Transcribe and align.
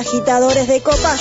Agitadores 0.00 0.66
de 0.66 0.80
copas. 0.80 1.20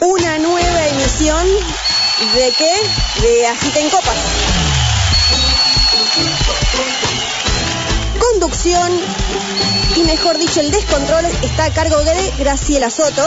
Una 0.00 0.38
nueva 0.38 0.86
emisión 0.88 1.46
de 2.34 2.52
qué? 2.58 3.22
De 3.22 3.46
Agiten 3.46 3.88
Copas. 3.88 4.16
Conducción 8.20 8.92
y 9.96 10.02
mejor 10.02 10.36
dicho 10.36 10.60
el 10.60 10.70
descontrol 10.70 11.24
está 11.42 11.64
a 11.64 11.70
cargo 11.70 11.96
de 12.04 12.32
Graciela 12.38 12.90
Soto. 12.90 13.24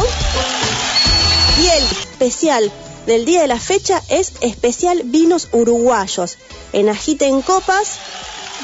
Y 1.59 1.65
el 1.65 1.83
especial 1.83 2.71
del 3.07 3.25
día 3.25 3.41
de 3.41 3.47
la 3.47 3.59
fecha 3.59 4.03
es 4.09 4.33
especial 4.41 5.01
vinos 5.05 5.47
uruguayos. 5.51 6.37
En 6.73 6.89
Agiten 6.89 7.41
Copas 7.41 7.97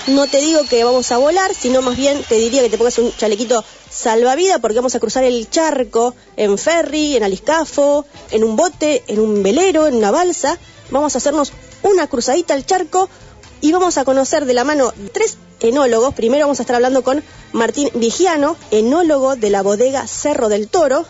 no 0.07 0.27
te 0.27 0.41
digo 0.41 0.63
que 0.65 0.83
vamos 0.83 1.11
a 1.11 1.17
volar, 1.17 1.53
sino 1.53 1.81
más 1.81 1.95
bien 1.95 2.23
te 2.27 2.35
diría 2.35 2.61
que 2.61 2.69
te 2.69 2.77
pongas 2.77 2.97
un 2.97 3.15
chalequito 3.15 3.63
salvavidas 3.89 4.59
porque 4.59 4.75
vamos 4.75 4.95
a 4.95 4.99
cruzar 4.99 5.23
el 5.23 5.49
charco 5.49 6.15
en 6.35 6.57
ferry, 6.57 7.15
en 7.15 7.23
aliscafo, 7.23 8.05
en 8.31 8.43
un 8.43 8.55
bote, 8.55 9.03
en 9.07 9.19
un 9.19 9.43
velero, 9.43 9.87
en 9.87 9.95
una 9.95 10.11
balsa. 10.11 10.57
Vamos 10.91 11.15
a 11.15 11.19
hacernos 11.19 11.53
una 11.83 12.07
cruzadita 12.07 12.53
al 12.53 12.65
charco 12.65 13.09
y 13.61 13.71
vamos 13.71 13.97
a 13.97 14.03
conocer 14.03 14.45
de 14.45 14.53
la 14.53 14.63
mano 14.63 14.93
tres 15.13 15.37
enólogos. 15.61 16.13
Primero 16.13 16.45
vamos 16.45 16.59
a 16.59 16.63
estar 16.63 16.75
hablando 16.75 17.03
con 17.03 17.23
Martín 17.53 17.89
Vigiano, 17.93 18.57
enólogo 18.71 19.35
de 19.35 19.49
la 19.49 19.61
bodega 19.61 20.05
Cerro 20.07 20.49
del 20.49 20.67
Toro. 20.67 21.05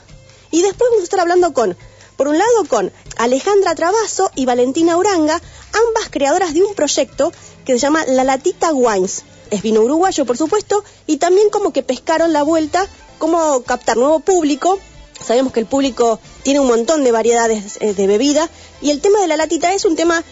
Y 0.52 0.62
después 0.62 0.90
vamos 0.92 1.02
a 1.02 1.06
estar 1.06 1.20
hablando 1.20 1.52
con, 1.54 1.76
por 2.16 2.28
un 2.28 2.38
lado, 2.38 2.66
con 2.68 2.92
Alejandra 3.18 3.76
Trabazo 3.76 4.32
y 4.36 4.46
Valentina 4.46 4.98
Uranga, 4.98 5.42
ambas 5.74 6.10
creadoras 6.10 6.54
de 6.54 6.64
un 6.64 6.74
proyecto 6.76 7.32
que 7.66 7.74
se 7.74 7.80
llama 7.80 8.06
La 8.08 8.24
Latita 8.24 8.74
Wines. 8.74 9.24
Es 9.52 9.62
vino 9.62 9.82
uruguayo, 9.82 10.26
por 10.26 10.38
supuesto, 10.38 10.84
y 11.08 11.18
también 11.18 11.50
como 11.50 11.74
que 11.74 11.84
pescaron 11.84 12.34
la 12.34 12.44
vuelta, 12.44 12.88
cómo 13.18 13.62
captar 13.64 13.98
nuevo 13.98 14.20
público. 14.20 14.80
Sabemos 15.24 15.54
que 15.54 15.60
el 15.60 15.66
público 15.66 16.20
tiene 16.44 16.60
un 16.60 16.68
montón 16.68 17.04
de 17.04 17.12
variedades 17.12 17.78
eh, 17.80 17.94
de 17.94 18.08
bebida 18.08 18.50
y 18.82 18.90
el 18.90 19.00
tema 19.00 19.22
de 19.22 19.28
la 19.28 19.38
latita 19.38 19.74
es 19.74 19.86
un 19.86 19.96
tema 19.96 20.24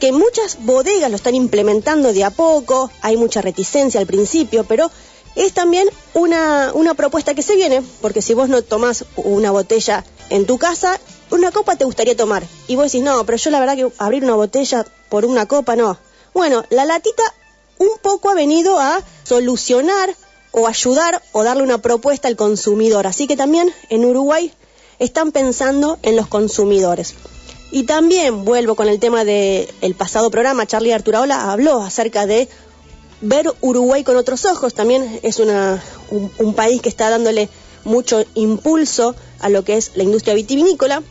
que 0.00 0.12
muchas 0.12 0.58
bodegas 0.60 1.10
lo 1.10 1.16
están 1.16 1.34
implementando 1.34 2.12
de 2.12 2.24
a 2.24 2.30
poco, 2.30 2.90
hay 3.02 3.16
mucha 3.16 3.42
reticencia 3.42 4.00
al 4.00 4.06
principio, 4.06 4.64
pero 4.64 4.90
es 5.34 5.52
también 5.52 5.88
una, 6.14 6.72
una 6.74 6.94
propuesta 6.94 7.34
que 7.34 7.42
se 7.42 7.56
viene, 7.56 7.82
porque 8.00 8.22
si 8.22 8.34
vos 8.34 8.48
no 8.48 8.62
tomás 8.62 9.04
una 9.16 9.50
botella 9.50 10.04
en 10.30 10.46
tu 10.46 10.58
casa, 10.58 10.98
una 11.30 11.50
copa 11.50 11.76
te 11.76 11.84
gustaría 11.84 12.16
tomar. 12.16 12.44
Y 12.66 12.76
vos 12.76 12.86
decís, 12.86 13.02
no, 13.02 13.24
pero 13.26 13.38
yo 13.38 13.50
la 13.50 13.60
verdad 13.60 13.76
que 13.76 13.88
abrir 13.98 14.24
una 14.24 14.34
botella 14.34 14.84
por 15.08 15.24
una 15.24 15.46
copa, 15.46 15.76
no. 15.76 15.98
Bueno, 16.32 16.64
la 16.70 16.84
latita 16.84 17.22
un 17.78 17.98
poco 18.02 18.30
ha 18.30 18.34
venido 18.34 18.78
a 18.78 19.00
solucionar 19.24 20.14
o 20.52 20.68
ayudar 20.68 21.22
o 21.32 21.42
darle 21.42 21.62
una 21.62 21.78
propuesta 21.78 22.28
al 22.28 22.36
consumidor. 22.36 23.06
Así 23.06 23.26
que 23.26 23.36
también 23.36 23.72
en 23.90 24.04
Uruguay 24.04 24.52
están 24.98 25.32
pensando 25.32 25.98
en 26.02 26.16
los 26.16 26.28
consumidores. 26.28 27.14
Y 27.70 27.84
también 27.84 28.44
vuelvo 28.44 28.76
con 28.76 28.88
el 28.88 29.00
tema 29.00 29.24
del 29.24 29.68
el 29.80 29.94
pasado 29.94 30.30
programa, 30.30 30.66
Charlie 30.66 30.92
Arturaola 30.92 31.50
habló 31.50 31.82
acerca 31.82 32.26
de 32.26 32.48
ver 33.20 33.52
Uruguay 33.60 34.04
con 34.04 34.16
otros 34.16 34.44
ojos. 34.44 34.74
También 34.74 35.18
es 35.22 35.40
una, 35.40 35.82
un, 36.10 36.30
un 36.38 36.54
país 36.54 36.80
que 36.80 36.88
está 36.88 37.10
dándole 37.10 37.48
mucho 37.84 38.24
impulso 38.34 39.14
a 39.40 39.48
lo 39.48 39.64
que 39.64 39.76
es 39.76 39.92
la 39.94 40.02
industria 40.02 40.34
vitivinícola. 40.34 41.02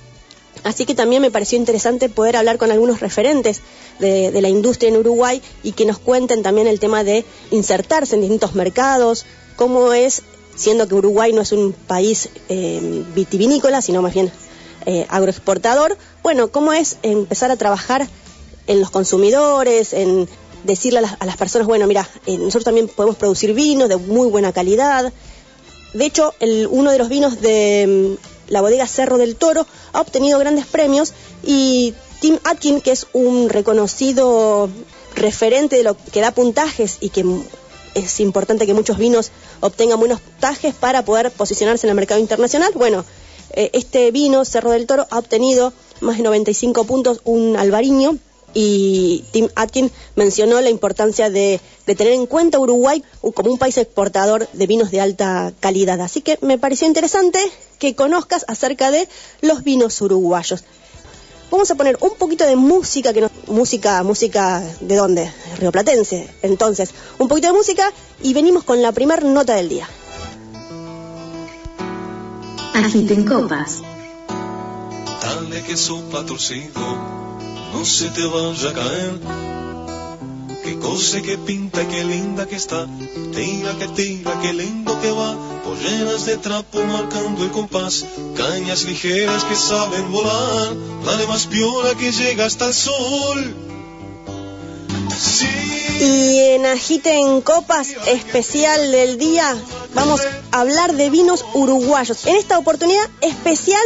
Así 0.64 0.86
que 0.86 0.96
también 0.96 1.22
me 1.22 1.32
pareció 1.32 1.58
interesante 1.58 2.10
poder 2.10 2.38
hablar 2.38 2.58
con 2.58 2.72
algunos 2.72 3.00
referentes 3.02 3.62
de, 4.00 4.32
de, 4.32 4.42
la 4.42 4.50
industria 4.50 4.90
en 4.90 4.98
Uruguay 4.98 5.42
y 5.62 5.74
que 5.74 5.86
nos 5.86 6.00
cuenten 6.00 6.42
también 6.42 6.68
el 6.68 6.80
tema 6.80 7.04
de 7.04 7.26
insertarse 7.52 8.16
en 8.16 8.22
distintos 8.22 8.56
mercados, 8.56 9.26
cómo 9.56 9.94
es, 9.94 10.24
siendo 10.56 10.88
que 10.88 10.96
Uruguay 10.96 11.34
no 11.34 11.42
es 11.42 11.52
un 11.52 11.74
país 11.74 12.30
eh, 12.50 13.04
vitivinícola, 13.14 13.82
sino 13.82 14.02
más 14.02 14.14
bien 14.14 14.32
eh, 14.86 15.06
agroexportador, 15.10 15.98
bueno, 16.22 16.50
cómo 16.50 16.74
es 16.74 16.98
empezar 17.04 17.52
a 17.52 17.56
trabajar 17.56 18.08
en 18.68 18.80
los 18.80 18.90
consumidores, 18.90 19.94
en 19.94 20.28
decirle 20.64 21.00
a 21.00 21.02
las, 21.02 21.16
a 21.20 21.26
las 21.26 21.38
personas, 21.38 21.68
bueno, 21.68 21.88
mira, 21.88 22.08
eh, 22.26 22.38
nosotros 22.38 22.64
también 22.64 22.88
podemos 22.88 23.18
producir 23.18 23.54
vinos 23.54 23.90
de 23.90 23.98
muy 23.98 24.30
buena 24.30 24.52
calidad. 24.54 25.12
De 25.94 26.06
hecho, 26.06 26.34
el, 26.40 26.68
uno 26.70 26.92
de 26.92 26.98
los 26.98 27.10
vinos 27.10 27.40
de 27.42 28.18
la 28.48 28.62
bodega 28.62 28.88
Cerro 28.88 29.18
del 29.18 29.36
Toro 29.36 29.66
ha 29.94 30.02
obtenido 30.02 30.40
grandes 30.40 30.66
premios 30.66 31.14
y 31.44 31.94
Tim 32.20 32.40
Atkin, 32.44 32.82
que 32.82 32.92
es 32.92 33.08
un 33.14 33.50
reconocido 33.50 34.70
referente 35.16 35.78
de 35.78 35.84
lo 35.84 35.96
que 35.96 36.22
da 36.22 36.32
puntajes 36.32 36.98
y 37.00 37.10
que 37.10 37.26
es 37.94 38.20
importante 38.20 38.66
que 38.66 38.74
muchos 38.74 38.98
vinos 38.98 39.32
obtengan 39.60 40.00
buenos 40.00 40.20
puntajes 40.20 40.74
para 40.74 41.06
poder 41.06 41.32
posicionarse 41.32 41.86
en 41.86 41.92
el 41.92 41.96
mercado 41.96 42.20
internacional. 42.20 42.72
Bueno, 42.76 43.06
eh, 43.52 43.70
este 43.74 44.12
vino, 44.12 44.46
Cerro 44.46 44.72
del 44.72 44.88
Toro, 44.88 45.06
ha 45.12 45.20
obtenido 45.20 45.74
más 46.02 46.18
de 46.18 46.24
95 46.24 46.86
puntos, 46.86 47.22
un 47.24 47.56
albariño, 47.56 48.18
y 48.54 49.24
Tim 49.32 49.50
Atkin 49.56 49.92
mencionó 50.16 50.62
la 50.62 50.70
importancia 50.70 51.30
de, 51.30 51.60
de, 51.86 51.96
tener 51.96 52.14
en 52.14 52.26
cuenta 52.26 52.60
Uruguay 52.60 53.04
como 53.34 53.52
un 53.52 53.58
país 53.58 53.78
exportador 53.78 54.48
de 54.54 54.68
vinos 54.68 54.92
de 54.92 55.02
alta 55.02 55.54
calidad. 55.60 56.00
Así 56.02 56.22
que 56.22 56.38
me 56.42 56.58
pareció 56.58 56.88
interesante 56.88 57.40
que 57.80 57.96
conozcas 57.96 58.46
acerca 58.48 58.92
de 58.92 59.08
los 59.42 59.64
vinos 59.64 60.00
uruguayos. 60.02 60.64
Vamos 61.52 61.70
a 61.70 61.76
poner 61.76 61.98
un 62.02 62.16
poquito 62.16 62.46
de 62.46 62.56
música, 62.56 63.14
que 63.14 63.22
no, 63.22 63.30
música, 63.48 64.02
música 64.04 64.64
de 64.82 64.96
dónde, 64.96 65.32
rioplatense. 65.60 66.28
Entonces, 66.42 66.90
un 67.20 67.28
poquito 67.28 67.48
de 67.48 67.54
música 67.54 67.92
y 68.24 68.34
venimos 68.34 68.64
con 68.64 68.82
la 68.82 68.92
primer 68.92 69.24
nota 69.24 69.54
del 69.54 69.70
día. 69.70 69.88
Agiten 72.74 73.24
copas. 73.26 73.82
Dale 75.22 75.64
que 75.64 75.78
sopa 75.78 76.26
torcido 76.26 77.23
no 77.74 77.86
se 77.86 78.10
te 78.10 78.26
vaya 78.26 78.70
a 78.70 78.74
caer. 78.74 79.20
Qué 80.64 80.80
cosa, 80.80 81.22
qué 81.22 81.38
pinta, 81.38 81.86
qué 81.88 82.04
linda 82.06 82.48
que 82.48 82.56
está. 82.56 82.88
Tira 83.34 83.78
que 83.78 83.88
tira, 83.90 84.40
qué 84.42 84.54
lindo 84.54 85.00
que 85.02 85.12
va. 85.12 85.36
Polleras 85.64 86.26
de 86.26 86.38
trapo 86.38 86.82
marcando 86.84 87.44
el 87.44 87.52
compás. 87.52 88.06
Cañas 88.36 88.86
ligeras 88.86 89.44
que 89.44 89.56
saben 89.56 90.12
volar. 90.12 90.74
Dale 91.06 91.28
más 91.28 91.48
piola 91.48 91.96
que 91.96 92.12
llega 92.12 92.46
hasta 92.46 92.68
el 92.68 92.74
sol. 92.74 93.56
Sí. 95.20 95.48
Y 96.00 96.40
en 96.56 96.66
Agite 96.66 97.20
en 97.20 97.42
Copas 97.42 97.90
especial 98.08 98.92
del 98.92 99.18
día 99.18 99.56
vamos 99.94 100.22
a 100.52 100.62
hablar 100.62 100.94
de 100.94 101.10
vinos 101.10 101.46
uruguayos. 101.54 102.26
En 102.26 102.36
esta 102.36 102.58
oportunidad 102.58 103.10
especial 103.22 103.84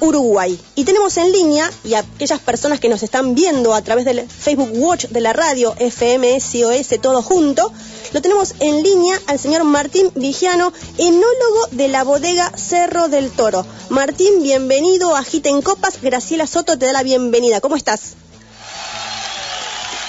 Uruguay. 0.00 0.58
Y 0.74 0.84
tenemos 0.84 1.16
en 1.16 1.32
línea, 1.32 1.70
y 1.84 1.94
a 1.94 2.00
aquellas 2.00 2.40
personas 2.40 2.80
que 2.80 2.88
nos 2.88 3.02
están 3.02 3.34
viendo 3.34 3.74
a 3.74 3.82
través 3.82 4.04
del 4.04 4.28
Facebook 4.28 4.70
Watch 4.74 5.06
de 5.06 5.20
la 5.20 5.32
radio 5.32 5.74
FMSOS 5.74 7.00
todo 7.00 7.22
junto, 7.22 7.72
lo 8.12 8.22
tenemos 8.22 8.54
en 8.60 8.82
línea 8.82 9.20
al 9.26 9.38
señor 9.38 9.64
Martín 9.64 10.10
Vigiano, 10.14 10.72
enólogo 10.96 11.66
de 11.72 11.88
la 11.88 12.04
bodega 12.04 12.50
Cerro 12.56 13.08
del 13.08 13.30
Toro. 13.30 13.66
Martín, 13.90 14.42
bienvenido 14.42 15.14
a 15.14 15.20
Agita 15.20 15.50
en 15.50 15.60
Copas. 15.60 16.00
Graciela 16.00 16.46
Soto 16.46 16.78
te 16.78 16.86
da 16.86 16.92
la 16.92 17.02
bienvenida. 17.02 17.60
¿Cómo 17.60 17.76
estás? 17.76 18.14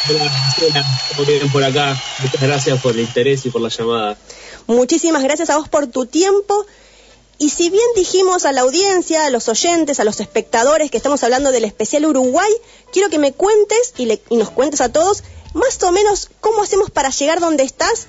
Hola, 0.09 0.24
Graciela. 0.24 0.85
¿Cómo 1.15 1.27
bien 1.27 1.51
por 1.51 1.63
acá? 1.63 2.01
Muchas 2.19 2.42
gracias 2.42 2.81
por 2.81 2.94
el 2.94 3.01
interés 3.01 3.45
y 3.45 3.50
por 3.50 3.62
la 3.62 3.69
llamada. 3.69 4.18
Muchísimas 4.68 5.24
gracias 5.24 5.50
a 5.50 5.57
vos 5.57 5.68
por 5.68 5.88
tu 5.88 6.06
tiempo. 6.06 6.65
Y 7.41 7.50
si 7.50 7.69
bien 7.69 7.86
dijimos 7.95 8.44
a 8.44 8.51
la 8.51 8.62
audiencia, 8.62 9.25
a 9.25 9.30
los 9.30 9.47
oyentes, 9.47 10.01
a 10.01 10.03
los 10.03 10.19
espectadores 10.19 10.91
que 10.91 10.97
estamos 10.97 11.24
hablando 11.24 11.53
del 11.53 11.63
especial 11.63 12.06
Uruguay, 12.06 12.51
quiero 12.91 13.09
que 13.09 13.18
me 13.18 13.31
cuentes 13.31 13.94
y, 13.97 14.06
le, 14.07 14.19
y, 14.30 14.36
nos 14.36 14.50
cuentes 14.50 14.81
a 14.81 14.91
todos 14.91 15.24
más 15.53 15.81
o 15.83 15.91
menos 15.94 16.30
cómo 16.41 16.62
hacemos 16.62 16.91
para 16.91 17.09
llegar 17.12 17.39
donde 17.39 17.63
estás. 17.63 18.07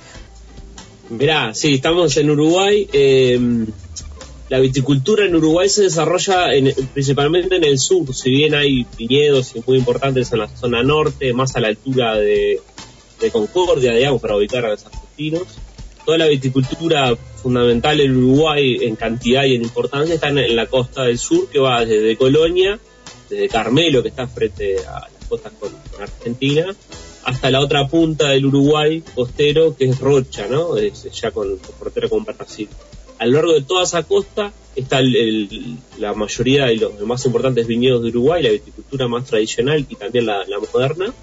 Mirá, 1.11 1.55
sí, 1.55 1.75
estamos 1.75 2.17
en 2.17 2.29
Uruguay. 2.29 2.89
Eh, 2.93 3.39
la 4.49 4.59
viticultura 4.59 5.25
en 5.25 5.37
Uruguay 5.37 5.69
se 5.69 5.83
desarrolla 5.83 6.53
en, 6.53 6.75
principalmente 6.93 7.55
en 7.55 7.63
el 7.63 7.79
sur, 7.79 8.13
si 8.13 8.31
bien 8.31 8.57
hay 8.57 8.85
viñedos 8.99 9.55
muy 9.65 9.79
importantes 9.79 10.33
en 10.33 10.41
la 10.41 10.49
zona 10.49 10.83
norte, 10.83 11.33
más 11.33 11.55
a 11.55 11.61
la 11.61 11.69
altura 11.69 12.17
de, 12.17 12.61
de 13.21 13.31
Concordia, 13.31 13.95
digamos, 13.95 14.21
para 14.21 14.37
ubicar 14.37 14.65
a 14.65 14.71
los 14.71 14.85
argentinos 14.85 15.47
toda 16.11 16.19
la 16.19 16.27
viticultura 16.27 17.15
fundamental 17.41 18.01
en 18.01 18.17
Uruguay 18.17 18.79
en 18.81 18.97
cantidad 18.97 19.45
y 19.45 19.55
en 19.55 19.63
importancia 19.63 20.17
está 20.17 20.27
en, 20.31 20.57
la 20.57 20.67
costa 20.67 21.05
del 21.05 21.21
sur, 21.21 21.49
que 21.49 21.61
va 21.61 21.85
desde 21.85 22.17
Colonia, 22.17 22.81
desde 23.29 23.49
Carmelo, 23.49 24.03
que 24.03 24.09
está 24.09 24.27
frente 24.27 24.79
a 24.79 25.03
las 25.03 25.29
costas 25.29 25.53
con, 25.61 25.71
Argentina, 26.03 26.67
hasta 27.23 27.49
la 27.53 27.61
otra 27.61 27.87
punta 27.87 28.31
del 28.31 28.47
Uruguay 28.47 29.05
costero, 29.15 29.77
que 29.77 29.85
es 29.85 30.01
Rocha, 30.01 30.49
¿no? 30.49 30.77
ya 30.77 31.31
con, 31.31 31.61
frontera 31.79 32.09
con 32.09 32.25
Brasil. 32.25 32.69
A 33.21 33.27
lo 33.27 33.33
largo 33.35 33.53
de 33.53 33.63
toda 33.63 33.85
esa 33.85 34.03
costa 34.03 34.53
está 34.75 35.01
la 35.01 36.13
mayoría 36.15 36.73
y 36.73 36.79
los, 36.79 36.99
más 37.03 37.25
importantes 37.25 37.69
viñedos 37.69 38.03
de 38.03 38.09
Uruguay, 38.09 38.43
la 38.43 38.51
viticultura 38.51 39.07
más 39.07 39.27
tradicional 39.27 39.87
y 39.89 39.95
también 39.95 40.27
la 40.27 40.45
moderna 40.73 41.15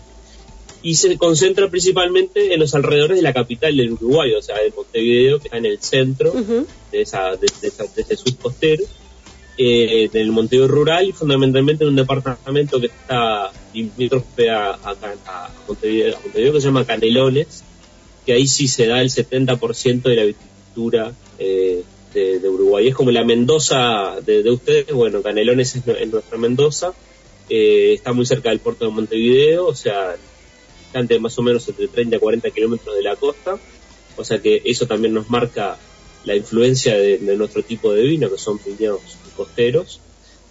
y 0.82 0.96
se 0.96 1.18
concentra 1.18 1.70
principalmente 1.70 2.54
en 2.54 2.60
los 2.60 2.74
alrededores 2.76 3.18
de 3.18 3.24
la 3.24 3.34
capital 3.34 3.76
del 3.76 3.94
Uruguay, 3.94 4.34
o 4.34 4.42
sea, 4.42 4.58
de 4.58 4.72
Montevideo, 4.76 5.40
que 5.40 5.48
está 5.48 5.58
en 5.58 5.66
el 5.66 5.80
centro 5.82 6.32
de, 6.92 7.02
esa, 7.02 7.36
de, 7.36 7.48
ese 7.98 8.16
subcostero, 8.16 8.84
eh, 9.58 10.10
del 10.14 10.32
Montevideo 10.32 10.68
rural 10.68 11.08
y 11.08 11.12
fundamentalmente 11.14 11.84
en 11.84 11.90
un 11.90 11.96
departamento 11.96 12.80
que 12.80 12.88
está 12.88 13.52
limítrofe 13.74 14.52
a, 14.52 14.74
a, 14.74 15.50
Montevideo, 15.68 16.18
que 16.54 16.62
se 16.62 16.68
llama 16.68 16.86
Canelones, 16.86 17.64
que 18.26 18.34
ahí 18.34 18.48
sí 18.48 18.68
se 18.68 18.86
da 18.86 19.02
el 19.02 19.10
70% 19.10 20.04
de 20.04 20.16
la 20.16 20.24
viticultura 20.26 21.14
eh, 21.40 21.84
de, 22.14 22.50
Uruguay. 22.50 22.88
Es 22.88 22.96
como 22.96 23.12
la 23.12 23.24
Mendoza 23.24 24.16
de, 24.26 24.50
ustedes, 24.50 24.92
bueno, 24.92 25.22
Canelones 25.22 25.76
es, 25.76 25.86
nuestra 25.86 26.38
Mendoza, 26.38 26.94
eh, 27.50 27.94
está 27.94 28.14
muy 28.14 28.26
cerca 28.26 28.50
del 28.50 28.60
puerto 28.60 28.86
de 28.86 28.92
Montevideo, 28.92 29.68
o 29.68 29.76
sea, 29.76 30.16
más 31.20 31.38
o 31.38 31.42
menos 31.42 31.68
entre 31.68 31.88
30 31.88 32.16
y 32.16 32.20
40 32.20 32.52
kilómetros 32.52 32.96
de 32.96 33.04
la 33.04 33.16
costa, 33.16 33.58
o 34.16 34.24
sea 34.24 34.40
que 34.40 34.62
eso 34.66 34.88
también 34.88 35.14
nos 35.14 35.30
marca 35.30 35.78
la 36.26 36.36
influencia 36.36 36.98
de, 36.98 37.20
nuestro 37.38 37.64
tipo 37.64 37.94
de 37.94 38.04
vino, 38.04 38.30
que 38.30 38.38
son 38.38 38.60
viñedos 38.64 39.02
costeros, 39.36 40.02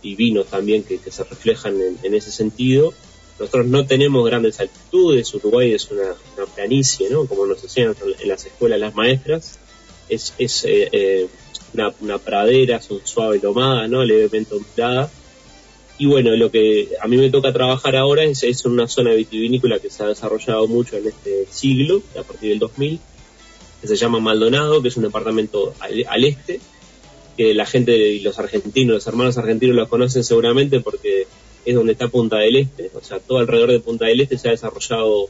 y 0.02 0.14
vinos 0.14 0.46
también 0.46 0.84
que, 0.84 0.98
se 0.98 1.24
reflejan 1.24 1.76
en, 2.02 2.14
ese 2.14 2.30
sentido. 2.30 2.94
Nosotros 3.38 3.66
no 3.66 3.86
tenemos 3.86 4.24
grandes 4.24 4.60
altitudes, 4.60 5.34
Uruguay 5.34 5.72
es 5.72 5.90
una, 5.90 6.14
planicie, 6.54 7.10
¿no? 7.10 7.26
Como 7.26 7.44
nos 7.44 7.60
decían 7.60 7.94
en 8.00 8.28
las 8.28 8.46
escuelas 8.46 8.80
las 8.80 8.94
maestras, 8.94 9.58
es, 10.08 10.32
es 10.38 10.64
eh, 10.64 10.88
eh, 10.92 11.28
una, 11.74 11.92
una, 12.00 12.18
pradera, 12.18 12.80
son 12.80 13.00
suave 13.04 13.40
lomada, 13.42 13.88
¿no? 13.88 14.04
Levemente 14.04 14.54
ondulada, 14.54 15.10
y 15.98 16.06
bueno, 16.06 16.36
lo 16.36 16.50
que 16.50 16.90
a 17.00 17.08
mí 17.08 17.16
me 17.16 17.30
toca 17.30 17.52
trabajar 17.52 17.96
ahora 17.96 18.24
es, 18.24 18.42
es 18.42 18.64
una 18.66 18.86
zona 18.86 19.12
vitivinícola 19.12 19.78
que 19.78 19.88
se 19.88 20.02
ha 20.02 20.08
desarrollado 20.08 20.68
mucho 20.68 20.96
en 20.96 21.06
este 21.06 21.46
siglo, 21.50 22.02
a 22.18 22.22
partir 22.22 22.50
del 22.50 22.58
2000, 22.58 23.00
que 23.80 23.88
se 23.88 23.96
llama 23.96 24.20
Maldonado, 24.20 24.82
que 24.82 24.88
es 24.88 24.96
un 24.96 25.04
departamento 25.04 25.72
al, 25.80 26.24
este, 26.24 26.60
que 27.36 27.54
la 27.54 27.64
gente 27.64 27.96
y 27.96 28.20
los 28.20 28.38
argentinos, 28.38 28.94
los 28.94 29.06
hermanos 29.06 29.38
argentinos 29.38 29.74
los 29.74 29.88
conocen 29.88 30.22
seguramente 30.22 30.80
porque 30.80 31.26
es 31.64 31.74
donde 31.74 31.92
está 31.92 32.08
Punta 32.08 32.36
del 32.38 32.56
Este, 32.56 32.90
o 32.94 33.02
sea, 33.02 33.18
todo 33.18 33.38
alrededor 33.38 33.70
de 33.70 33.80
Punta 33.80 34.04
del 34.04 34.20
Este 34.20 34.36
se 34.36 34.48
ha 34.48 34.50
desarrollado 34.50 35.28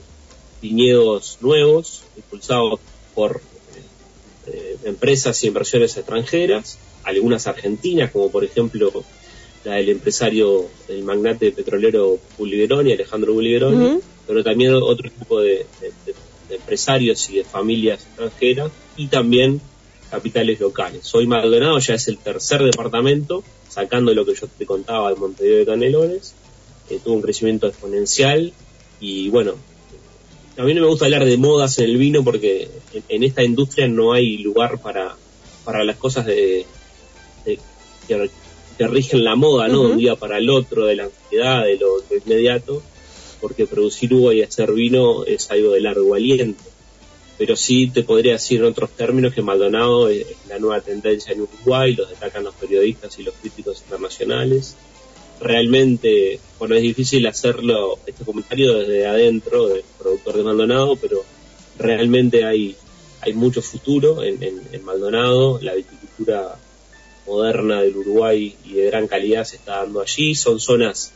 viñedos 0.61 1.39
nuevos, 1.43 2.03
impulsados 2.17 2.81
por 3.15 3.41
eh, 4.49 4.77
empresas 4.85 5.43
y 5.45 5.47
inversiones 5.47 5.97
extranjeras, 5.97 6.79
algunas 7.05 7.47
argentinas, 7.47 8.11
como 8.11 8.33
por 8.33 8.43
ejemplo 8.43 9.05
la 9.67 9.75
del 9.75 9.89
empresario, 9.89 10.67
el 10.89 11.03
magnate 11.03 11.51
petrolero 11.51 12.21
Puligroni, 12.37 12.93
Alejandro 12.93 13.35
Puligroni, 13.35 13.99
pero 14.25 14.45
también 14.45 14.73
otro 14.75 15.11
tipo 15.11 15.41
de, 15.41 15.67
empresarios 16.49 17.29
y 17.31 17.39
de 17.39 17.45
familias 17.45 18.05
extranjeras 18.05 18.71
y 18.97 19.09
también 19.09 19.61
capitales 20.09 20.61
locales. 20.61 21.13
Hoy 21.17 21.27
Maldonado 21.27 21.81
ya 21.81 21.95
es 21.95 22.07
el 22.07 22.19
tercer 22.19 22.63
departamento, 22.63 23.43
sacando 23.69 24.15
lo 24.15 24.25
que 24.25 24.37
yo 24.37 24.47
te 24.47 24.65
contaba 24.65 25.11
de 25.11 25.17
Montevideo 25.17 25.59
de 25.59 25.67
Canelones, 25.67 26.35
eh, 26.89 27.01
tuvo 27.03 27.15
un 27.15 27.23
crecimiento 27.23 27.67
exponencial 27.67 28.53
y 29.01 29.29
bueno, 29.31 29.55
a 30.59 30.63
mí 30.63 30.75
no 30.75 30.83
me 30.83 30.87
gusta 30.87 31.07
hablar 31.07 31.25
de 31.25 31.37
modas 31.39 31.77
en 31.81 31.87
el 31.87 31.97
vino 31.97 32.23
porque 32.23 32.71
en, 33.09 33.25
esta 33.25 33.43
industria 33.43 33.89
no 33.89 34.13
hay 34.13 34.39
lugar 34.39 34.81
para, 34.81 35.17
para 35.65 35.83
las 35.83 35.97
cosas 35.97 36.25
de, 36.25 36.65
de, 37.45 37.59
que 38.07 38.31
rigen 38.79 39.25
la 39.25 39.37
moda, 39.37 39.69
¿no? 39.69 39.85
De 39.85 39.93
un 39.93 39.99
día 39.99 40.17
para 40.17 40.39
el 40.39 40.51
otro, 40.51 40.87
de 40.87 40.97
la 40.97 41.05
ansiedad, 41.05 41.65
de 41.65 41.77
lo, 41.79 42.03
inmediato, 42.25 42.83
porque 43.41 43.67
producir 43.67 44.13
uva 44.13 44.35
y 44.35 44.43
hacer 44.43 44.73
vino 44.73 45.25
es 45.25 45.51
algo 45.51 45.73
de 45.73 45.81
largo 45.81 46.15
aliento. 46.15 46.63
Pero 47.39 47.57
sí 47.57 47.89
te 47.89 48.03
podría 48.03 48.33
decir 48.33 48.61
en 48.61 48.67
otros 48.67 48.91
términos 48.91 49.35
que 49.35 49.43
Maldonado 49.43 50.09
es 50.09 50.27
la 50.49 50.59
nueva 50.59 50.81
tendencia 50.81 51.33
en 51.33 51.43
Uruguay, 51.43 51.95
lo 51.95 52.07
destacan 52.07 52.45
los 52.45 52.55
periodistas 52.55 53.19
y 53.19 53.23
los 53.23 53.35
críticos 53.35 53.83
internacionales. 53.83 54.77
Realmente, 55.41 56.41
bueno, 56.59 56.77
es 56.77 56.83
difícil 56.83 57.27
hacerlo, 57.27 57.99
este 58.07 58.25
comentario 58.25 58.75
desde 58.75 59.07
adentro 59.07 59.69
del 59.69 59.85
productor 59.99 60.37
de 60.37 60.43
Maldonado, 60.43 60.97
pero 60.97 61.25
realmente 61.79 62.45
hay, 62.45 62.75
hay 63.21 63.35
mucho 63.35 63.61
futuro 63.61 64.23
en, 64.23 64.43
en, 64.43 64.63
en 64.73 64.85
Maldonado, 64.85 65.59
la 65.61 65.75
viticultura 65.75 66.59
moderna 67.27 67.83
del 67.83 67.97
Uruguay 67.97 68.55
y 68.65 68.75
de 68.75 68.87
gran 68.87 69.07
calidad 69.07 69.45
se 69.45 69.57
está 69.57 69.79
dando 69.79 70.01
allí. 70.01 70.35
Son 70.35 70.61
zonas, 70.61 71.13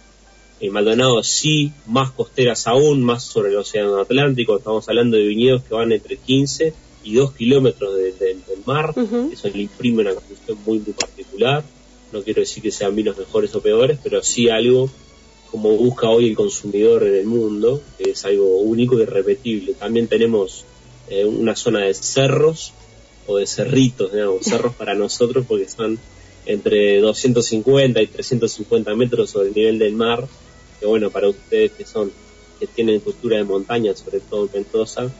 en 0.60 0.68
eh, 0.68 0.70
Maldonado 0.70 1.22
sí, 1.22 1.72
más 1.86 2.10
costeras 2.10 2.66
aún, 2.66 3.02
más 3.02 3.24
sobre 3.24 3.50
el 3.50 3.56
Océano 3.56 3.98
Atlántico. 3.98 4.56
Estamos 4.56 4.88
hablando 4.88 5.16
de 5.16 5.24
viñedos 5.24 5.62
que 5.62 5.74
van 5.74 5.92
entre 5.92 6.16
15 6.16 6.74
y 7.04 7.14
2 7.14 7.32
kilómetros 7.34 7.94
del 7.96 8.42
mar. 8.66 8.94
Eso 9.32 9.48
le 9.48 9.62
imprime 9.62 10.02
una 10.02 10.14
construcción 10.14 10.58
muy, 10.66 10.78
muy 10.80 10.92
particular. 10.92 11.64
No 12.12 12.22
quiero 12.22 12.40
decir 12.40 12.62
que 12.62 12.70
sean 12.70 12.94
vinos 12.94 13.16
mejores 13.16 13.54
o 13.54 13.62
peores, 13.62 13.98
pero 14.02 14.22
sí 14.22 14.48
algo 14.48 14.90
como 15.50 15.70
busca 15.76 16.08
hoy 16.08 16.28
el 16.28 16.36
consumidor 16.36 17.02
en 17.04 17.14
el 17.14 17.26
mundo, 17.26 17.82
que 17.98 18.10
es 18.10 18.24
algo 18.24 18.58
único 18.58 18.98
y 18.98 19.02
irrepetible. 19.02 19.74
También 19.74 20.06
tenemos 20.06 20.64
eh, 21.08 21.24
una 21.24 21.56
zona 21.56 21.80
de 21.80 21.94
cerros 21.94 22.72
o 23.30 23.38
de 23.38 23.46
cerritos, 23.46 24.12
digamos, 24.12 24.44
cerros 24.44 24.74
para 24.74 24.94
nosotros 24.94 25.44
porque 25.46 25.68
son 25.68 25.98
entre 26.46 27.00
250 27.00 28.02
y 28.02 28.06
350 28.08 28.94
metros 28.94 29.30
sobre 29.30 29.48
el 29.48 29.54
nivel 29.54 29.78
del 29.78 29.92
mar, 29.92 30.26
que 30.78 30.86
bueno, 30.86 31.10
para 31.10 31.28
ustedes 31.28 31.72
que 31.72 31.84
son, 31.84 32.10
que 32.58 32.66
tienen 32.66 33.00
cultura 33.00 33.36
de 33.36 33.44
montaña, 33.44 33.94
sobre 33.94 34.20
todo 34.20 34.46
en 34.46 34.64
Mendoza, 34.64 35.10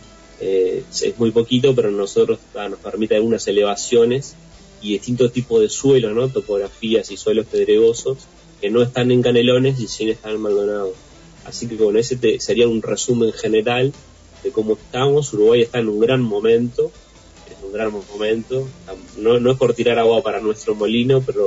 eh, 0.41 0.83
es 0.91 1.19
muy 1.19 1.31
poquito, 1.31 1.75
pero 1.75 1.91
nosotros 1.91 2.39
ah, 2.55 2.69
nos 2.69 2.81
permite 2.81 3.15
algunas 3.15 3.47
elevaciones 3.47 4.35
y 4.83 4.93
distintos 4.93 5.33
tipos 5.33 5.61
de 5.61 5.69
suelos, 5.69 6.15
¿no? 6.15 6.29
Topografías 6.29 7.11
y 7.11 7.17
suelos 7.17 7.47
pedregosos 7.47 8.19
que 8.61 8.71
no 8.71 8.83
están 8.83 9.11
en 9.11 9.23
Canelones 9.23 9.79
y 9.81 9.87
sí 9.87 10.11
están 10.11 10.33
en 10.33 10.41
Maldonado. 10.41 10.95
Así 11.45 11.67
que 11.69 11.77
bueno, 11.77 11.99
ese 11.99 12.41
sería 12.41 12.69
un 12.69 12.83
resumen 12.83 13.33
general 13.33 13.93
de 14.43 14.51
cómo 14.51 14.75
estamos. 14.75 15.33
Uruguay 15.33 15.63
está 15.63 15.79
en 15.79 15.89
un 15.89 16.01
gran 16.01 16.23
momento 16.23 16.91
un 17.71 17.73
gran 17.73 17.93
momento. 17.93 18.69
No, 19.17 19.39
no 19.39 19.53
es 19.53 19.59
por 19.59 19.75
tirar 19.75 19.99
agua 19.99 20.23
para 20.23 20.41
nuestro 20.41 20.75
molino, 20.75 21.23
pero 21.25 21.47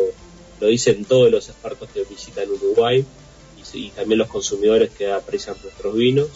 lo 0.60 0.68
dicen 0.68 1.06
todos 1.06 1.30
los 1.30 1.50
expertos 1.50 1.90
que 1.94 2.04
visitan 2.04 2.50
Uruguay 2.50 3.06
y, 3.74 3.90
también 3.90 4.20
los 4.20 4.28
consumidores 4.28 4.92
que 4.92 5.12
aprecian 5.12 5.56
nuestros 5.64 5.96
vinos. 5.96 6.30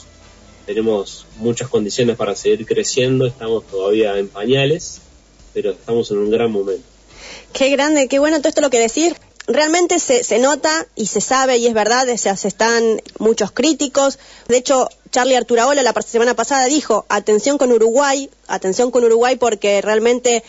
Tenemos 0.66 1.26
muchas 1.38 1.70
condiciones 1.70 2.18
para 2.18 2.36
seguir 2.36 2.66
creciendo, 2.66 3.26
estamos 3.26 3.66
todavía 3.68 4.18
en 4.18 4.28
pañales, 4.28 5.02
pero 5.54 5.72
estamos 5.72 6.12
en 6.12 6.18
un 6.18 6.32
gran 6.32 6.52
momento. 6.52 6.84
Qué 7.54 7.70
grande, 7.70 8.08
qué 8.08 8.20
bueno 8.20 8.38
todo 8.40 8.50
esto 8.50 8.62
lo 8.62 8.70
que 8.70 8.80
decir 8.80 9.16
realmente 9.48 10.00
se, 10.00 10.24
se, 10.24 10.40
nota 10.40 10.86
y 10.96 11.08
se 11.08 11.22
sabe 11.22 11.58
y 11.58 11.68
es 11.68 11.74
verdad, 11.74 12.08
o 12.10 12.18
sea, 12.18 12.36
se 12.36 12.48
están 12.48 13.02
muchos 13.18 13.52
críticos. 13.52 14.20
De 14.48 14.58
hecho, 14.58 14.90
Charlie 15.12 15.36
Arturaola 15.36 15.84
la 15.84 15.94
semana 16.02 16.36
pasada 16.36 16.66
dijo, 16.66 17.06
atención 17.10 17.58
con 17.58 17.72
Uruguay, 17.72 18.30
atención 18.48 18.92
con 18.92 19.04
Uruguay 19.04 19.38
porque 19.38 19.82
realmente 19.82 20.44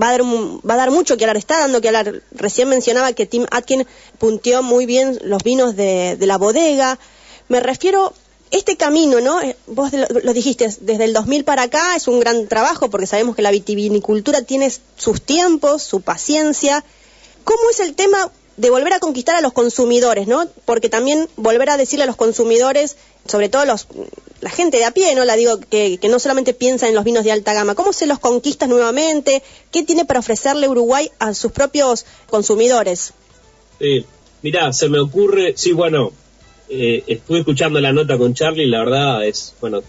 va 0.00 0.08
a 0.08 0.12
dar, 0.12 0.22
va 0.22 0.74
a 0.74 0.76
dar 0.76 0.90
mucho 0.90 1.16
que 1.16 1.24
hablar, 1.24 1.36
está 1.36 1.58
dando 1.58 1.80
que 1.80 1.88
hablar. 1.88 2.22
Recién 2.32 2.68
mencionaba 2.68 3.12
que 3.12 3.26
Tim 3.26 3.46
Atkin 3.50 3.86
punteó 4.18 4.62
muy 4.62 4.86
bien 4.86 5.18
los 5.22 5.42
vinos 5.42 5.74
de, 5.74 6.16
de 6.16 6.26
la 6.26 6.38
bodega. 6.38 6.98
Me 7.48 7.60
refiero 7.60 8.12
este 8.52 8.76
camino, 8.76 9.20
¿no? 9.20 9.40
Eh, 9.40 9.56
vos 9.66 9.90
lo, 9.92 10.32
dijiste, 10.32 10.68
desde 10.80 11.04
el 11.04 11.14
2000 11.14 11.44
para 11.44 11.62
acá 11.62 11.96
es 11.96 12.06
un 12.06 12.20
gran 12.20 12.46
trabajo 12.48 12.90
porque 12.90 13.06
sabemos 13.06 13.34
que 13.34 13.42
la 13.42 13.50
vitivinicultura 13.50 14.42
tiene 14.42 14.70
sus 14.96 15.22
tiempos, 15.22 15.82
su 15.82 16.02
paciencia. 16.02 16.84
¿Cómo 17.44 17.70
es 17.70 17.80
el 17.80 17.94
tema 17.94 18.30
de 18.56 18.70
volver 18.70 18.92
a 18.92 19.00
conquistar 19.00 19.36
a 19.36 19.40
los 19.40 19.52
consumidores, 19.52 20.26
¿no? 20.26 20.46
Porque 20.64 20.88
también 20.88 21.28
volver 21.36 21.70
a 21.70 21.76
decirle 21.76 22.04
a 22.04 22.06
los 22.06 22.16
consumidores, 22.16 22.96
sobre 23.26 23.48
todo 23.48 23.64
los, 23.64 23.86
la 24.40 24.50
gente 24.50 24.78
de 24.78 24.84
a 24.84 24.90
pie, 24.90 25.14
¿no? 25.14 25.24
La 25.24 25.36
digo, 25.36 25.58
que, 25.58 25.98
no 26.10 26.18
solamente 26.18 26.52
piensa 26.52 26.88
en 26.88 26.94
los 26.94 27.04
vinos 27.04 27.24
de 27.24 27.32
alta 27.32 27.54
gama, 27.54 27.74
¿cómo 27.74 27.92
se 27.92 28.06
los 28.06 28.18
conquistas 28.18 28.68
nuevamente? 28.68 29.42
¿Qué 29.70 29.82
tiene 29.82 30.04
para 30.04 30.20
ofrecerle 30.20 30.68
Uruguay 30.68 31.10
a 31.18 31.34
sus 31.34 31.52
propios 31.52 32.04
consumidores? 32.28 33.14
Sí, 33.78 34.04
mirá, 34.42 34.72
se 34.72 34.88
me 34.88 35.00
ocurre, 35.00 35.54
sí, 35.56 35.72
bueno, 35.72 36.12
eh, 36.68 37.04
estuve 37.06 37.40
escuchando 37.40 37.80
la 37.80 37.92
nota 37.92 38.18
con 38.18 38.34
Charlie, 38.34 38.66
la 38.66 38.80
verdad 38.80 39.26
es, 39.26 39.54
bueno, 39.60 39.82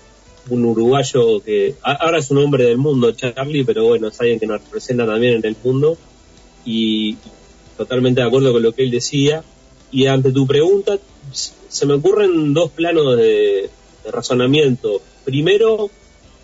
un 0.50 0.66
uruguayo 0.66 1.42
que 1.42 1.76
ahora 1.82 2.20
es 2.20 2.30
un 2.30 2.38
hombre 2.40 2.66
del 2.66 2.78
mundo, 2.78 3.12
Charlie, 3.14 3.64
pero 3.64 3.86
bueno, 3.86 4.08
es 4.10 4.20
alguien 4.20 4.40
que 4.40 4.48
nos 4.48 4.62
representa 4.62 5.06
también 5.06 5.36
en 5.36 5.46
el 5.46 5.56
mundo 5.64 5.98
y 6.66 7.18
totalmente 7.78 8.22
de 8.22 8.28
acuerdo 8.28 8.52
con 8.54 8.64
lo 8.64 8.72
que 8.74 8.84
él 8.84 8.92
decía. 8.92 9.44
Y 9.92 10.08
ante 10.08 10.32
tu 10.32 10.48
pregunta, 10.48 10.98
se 11.32 11.86
me 11.86 11.94
ocurren 11.94 12.54
dos 12.54 12.72
planos 12.72 13.18
de, 13.18 13.70
razonamiento. 14.12 15.02
Primero, 15.24 15.90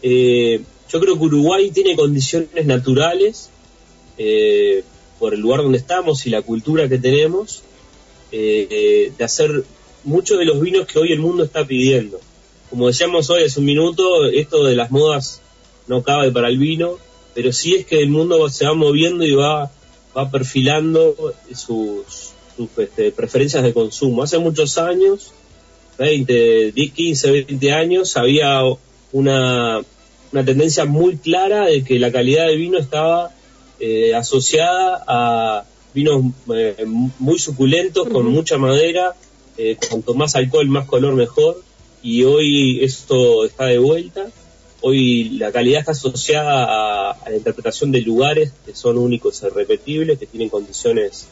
eh, 0.02 0.62
yo 0.90 1.00
creo 1.00 1.18
que 1.18 1.26
Uruguay 1.26 1.72
tiene 1.72 1.96
condiciones 1.96 2.66
naturales 2.66 3.50
eh, 4.18 4.84
por 5.20 5.34
el 5.34 5.42
lugar 5.42 5.62
donde 5.62 5.78
estamos 5.78 6.26
y 6.26 6.30
la 6.30 6.42
cultura 6.42 6.88
que 6.88 6.98
tenemos 6.98 7.64
eh, 8.32 9.12
de 9.18 9.24
hacer 9.24 9.64
muchos 10.04 10.40
de 10.40 10.46
los 10.46 10.62
vinos 10.62 10.88
que 10.88 11.00
hoy 11.00 11.12
el 11.12 11.20
mundo 11.20 11.44
está 11.44 11.66
pidiendo. 11.66 12.20
Como 12.70 12.88
decíamos 12.88 13.30
hoy 13.30 13.44
hace 13.44 13.60
un 13.60 13.66
minuto, 13.66 14.26
esto 14.28 14.64
de 14.64 14.76
las 14.76 14.92
modas 14.92 15.42
no 15.88 16.04
cabe 16.04 16.32
para 16.32 16.50
el 16.50 16.58
vino, 16.58 16.98
pero 17.34 17.52
sí 17.52 17.76
es 17.76 17.86
que 17.86 18.00
el 18.00 18.10
mundo 18.10 18.48
se 18.50 18.66
va 18.66 18.74
moviendo 18.74 19.26
y 19.26 19.34
va, 19.34 19.72
va 20.16 20.30
perfilando 20.30 21.34
sus, 21.54 22.34
este, 22.78 23.12
preferencias 23.12 23.64
de 23.64 23.74
consumo. 23.74 24.24
Hace 24.24 24.40
muchos 24.40 24.78
años, 24.78 25.32
20, 25.98 26.74
15, 26.74 27.32
20 27.32 27.72
años, 27.72 28.18
había 28.18 28.62
una, 29.12 29.82
una 30.32 30.46
tendencia 30.46 30.86
muy 30.86 31.18
clara 31.18 31.66
de 31.66 31.84
que 31.84 32.00
la 32.00 32.12
calidad 32.12 32.48
del 32.48 32.58
vino 32.58 32.78
estaba 32.78 33.32
eh, 33.80 34.14
asociada 34.14 35.04
a 35.08 35.64
vinos 35.94 36.24
eh, 36.54 36.86
muy 36.86 37.40
suculentos, 37.40 38.08
con 38.10 38.26
mucha 38.28 38.58
madera, 38.58 39.16
eh, 39.58 39.78
cuanto 39.90 40.14
más 40.14 40.36
alcohol, 40.36 40.68
más 40.68 40.86
color, 40.86 41.14
mejor. 41.16 41.62
Y 42.02 42.24
hoy 42.24 42.84
esto 42.84 43.46
está 43.46 43.66
de 43.66 43.78
vuelta. 43.78 44.28
Hoy 44.82 45.30
la 45.32 45.52
calidad 45.52 45.82
está 45.82 45.92
asociada 45.92 47.12
a, 47.12 47.30
la 47.30 47.36
interpretación 47.36 47.92
de 47.92 48.02
lugares 48.02 48.54
que 48.66 48.74
son 48.74 48.98
únicos 48.98 49.44
e 49.44 49.48
irrepetibles, 49.48 50.18
que 50.18 50.26
tienen 50.26 50.50
condiciones 50.50 51.28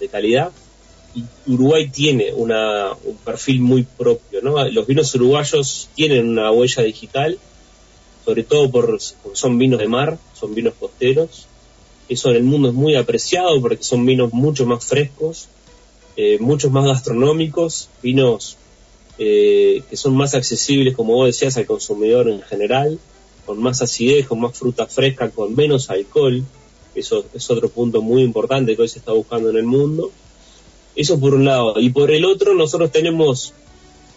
de 0.00 0.08
calidad. 0.08 0.50
Y 1.14 1.24
Uruguay 1.46 1.88
tiene 1.88 2.32
una, 2.32 2.92
un 3.04 3.16
perfil 3.16 3.60
muy 3.60 3.82
propio. 3.82 4.40
¿no? 4.42 4.62
Los 4.70 4.86
vinos 4.86 5.14
uruguayos 5.14 5.88
tienen 5.94 6.28
una 6.28 6.50
huella 6.50 6.82
digital, 6.82 7.38
sobre 8.24 8.42
todo 8.44 8.70
por, 8.70 8.98
porque 9.22 9.38
son 9.38 9.58
vinos 9.58 9.78
de 9.78 9.88
mar, 9.88 10.18
son 10.34 10.54
vinos 10.54 10.74
costeros, 10.78 11.46
eso 12.08 12.30
en 12.30 12.36
el 12.36 12.44
mundo 12.44 12.68
es 12.68 12.74
muy 12.74 12.94
apreciado 12.94 13.60
porque 13.60 13.82
son 13.82 14.06
vinos 14.06 14.32
mucho 14.32 14.64
más 14.64 14.84
frescos, 14.84 15.48
eh, 16.16 16.38
muchos 16.40 16.70
más 16.70 16.84
gastronómicos, 16.86 17.88
vinos 18.02 18.56
eh, 19.18 19.82
que 19.88 19.96
son 19.96 20.14
más 20.14 20.34
accesibles, 20.34 20.94
como 20.94 21.14
vos 21.14 21.26
decías, 21.26 21.56
al 21.56 21.66
consumidor 21.66 22.28
en 22.28 22.42
general, 22.42 22.98
con 23.46 23.58
más 23.58 23.80
acidez, 23.80 24.26
con 24.26 24.40
más 24.40 24.58
fruta 24.58 24.86
fresca, 24.86 25.30
con 25.30 25.54
menos 25.54 25.88
alcohol. 25.90 26.42
Eso 26.94 27.24
es 27.32 27.50
otro 27.50 27.68
punto 27.68 28.02
muy 28.02 28.22
importante 28.22 28.74
que 28.74 28.82
hoy 28.82 28.88
se 28.88 28.98
está 28.98 29.12
buscando 29.12 29.50
en 29.50 29.56
el 29.56 29.64
mundo. 29.64 30.10
Eso 30.94 31.20
por 31.20 31.34
un 31.34 31.44
lado. 31.44 31.78
Y 31.78 31.90
por 31.90 32.10
el 32.10 32.24
otro, 32.24 32.54
nosotros 32.54 32.90
tenemos, 32.90 33.52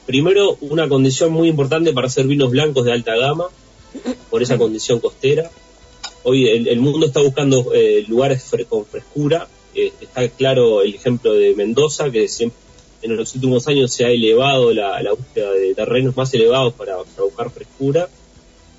primero, 0.05 0.57
una 0.61 0.87
condición 0.89 1.31
muy 1.31 1.49
importante 1.49 1.93
para 1.93 2.07
hacer 2.07 2.25
vinos 2.25 2.51
blancos 2.51 2.85
de 2.85 2.93
alta 2.93 3.15
gama, 3.15 3.47
por 4.29 4.41
esa 4.41 4.57
condición 4.57 4.99
costera. 4.99 5.49
Hoy 6.23 6.47
el, 6.47 6.79
mundo 6.79 7.05
está 7.05 7.21
buscando 7.21 7.73
eh, 7.73 8.03
lugares 8.07 8.49
con 8.67 8.85
frescura. 8.85 9.47
Eh, 9.73 9.93
está 10.01 10.27
claro 10.29 10.81
el 10.81 10.95
ejemplo 10.95 11.33
de 11.33 11.53
Mendoza, 11.55 12.11
que 12.11 12.27
siempre, 12.27 12.59
en 13.01 13.15
los 13.15 13.33
últimos 13.35 13.67
años 13.67 13.93
se 13.93 14.05
ha 14.05 14.09
elevado 14.09 14.73
la, 14.73 15.01
búsqueda 15.11 15.51
de 15.51 15.73
terrenos 15.73 16.15
más 16.17 16.33
elevados 16.33 16.73
para, 16.73 16.97
buscar 16.97 17.49
frescura. 17.49 18.09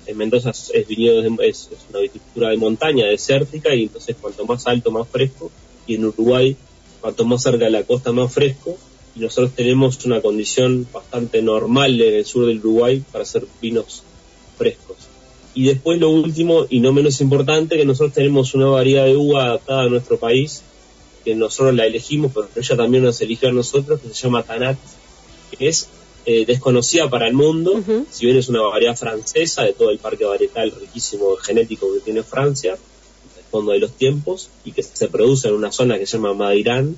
En 0.05 0.17
Mendoza 0.17 0.51
es, 0.51 1.69
una 1.89 1.99
viticultura 1.99 2.49
de 2.49 2.57
montaña, 2.57 3.05
desértica, 3.05 3.73
y 3.73 3.83
entonces 3.83 4.15
cuanto 4.19 4.45
más 4.45 4.67
alto, 4.67 4.91
más 4.91 5.07
fresco. 5.07 5.51
Y 5.87 5.95
en 5.95 6.05
Uruguay, 6.05 6.55
cuanto 7.01 7.25
más 7.25 7.41
cerca 7.41 7.65
de 7.65 7.71
la 7.71 7.83
costa, 7.83 8.11
más 8.11 8.31
fresco. 8.31 8.77
Y 9.15 9.19
nosotros 9.19 9.53
tenemos 9.55 10.03
una 10.05 10.21
condición 10.21 10.87
bastante 10.91 11.41
normal 11.41 11.99
en 11.99 12.13
el 12.15 12.25
sur 12.25 12.45
del 12.45 12.59
Uruguay 12.59 13.03
para 13.11 13.23
hacer 13.23 13.45
vinos 13.61 14.03
frescos. 14.57 14.97
Y 15.53 15.65
después 15.65 15.99
lo 15.99 16.09
último, 16.09 16.65
y 16.69 16.79
no 16.79 16.93
menos 16.93 17.19
importante, 17.19 17.75
que 17.75 17.85
nosotros 17.85 18.13
tenemos 18.13 18.53
una 18.53 18.67
variedad 18.67 19.05
de 19.05 19.17
uva 19.17 19.45
adaptada 19.45 19.83
a 19.83 19.89
nuestro 19.89 20.17
país, 20.17 20.63
que 21.23 21.35
nosotros 21.35 21.75
la 21.75 21.85
elegimos, 21.85 22.31
pero 22.33 22.47
ella 22.55 22.77
también 22.77 23.03
nos 23.03 23.21
eligió 23.21 23.49
a 23.49 23.51
nosotros, 23.51 23.99
que 24.01 24.09
se 24.09 24.13
llama 24.13 24.43
Tanat, 24.43 24.77
que 25.57 25.67
es 25.67 25.87
eh, 26.25 26.45
desconocida 26.45 27.09
para 27.09 27.27
el 27.27 27.33
mundo, 27.33 27.81
si 28.09 28.25
bien 28.25 28.37
es 28.37 28.49
una 28.49 28.61
variedad 28.61 28.95
francesa 28.95 29.63
de 29.63 29.73
todo 29.73 29.91
el 29.91 29.99
parque 29.99 30.25
varietal 30.25 30.71
riquísimo 30.71 31.35
genético 31.37 31.93
que 31.93 31.99
tiene 31.99 32.23
Francia, 32.23 32.73
el 32.73 33.43
fondo 33.49 33.71
de 33.71 33.79
los 33.79 33.91
tiempos, 33.91 34.49
y 34.63 34.71
que 34.71 34.83
se 34.83 35.07
produce 35.07 35.47
en 35.47 35.55
una 35.55 35.71
zona 35.71 35.97
que 35.97 36.05
se 36.05 36.17
llama 36.17 36.33
Madirán. 36.33 36.97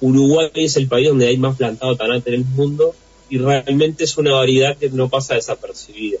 Uruguay 0.00 0.50
es 0.54 0.76
el 0.76 0.86
país 0.86 1.08
donde 1.08 1.26
hay 1.26 1.38
más 1.38 1.56
plantado 1.56 1.96
Tanat 1.96 2.26
en 2.28 2.34
el 2.34 2.44
mundo, 2.44 2.94
y 3.30 3.38
realmente 3.38 4.04
es 4.04 4.16
una 4.16 4.32
variedad 4.32 4.76
que 4.76 4.88
no 4.90 5.08
pasa 5.08 5.34
desapercibida 5.34 6.18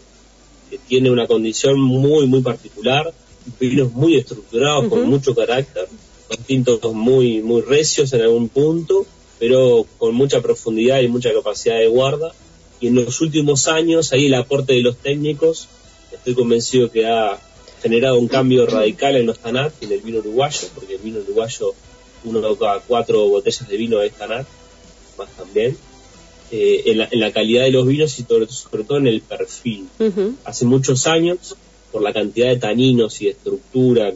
que 0.68 0.78
tiene 0.78 1.10
una 1.10 1.26
condición 1.26 1.80
muy, 1.80 2.26
muy 2.26 2.40
particular, 2.40 3.12
vinos 3.58 3.92
muy 3.92 4.16
estructurados, 4.16 4.88
con 4.88 5.08
mucho 5.08 5.34
carácter, 5.34 5.88
tintos 6.36 6.80
muy, 6.92 7.42
muy 7.42 7.62
recios 7.62 8.12
en 8.12 8.22
algún 8.22 8.48
punto, 8.48 9.06
pero 9.38 9.86
con 9.98 10.14
mucha 10.14 10.40
profundidad 10.40 11.00
y 11.00 11.08
mucha 11.08 11.32
capacidad 11.32 11.78
de 11.78 11.86
guarda. 11.86 12.32
Y 12.80 12.88
en 12.88 12.94
los 12.94 13.20
últimos 13.20 13.68
años, 13.68 14.12
ahí 14.12 14.26
el 14.26 14.34
aporte 14.34 14.74
de 14.74 14.82
los 14.82 14.96
técnicos, 14.96 15.68
estoy 16.12 16.34
convencido 16.34 16.90
que 16.90 17.06
ha 17.06 17.38
generado 17.82 18.18
un 18.18 18.28
cambio 18.28 18.66
radical 18.66 19.16
en 19.16 19.26
los 19.26 19.38
TANAT 19.38 19.72
y 19.80 19.86
en 19.86 19.92
el 19.92 20.00
vino 20.00 20.18
uruguayo, 20.18 20.68
porque 20.74 20.94
el 20.94 21.00
vino 21.00 21.20
uruguayo, 21.20 21.74
uno 22.24 22.40
de 22.40 22.56
cada 22.56 22.80
cuatro 22.80 23.28
botellas 23.28 23.68
de 23.68 23.76
vino 23.76 24.02
es 24.02 24.12
TANAT, 24.12 24.46
más 25.16 25.28
también. 25.36 25.76
Eh, 26.50 26.82
en, 27.10 27.20
la, 27.20 27.30
calidad 27.30 27.64
de 27.64 27.70
los 27.70 27.86
vinos 27.86 28.18
y 28.18 28.22
sobre, 28.22 28.84
todo 28.84 28.96
en 28.96 29.06
el 29.06 29.20
perfil. 29.20 29.86
Hace 30.44 30.64
muchos 30.64 31.06
años, 31.06 31.56
por 31.92 32.02
la 32.02 32.12
cantidad 32.12 32.48
de 32.48 32.56
taninos 32.56 33.20
y 33.20 33.28
estructura 33.28 34.12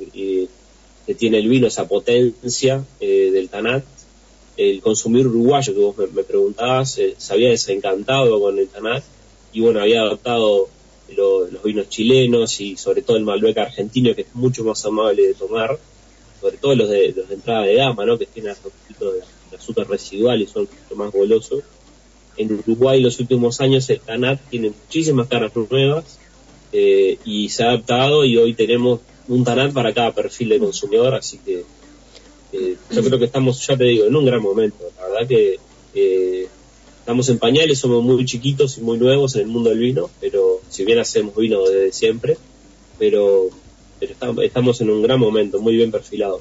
que 1.06 1.14
tiene 1.14 1.38
el 1.38 1.49
vino, 1.49 1.66
esa 1.66 1.88
potencia 1.88 2.85
eh, 3.00 3.30
del 3.32 3.49
tanat, 3.49 3.85
el 4.56 4.80
consumir 4.80 5.26
uruguayo 5.26 5.75
que 5.75 5.80
vos 5.80 5.97
me, 6.12 6.23
preguntabas 6.23 6.99
eh, 6.99 7.14
se 7.16 7.32
había 7.32 7.50
desencantado 7.50 8.40
con 8.40 8.59
el 8.59 8.68
tanat 8.68 9.02
y 9.52 9.61
bueno, 9.61 9.80
había 9.80 10.02
adoptado 10.02 10.68
los 11.14 11.62
vinos 11.62 11.90
chilenos 11.90 12.59
y 12.61 12.76
sobre 12.76 13.02
todo 13.02 13.18
el 13.18 13.25
Malbec 13.25 13.59
argentino 13.59 14.14
que 14.14 14.23
es 14.23 14.35
mucho 14.35 14.64
más 14.64 14.85
amable 14.87 15.26
de 15.26 15.35
tomar, 15.35 15.78
sobre 16.40 16.56
todo 16.56 16.75
los 16.75 16.88
de, 16.88 17.12
los 17.12 17.28
de 17.28 17.35
entrada 17.35 17.62
de 17.62 17.75
gama, 17.75 18.06
¿no? 18.06 18.18
que 18.18 18.26
tienen 18.26 18.54
poquito 18.56 19.12
de, 19.12 19.21
de 19.50 19.56
azúcar 19.56 19.88
residual 19.88 20.40
y 20.40 20.47
son 20.47 20.62
un 20.62 20.68
poquito 20.68 20.97
más 20.97 21.12
golosos 21.12 21.62
en 22.37 22.52
Uruguay 22.52 22.99
en 22.99 23.04
los 23.04 23.21
últimos 23.21 23.61
años 23.61 23.88
el 23.90 24.00
Tanat 24.00 24.40
tiene 24.49 24.71
muchísimas 24.71 25.28
caras 25.28 25.52
nuevas 25.54 26.18
eh, 26.73 27.18
y 27.25 27.49
se 27.50 27.64
ha 27.64 27.68
adaptado 27.68 28.25
y 28.25 28.37
hoy 28.38 28.54
tenemos 28.54 29.00
un 29.28 29.44
Tanat 29.44 29.72
para 29.72 29.92
cada 29.92 30.12
perfil 30.12 30.50
de 30.50 30.58
consumidor, 30.58 31.14
así 31.14 31.38
que 31.38 31.64
eh, 32.52 32.76
yo 32.90 33.02
creo 33.02 33.18
que 33.18 33.24
estamos, 33.24 33.66
ya 33.66 33.76
te 33.76 33.84
digo, 33.84 34.06
en 34.06 34.14
un 34.14 34.24
gran 34.24 34.42
momento. 34.42 34.90
La 34.98 35.08
verdad 35.08 35.28
que 35.28 35.58
eh, 35.94 36.48
estamos 36.98 37.28
en 37.28 37.38
pañales, 37.38 37.78
somos 37.78 38.02
muy 38.02 38.24
chiquitos 38.24 38.78
y 38.78 38.80
muy 38.82 38.98
nuevos 38.98 39.34
en 39.36 39.42
el 39.42 39.46
mundo 39.48 39.70
del 39.70 39.78
vino, 39.78 40.10
pero 40.20 40.60
si 40.68 40.84
bien 40.84 40.98
hacemos 40.98 41.34
vino 41.36 41.62
desde 41.64 41.92
siempre, 41.92 42.36
pero 42.98 43.50
pero 43.98 44.42
estamos 44.42 44.80
en 44.80 44.90
un 44.90 45.00
gran 45.00 45.20
momento, 45.20 45.60
muy 45.60 45.76
bien 45.76 45.92
perfilado. 45.92 46.40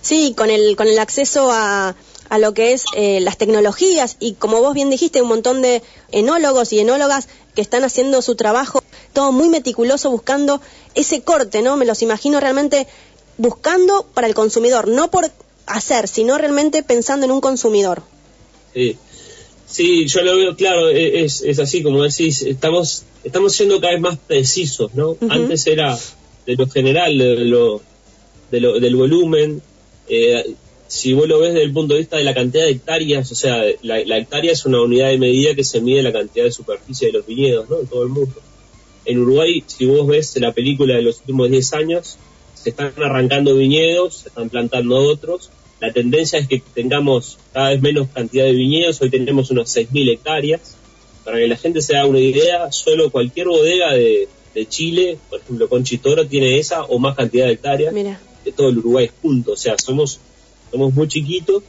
Sí, 0.00 0.32
con 0.36 0.48
el, 0.48 0.76
con 0.76 0.86
el 0.86 0.98
acceso 1.00 1.50
a, 1.50 1.96
a 2.28 2.38
lo 2.38 2.54
que 2.54 2.72
es 2.72 2.84
eh, 2.94 3.20
las 3.20 3.36
tecnologías 3.36 4.16
y 4.20 4.34
como 4.34 4.60
vos 4.60 4.74
bien 4.74 4.90
dijiste, 4.90 5.20
un 5.20 5.28
montón 5.28 5.60
de 5.60 5.82
enólogos 6.12 6.72
y 6.72 6.78
enólogas 6.78 7.28
que 7.56 7.60
están 7.60 7.82
haciendo 7.82 8.22
su 8.22 8.36
trabajo, 8.36 8.82
todo 9.12 9.32
muy 9.32 9.48
meticuloso 9.48 10.10
buscando 10.10 10.60
ese 10.94 11.22
corte, 11.22 11.62
¿no? 11.62 11.76
Me 11.76 11.84
los 11.84 12.02
imagino 12.02 12.40
realmente 12.40 12.86
buscando 13.38 14.06
para 14.14 14.26
el 14.26 14.34
consumidor, 14.34 14.88
no 14.88 15.10
por 15.10 15.30
hacer, 15.66 16.08
sino 16.08 16.36
realmente 16.38 16.82
pensando 16.82 17.26
en 17.26 17.32
un 17.32 17.40
consumidor. 17.40 18.02
Sí, 18.74 18.96
sí 19.66 20.06
yo 20.06 20.22
lo 20.22 20.36
veo 20.36 20.56
claro, 20.56 20.88
e, 20.88 21.24
es, 21.24 21.42
es 21.42 21.58
así 21.58 21.82
como 21.82 22.02
decís, 22.02 22.42
estamos, 22.42 23.04
estamos 23.24 23.54
siendo 23.54 23.80
cada 23.80 23.92
vez 23.92 24.02
más 24.02 24.18
precisos, 24.18 24.94
¿no? 24.94 25.16
Antes 25.28 25.66
era 25.66 25.98
de 26.46 26.56
lo 26.56 26.68
general, 26.68 27.16
de 27.16 27.44
lo, 27.44 27.80
de 28.50 28.60
lo, 28.60 28.80
del 28.80 28.96
volumen, 28.96 29.62
eh, 30.08 30.54
si 30.90 31.12
vos 31.12 31.28
lo 31.28 31.38
ves 31.38 31.54
desde 31.54 31.66
el 31.66 31.72
punto 31.72 31.94
de 31.94 32.00
vista 32.00 32.16
de 32.16 32.24
la 32.24 32.34
cantidad 32.34 32.64
de 32.64 32.72
hectáreas, 32.72 33.30
o 33.30 33.34
sea, 33.36 33.62
la, 33.82 34.18
hectárea 34.18 34.50
es 34.50 34.66
una 34.66 34.82
unidad 34.82 35.08
de 35.08 35.18
medida 35.18 35.54
que 35.54 35.62
se 35.62 35.80
mide 35.80 36.02
la 36.02 36.12
cantidad 36.12 36.44
de 36.44 36.50
superficie 36.50 37.06
de 37.06 37.12
los 37.12 37.26
viñedos, 37.26 37.70
¿no? 37.70 37.78
En 37.78 37.86
todo 37.86 38.02
el 38.02 38.08
mundo. 38.08 38.34
En 39.04 39.18
Uruguay, 39.18 39.64
si 39.66 39.86
vos 39.86 40.06
ves 40.06 40.36
la 40.40 40.52
película 40.52 40.94
de 40.94 41.02
los 41.02 41.20
últimos 41.20 41.50
10 41.50 41.72
años, 41.74 42.18
se 42.54 42.70
están 42.70 42.92
arrancando 42.96 43.56
viñedos, 43.56 44.18
se 44.18 44.28
están 44.28 44.50
plantando 44.50 44.96
otros. 44.96 45.50
La 45.80 45.92
tendencia 45.92 46.38
es 46.38 46.46
que 46.46 46.62
tengamos 46.74 47.38
cada 47.52 47.70
vez 47.70 47.80
menos 47.80 48.08
cantidad 48.08 48.44
de 48.44 48.52
viñedos, 48.52 49.00
hoy 49.00 49.10
tenemos 49.10 49.50
unos 49.50 49.74
6.000 49.74 50.12
hectáreas, 50.12 50.76
para 51.24 51.38
que 51.38 51.48
la 51.48 51.56
gente 51.56 51.80
se 51.80 51.96
haga 51.96 52.06
una 52.06 52.18
idea, 52.18 52.70
solo 52.70 53.10
cualquier 53.10 53.48
bodega 53.48 53.92
de, 53.94 54.28
de 54.54 54.66
Chile, 54.66 55.18
por 55.28 55.40
ejemplo, 55.40 55.68
Conchitoro, 55.68 56.26
tiene 56.26 56.58
esa 56.58 56.84
o 56.84 56.98
más 56.98 57.16
cantidad 57.16 57.46
de 57.46 57.52
hectáreas 57.52 57.94
Mira. 57.94 58.20
de 58.44 58.52
todo 58.52 58.68
el 58.68 58.78
Uruguay 58.78 59.10
junto. 59.22 59.52
O 59.52 59.56
sea, 59.56 59.76
somos, 59.78 60.20
somos 60.70 60.92
muy 60.92 61.08
chiquitos, 61.08 61.62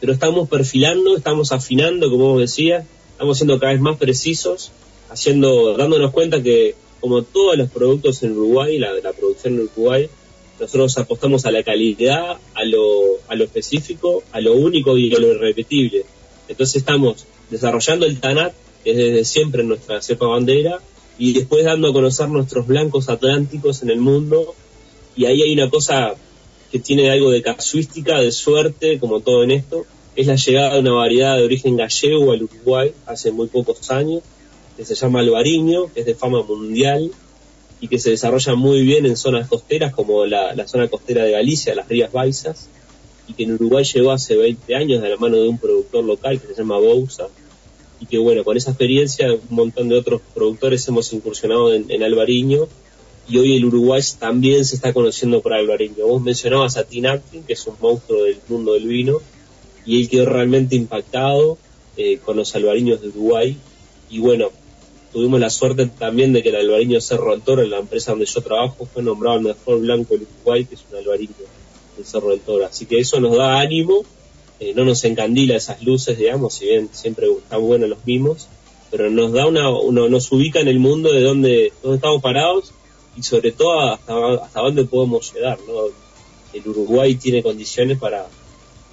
pero 0.00 0.12
estamos 0.12 0.48
perfilando, 0.48 1.16
estamos 1.16 1.52
afinando, 1.52 2.10
como 2.10 2.32
vos 2.32 2.40
decías, 2.40 2.84
estamos 3.12 3.36
siendo 3.38 3.58
cada 3.60 3.72
vez 3.72 3.80
más 3.80 3.96
precisos, 3.96 4.72
haciendo, 5.12 5.76
dándonos 5.76 6.10
cuenta 6.12 6.42
que, 6.42 6.74
como 7.00 7.22
todos 7.22 7.56
los 7.56 7.70
productos 7.70 8.22
en 8.22 8.32
Uruguay, 8.32 8.78
la, 8.78 8.92
la 8.94 9.12
producción 9.12 9.54
en 9.54 9.60
Uruguay, 9.62 10.08
nosotros 10.60 10.96
apostamos 10.98 11.44
a 11.46 11.50
la 11.50 11.62
calidad, 11.62 12.36
a 12.54 12.64
lo, 12.64 13.18
a 13.28 13.34
lo 13.34 13.44
específico, 13.44 14.22
a 14.32 14.40
lo 14.40 14.54
único 14.54 14.96
y 14.96 15.14
a 15.14 15.18
lo 15.18 15.32
irrepetible. 15.32 16.04
Entonces 16.48 16.76
estamos 16.76 17.26
desarrollando 17.50 18.06
el 18.06 18.20
TANAT, 18.20 18.54
que 18.84 18.90
es 18.92 18.96
desde 18.96 19.24
siempre 19.24 19.64
nuestra 19.64 20.00
cepa 20.00 20.26
bandera, 20.26 20.80
y 21.18 21.32
después 21.32 21.64
dando 21.64 21.88
a 21.88 21.92
conocer 21.92 22.28
nuestros 22.28 22.66
blancos 22.66 23.08
atlánticos 23.08 23.82
en 23.82 23.90
el 23.90 23.98
mundo. 23.98 24.54
Y 25.16 25.26
ahí 25.26 25.42
hay 25.42 25.52
una 25.52 25.68
cosa 25.68 26.14
que 26.70 26.78
tiene 26.78 27.10
algo 27.10 27.30
de 27.30 27.42
casuística, 27.42 28.18
de 28.18 28.32
suerte, 28.32 28.98
como 28.98 29.20
todo 29.20 29.44
en 29.44 29.50
esto, 29.50 29.84
es 30.14 30.26
la 30.26 30.36
llegada 30.36 30.74
de 30.74 30.80
una 30.80 30.92
variedad 30.92 31.36
de 31.36 31.44
origen 31.44 31.76
gallego 31.76 32.32
al 32.32 32.42
Uruguay 32.42 32.92
hace 33.06 33.30
muy 33.30 33.48
pocos 33.48 33.90
años, 33.90 34.22
que 34.76 34.84
se 34.84 34.94
llama 34.94 35.20
albariño, 35.20 35.92
que 35.92 36.00
es 36.00 36.06
de 36.06 36.14
fama 36.14 36.42
mundial 36.42 37.10
y 37.80 37.88
que 37.88 37.98
se 37.98 38.10
desarrolla 38.10 38.54
muy 38.54 38.82
bien 38.82 39.06
en 39.06 39.16
zonas 39.16 39.48
costeras 39.48 39.92
como 39.92 40.24
la, 40.24 40.54
la 40.54 40.68
zona 40.68 40.88
costera 40.88 41.24
de 41.24 41.32
Galicia, 41.32 41.74
las 41.74 41.88
Rías 41.88 42.12
Baixas, 42.12 42.68
y 43.26 43.34
que 43.34 43.42
en 43.42 43.54
Uruguay 43.54 43.84
llegó 43.84 44.12
hace 44.12 44.36
20 44.36 44.74
años 44.76 45.02
de 45.02 45.08
la 45.08 45.16
mano 45.16 45.36
de 45.36 45.48
un 45.48 45.58
productor 45.58 46.04
local 46.04 46.40
que 46.40 46.46
se 46.46 46.54
llama 46.54 46.78
Bousa, 46.78 47.28
y 48.00 48.06
que 48.06 48.18
bueno, 48.18 48.44
con 48.44 48.56
esa 48.56 48.70
experiencia 48.70 49.32
un 49.32 49.40
montón 49.48 49.88
de 49.88 49.96
otros 49.96 50.20
productores 50.34 50.86
hemos 50.88 51.12
incursionado 51.12 51.74
en, 51.74 51.90
en 51.90 52.02
albariño, 52.02 52.68
y 53.28 53.38
hoy 53.38 53.56
el 53.56 53.64
Uruguay 53.64 54.02
también 54.18 54.64
se 54.64 54.76
está 54.76 54.92
conociendo 54.92 55.40
por 55.40 55.52
albariño. 55.52 56.06
Vos 56.06 56.22
mencionabas 56.22 56.76
a 56.76 56.80
Atkin, 56.80 57.44
que 57.44 57.52
es 57.52 57.66
un 57.66 57.74
monstruo 57.80 58.24
del 58.24 58.38
mundo 58.48 58.74
del 58.74 58.86
vino, 58.86 59.18
y 59.84 60.00
él 60.00 60.08
quedó 60.08 60.26
realmente 60.26 60.76
impactado 60.76 61.58
eh, 61.96 62.18
con 62.18 62.36
los 62.36 62.54
albariños 62.54 63.00
de 63.00 63.08
Uruguay, 63.08 63.56
y 64.10 64.18
bueno, 64.18 64.50
tuvimos 65.12 65.38
la 65.40 65.50
suerte 65.50 65.86
también 65.86 66.32
de 66.32 66.42
que 66.42 66.48
el 66.48 66.56
albariño 66.56 67.00
Cerro 67.00 67.32
del 67.32 67.42
Toro, 67.42 67.62
en 67.62 67.70
la 67.70 67.78
empresa 67.78 68.12
donde 68.12 68.26
yo 68.26 68.40
trabajo, 68.40 68.88
fue 68.92 69.02
nombrado 69.02 69.38
el 69.38 69.44
mejor 69.44 69.80
blanco 69.80 70.14
del 70.14 70.26
Uruguay, 70.38 70.64
que 70.64 70.74
es 70.74 70.84
un 70.90 70.98
albariño 70.98 71.34
del 71.96 72.06
Cerro 72.06 72.30
del 72.30 72.40
Toro. 72.40 72.66
Así 72.66 72.86
que 72.86 72.98
eso 72.98 73.20
nos 73.20 73.36
da 73.36 73.60
ánimo, 73.60 74.02
eh, 74.60 74.72
no 74.74 74.84
nos 74.84 75.04
encandila 75.04 75.56
esas 75.56 75.82
luces, 75.82 76.18
digamos, 76.18 76.54
si 76.54 76.66
bien 76.66 76.88
siempre 76.92 77.26
están 77.30 77.60
buenos 77.60 77.88
los 77.88 78.04
mismos, 78.06 78.48
pero 78.90 79.10
nos 79.10 79.32
da 79.32 79.46
una, 79.46 79.70
uno, 79.70 80.08
nos 80.08 80.30
ubica 80.32 80.60
en 80.60 80.68
el 80.68 80.78
mundo 80.78 81.12
de 81.12 81.22
donde, 81.22 81.72
donde 81.82 81.96
estamos 81.96 82.22
parados 82.22 82.72
y 83.16 83.22
sobre 83.22 83.52
todo 83.52 83.80
hasta, 83.80 84.34
hasta 84.34 84.60
dónde 84.60 84.84
podemos 84.84 85.32
llegar, 85.34 85.58
¿no? 85.66 85.92
El 86.52 86.68
Uruguay 86.68 87.14
tiene 87.14 87.42
condiciones 87.42 87.98
para, 87.98 88.28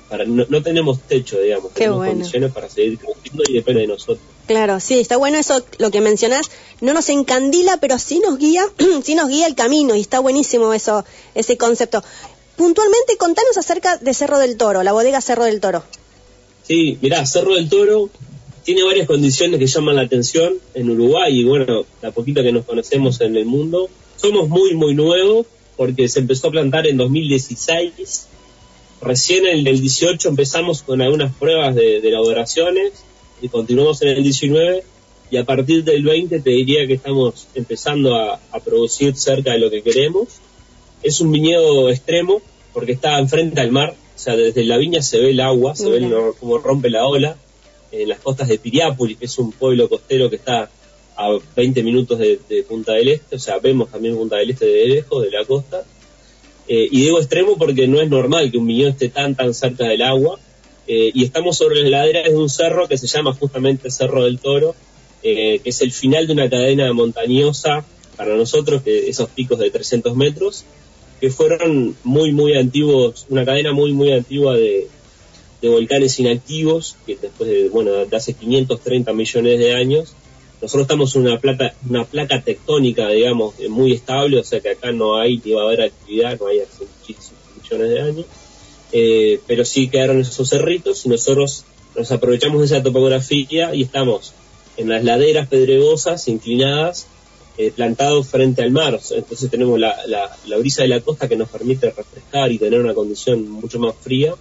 para 0.10 0.26
no, 0.26 0.46
no 0.50 0.64
tenemos 0.64 1.00
techo, 1.02 1.40
digamos, 1.40 1.72
Qué 1.74 1.82
tenemos 1.82 1.98
bueno. 1.98 2.14
condiciones 2.14 2.52
para 2.52 2.70
seguir 2.70 2.98
creciendo 2.98 3.44
y 3.48 3.54
depende 3.54 3.82
de 3.82 3.88
nosotros. 3.88 4.20
Claro, 4.48 4.80
sí, 4.80 5.00
está 5.00 5.18
bueno 5.18 5.38
eso, 5.38 5.64
lo 5.78 5.92
que 5.92 6.02
mencionás, 6.02 6.50
no 6.82 6.94
nos 6.94 7.10
encandila, 7.10 7.78
pero 7.78 8.00
sí 8.00 8.20
nos 8.20 8.38
guía, 8.38 8.66
sí 9.04 9.16
nos 9.16 9.30
guía 9.30 9.48
el 9.48 9.56
camino 9.56 9.96
y 9.96 10.02
está 10.02 10.20
buenísimo 10.20 10.74
eso, 10.74 11.06
ese 11.36 11.58
concepto. 11.58 12.04
Puntualmente, 12.56 13.16
contanos 13.18 13.58
acerca 13.58 13.98
de 13.98 14.14
Cerro 14.14 14.40
del 14.40 14.58
Toro, 14.58 14.84
la 14.84 14.92
bodega 14.92 15.22
Cerro 15.22 15.46
del 15.46 15.62
Toro. 15.62 15.84
Sí, 16.68 16.98
mirá, 17.02 17.26
Cerro 17.26 17.56
del 17.56 17.70
Toro 17.70 18.10
tiene 18.64 18.84
varias 18.84 19.08
condiciones 19.08 19.60
que 19.60 19.68
llaman 19.68 19.96
la 19.96 20.02
atención 20.02 20.56
en 20.74 20.90
Uruguay 20.90 21.40
y 21.40 21.44
bueno, 21.44 21.86
la 22.02 22.12
poquita 22.12 22.44
que 22.44 22.52
nos 22.52 22.66
conocemos 22.66 23.22
en 23.22 23.36
el 23.36 23.46
mundo. 23.46 23.90
Somos 24.18 24.50
muy, 24.50 24.76
muy 24.76 24.94
nuevos 24.94 25.48
porque 25.78 26.10
se 26.10 26.20
empezó 26.20 26.50
a 26.50 26.52
plantar 26.52 26.86
en 26.86 26.98
2016. 26.98 28.28
Recién 29.02 29.46
en 29.48 29.66
el 29.66 29.80
18 29.82 30.30
empezamos 30.30 30.84
con 30.84 31.02
algunas 31.02 31.34
pruebas 31.36 31.76
de, 31.76 32.02
de 32.02 32.08
elaboraciones 32.10 32.92
y 33.42 33.48
continuamos 33.48 34.02
en 34.02 34.10
el 34.10 34.24
19 34.24 34.84
y 35.32 35.38
a 35.38 35.46
partir 35.46 35.84
del 35.84 36.04
20 36.04 36.40
te 36.40 36.50
diría 36.50 36.86
que 36.88 36.94
estamos 36.94 37.48
empezando 37.56 38.16
a, 38.16 38.40
a 38.52 38.60
producir 38.60 39.16
cerca 39.16 39.54
de 39.54 39.60
lo 39.60 39.70
que 39.70 39.82
queremos. 39.82 40.28
Es 41.04 41.22
un 41.22 41.32
viñedo 41.32 41.90
extremo 41.90 42.42
porque 42.74 42.94
está 42.94 43.20
enfrente 43.20 43.62
al 43.62 43.72
mar, 43.72 43.96
o 44.16 44.20
sea, 44.20 44.36
desde 44.36 44.64
la 44.64 44.78
viña 44.78 45.02
se 45.02 45.20
ve 45.20 45.32
el 45.32 45.40
agua, 45.40 45.76
se 45.76 45.90
ve 45.90 46.02
Mira. 46.02 46.18
cómo 46.40 46.58
rompe 46.58 46.90
la 46.90 47.06
ola 47.06 47.38
en 47.92 48.10
las 48.10 48.20
costas 48.20 48.48
de 48.48 48.60
Piriápolis, 48.60 49.18
que 49.18 49.26
es 49.26 49.38
un 49.38 49.52
pueblo 49.52 49.88
costero 49.88 50.30
que 50.30 50.36
está 50.36 50.70
a 51.16 51.38
20 51.56 51.84
minutos 51.84 52.20
de, 52.20 52.40
de 52.50 52.64
Punta 52.64 52.94
del 52.94 53.10
Este, 53.10 53.36
o 53.36 53.40
sea, 53.40 53.60
vemos 53.60 53.90
también 53.90 54.16
Punta 54.16 54.38
del 54.38 54.52
Este 54.52 54.66
de 54.66 54.86
lejos, 54.88 55.24
de 55.24 55.32
la 55.32 55.46
costa. 55.46 55.84
Eh, 56.72 56.88
y 56.92 57.02
digo 57.02 57.18
extremo 57.18 57.58
porque 57.58 57.88
no 57.88 58.00
es 58.00 58.08
normal 58.10 58.52
que 58.52 58.60
un 58.60 58.68
viñedo 58.68 58.90
esté 58.90 59.10
tan, 59.10 59.36
tan 59.36 59.56
cerca 59.56 59.88
del 59.88 60.04
agua. 60.04 60.40
Eh, 60.88 61.12
y 61.14 61.24
estamos 61.24 61.58
sobre 61.58 61.82
las 61.82 61.90
laderas 61.90 62.26
de 62.26 62.38
un 62.38 62.50
cerro 62.50 62.88
que 62.88 62.98
se 62.98 63.08
llama 63.08 63.34
justamente 63.34 63.90
Cerro 63.90 64.24
del 64.24 64.40
Toro, 64.40 64.76
eh, 65.24 65.60
que 65.64 65.70
es 65.72 65.82
el 65.82 65.92
final 65.92 66.28
de 66.28 66.34
una 66.34 66.50
cadena 66.50 66.94
montañosa 66.94 67.84
para 68.16 68.36
nosotros, 68.36 68.84
que 68.84 69.10
esos 69.10 69.30
picos 69.30 69.58
de 69.60 69.72
300 69.72 70.16
metros, 70.16 70.64
que 71.20 71.32
fueron 71.32 71.96
muy, 72.04 72.32
muy 72.32 72.54
antiguos, 72.54 73.26
una 73.30 73.46
cadena 73.46 73.72
muy, 73.72 73.92
muy 73.92 74.12
antigua 74.12 74.56
de, 74.56 74.88
de 75.62 75.70
volcanes 75.70 76.20
inactivos, 76.20 76.96
que 77.06 77.18
después 77.18 77.50
de, 77.50 77.70
bueno, 77.70 77.92
de 77.92 78.16
hace 78.16 78.34
530 78.34 79.12
millones 79.14 79.60
de 79.60 79.74
años, 79.74 80.14
nosotros 80.62 80.84
estamos 80.84 81.16
en 81.16 81.22
una 81.22 82.06
placa, 82.06 82.42
tectónica, 82.42 83.08
digamos, 83.10 83.56
eh, 83.60 83.70
muy 83.70 83.94
estable, 83.94 84.40
o 84.40 84.44
sea 84.44 84.60
que 84.60 84.72
acá 84.72 84.92
no 84.92 85.18
hay 85.18 85.42
ni 85.44 85.52
va 85.52 85.62
a 85.62 85.66
haber 85.66 85.84
actividad, 85.84 86.38
no 86.40 86.48
hay 86.48 86.60
hace 86.60 86.86
muchísimos 86.86 87.42
millones 87.62 87.90
de 87.90 88.02
años, 88.02 88.26
eh, 88.92 89.40
pero 89.48 89.64
sí 89.64 89.88
quedaron 89.88 90.20
esos 90.20 90.50
cerritos 90.50 91.06
y 91.06 91.10
nosotros 91.10 91.64
nos 91.96 92.12
aprovechamos 92.12 92.60
de 92.60 92.66
esa 92.66 92.84
topografía 92.84 93.74
y 93.74 93.84
estamos 93.84 94.34
en 94.78 94.90
las 94.90 95.04
laderas 95.04 95.48
pedregosas, 95.48 96.28
inclinadas, 96.28 97.08
eh, 97.58 97.72
plantados 97.76 98.28
frente 98.28 98.62
al 98.62 98.72
mar. 98.72 99.00
Entonces 99.12 99.50
tenemos 99.50 99.80
la, 99.80 99.96
la, 100.08 100.36
la 100.46 100.58
brisa 100.58 100.84
de 100.84 100.88
la 100.88 101.02
costa 101.02 101.28
que 101.28 101.36
nos 101.36 101.50
permite 101.50 101.92
refrescar 101.92 102.52
y 102.52 102.58
tener 102.58 102.80
una 102.80 102.94
condición 102.94 103.50
mucho 103.50 103.80
más 103.80 103.96
fría. 104.00 104.36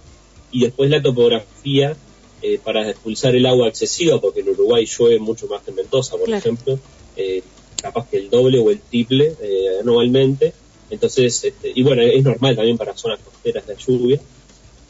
Y 0.51 0.61
después 0.61 0.89
la 0.89 1.01
topografía 1.01 1.95
eh, 2.41 2.59
para 2.63 2.89
expulsar 2.89 3.35
el 3.35 3.45
agua 3.45 3.67
excesiva, 3.67 4.19
porque 4.19 4.41
en 4.41 4.49
Uruguay 4.49 4.85
llueve 4.85 5.19
mucho 5.19 5.47
más 5.47 5.61
que 5.63 5.71
en 5.71 5.77
Mendoza, 5.77 6.11
por 6.17 6.25
Claro. 6.25 6.39
ejemplo, 6.39 6.79
eh, 7.15 7.41
capaz 7.81 8.09
que 8.09 8.17
el 8.17 8.29
doble 8.29 8.59
o 8.59 8.69
el 8.69 8.79
triple 8.79 9.35
eh, 9.41 9.65
anualmente. 9.81 10.53
Entonces, 10.89 11.43
este, 11.43 11.71
y 11.73 11.83
bueno, 11.83 12.01
es 12.01 12.23
normal 12.23 12.55
también 12.55 12.77
para 12.77 12.95
zonas 12.97 13.19
costeras 13.19 13.63
la 13.67 13.75
lluvia. 13.75 14.19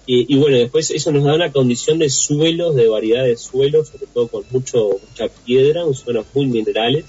Y, 0.05 0.33
y 0.33 0.37
bueno, 0.37 0.57
después 0.57 0.89
eso 0.91 1.11
nos 1.11 1.23
da 1.23 1.35
una 1.35 1.51
condición 1.51 1.99
de 1.99 2.09
suelos, 2.09 2.75
de 2.75 2.87
variedad 2.87 3.23
de 3.25 3.37
suelos, 3.37 3.89
sobre 3.89 4.07
todo 4.07 4.27
con 4.27 4.43
mucho, 4.49 4.89
mucha 5.07 5.27
piedra, 5.45 5.85
un 5.85 5.93
suelos 5.93 6.25
muy 6.33 6.47
minerales. 6.47 7.05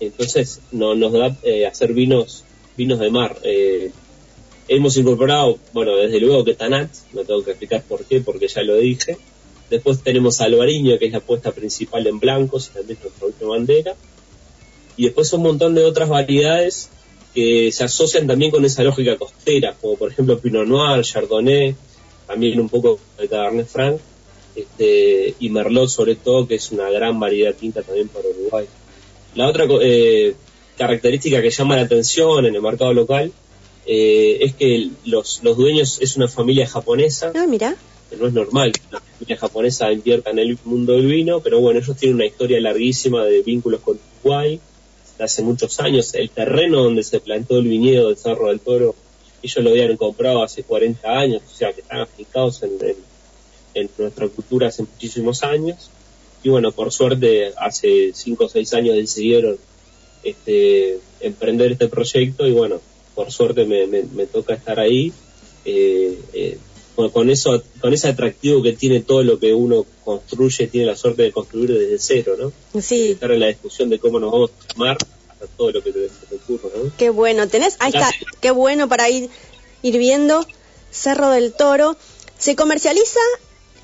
Entonces 0.00 0.60
no, 0.72 0.94
nos 0.94 1.12
da 1.12 1.36
eh, 1.42 1.66
hacer 1.66 1.92
vinos 1.92 2.44
vinos 2.76 2.98
de 3.00 3.10
mar. 3.10 3.36
Eh, 3.44 3.90
hemos 4.68 4.96
incorporado, 4.96 5.58
bueno, 5.72 5.96
desde 5.96 6.20
luego 6.20 6.44
que 6.44 6.54
Tanat, 6.54 6.90
no 7.12 7.22
tengo 7.24 7.44
que 7.44 7.50
explicar 7.50 7.82
por 7.82 8.04
qué, 8.04 8.20
porque 8.20 8.48
ya 8.48 8.62
lo 8.62 8.76
dije. 8.76 9.18
Después 9.72 10.02
tenemos 10.02 10.38
Albariño, 10.42 10.98
que 10.98 11.06
es 11.06 11.12
la 11.12 11.18
apuesta 11.18 11.50
principal 11.50 12.06
en 12.06 12.20
blancos, 12.20 12.68
y 12.68 12.74
también 12.74 12.98
es 12.98 13.04
nuestra 13.04 13.26
última 13.26 13.50
bandera. 13.52 13.94
Y 14.98 15.04
después 15.04 15.32
un 15.32 15.44
montón 15.44 15.74
de 15.74 15.82
otras 15.82 16.10
variedades 16.10 16.90
que 17.32 17.72
se 17.72 17.82
asocian 17.82 18.26
también 18.26 18.50
con 18.50 18.62
esa 18.66 18.82
lógica 18.82 19.16
costera, 19.16 19.74
como 19.80 19.96
por 19.96 20.12
ejemplo 20.12 20.38
Pinot 20.38 20.66
Noir, 20.66 21.02
Chardonnay, 21.02 21.74
también 22.26 22.60
un 22.60 22.68
poco 22.68 23.00
de 23.18 23.26
Cabernet 23.28 23.66
Franc, 23.66 23.98
este, 24.54 25.34
y 25.40 25.48
Merlot 25.48 25.88
sobre 25.88 26.16
todo, 26.16 26.46
que 26.46 26.56
es 26.56 26.70
una 26.70 26.90
gran 26.90 27.18
variedad 27.18 27.54
tinta 27.54 27.80
también 27.82 28.08
para 28.08 28.28
Uruguay. 28.28 28.66
La 29.34 29.48
otra 29.48 29.64
eh, 29.80 30.34
característica 30.76 31.40
que 31.40 31.48
llama 31.48 31.76
la 31.76 31.82
atención 31.82 32.44
en 32.44 32.54
el 32.54 32.60
mercado 32.60 32.92
local 32.92 33.32
eh, 33.86 34.36
es 34.42 34.54
que 34.54 34.90
los, 35.06 35.42
los 35.42 35.56
dueños 35.56 35.98
es 36.02 36.18
una 36.18 36.28
familia 36.28 36.66
japonesa, 36.66 37.32
Ah, 37.34 37.46
mira. 37.48 37.74
No 38.16 38.26
es 38.26 38.32
normal 38.32 38.72
que 38.72 38.80
una 38.90 39.00
familia 39.00 39.36
japonesa 39.36 39.92
invierta 39.92 40.30
en 40.30 40.38
el 40.38 40.58
mundo 40.64 40.94
del 40.94 41.06
vino, 41.06 41.40
pero 41.40 41.60
bueno, 41.60 41.80
ellos 41.80 41.96
tienen 41.96 42.16
una 42.16 42.26
historia 42.26 42.60
larguísima 42.60 43.24
de 43.24 43.42
vínculos 43.42 43.80
con 43.80 43.98
Uruguay, 44.22 44.60
hace 45.18 45.42
muchos 45.42 45.78
años. 45.80 46.14
El 46.14 46.30
terreno 46.30 46.82
donde 46.82 47.02
se 47.02 47.20
plantó 47.20 47.58
el 47.58 47.68
viñedo 47.68 48.08
del 48.08 48.16
Cerro 48.16 48.48
del 48.48 48.60
Toro, 48.60 48.94
ellos 49.42 49.64
lo 49.64 49.70
habían 49.70 49.96
comprado 49.96 50.42
hace 50.42 50.62
40 50.62 51.08
años, 51.08 51.42
o 51.46 51.54
sea 51.54 51.72
que 51.72 51.80
están 51.80 52.00
afincados 52.00 52.62
en, 52.62 53.88
nuestra 53.98 54.28
cultura 54.28 54.68
hace 54.68 54.82
muchísimos 54.82 55.42
años. 55.42 55.90
Y 56.42 56.48
bueno, 56.48 56.72
por 56.72 56.92
suerte, 56.92 57.52
hace 57.56 58.12
5 58.12 58.44
o 58.44 58.48
6 58.48 58.74
años 58.74 58.96
decidieron 58.96 59.56
este, 60.22 60.98
emprender 61.20 61.72
este 61.72 61.88
proyecto 61.88 62.46
y 62.46 62.52
bueno, 62.52 62.80
por 63.14 63.30
suerte 63.30 63.64
me, 63.64 63.86
me, 63.86 64.02
me 64.02 64.26
toca 64.26 64.54
estar 64.54 64.78
ahí. 64.78 65.12
Eh, 65.64 66.18
eh, 66.32 66.58
con, 66.94 67.30
eso, 67.30 67.62
con 67.80 67.92
ese 67.92 68.08
atractivo 68.08 68.62
que 68.62 68.72
tiene 68.72 69.00
todo 69.00 69.22
lo 69.22 69.38
que 69.38 69.54
uno 69.54 69.86
construye, 70.04 70.66
tiene 70.66 70.86
la 70.86 70.96
suerte 70.96 71.22
de 71.22 71.32
construir 71.32 71.72
desde 71.72 71.98
cero, 71.98 72.36
¿no? 72.38 72.80
Sí. 72.80 73.12
Estar 73.12 73.30
en 73.32 73.40
la 73.40 73.46
discusión 73.48 73.88
de 73.88 73.98
cómo 73.98 74.20
nos 74.20 74.30
vamos 74.30 74.50
a 74.50 74.72
tomar 74.72 74.98
hasta 75.28 75.46
todo 75.56 75.72
lo 75.72 75.82
que 75.82 75.92
te, 75.92 76.10
ocurra, 76.34 76.70
¿no? 76.76 76.92
Qué 76.96 77.10
bueno, 77.10 77.48
tenés, 77.48 77.76
ahí 77.78 77.92
está, 77.94 78.10
qué 78.40 78.50
bueno 78.50 78.88
para 78.88 79.08
ir, 79.08 79.30
ir 79.82 79.98
viendo 79.98 80.46
Cerro 80.90 81.30
del 81.30 81.52
Toro. 81.52 81.96
¿Se 82.38 82.56
comercializa 82.56 83.20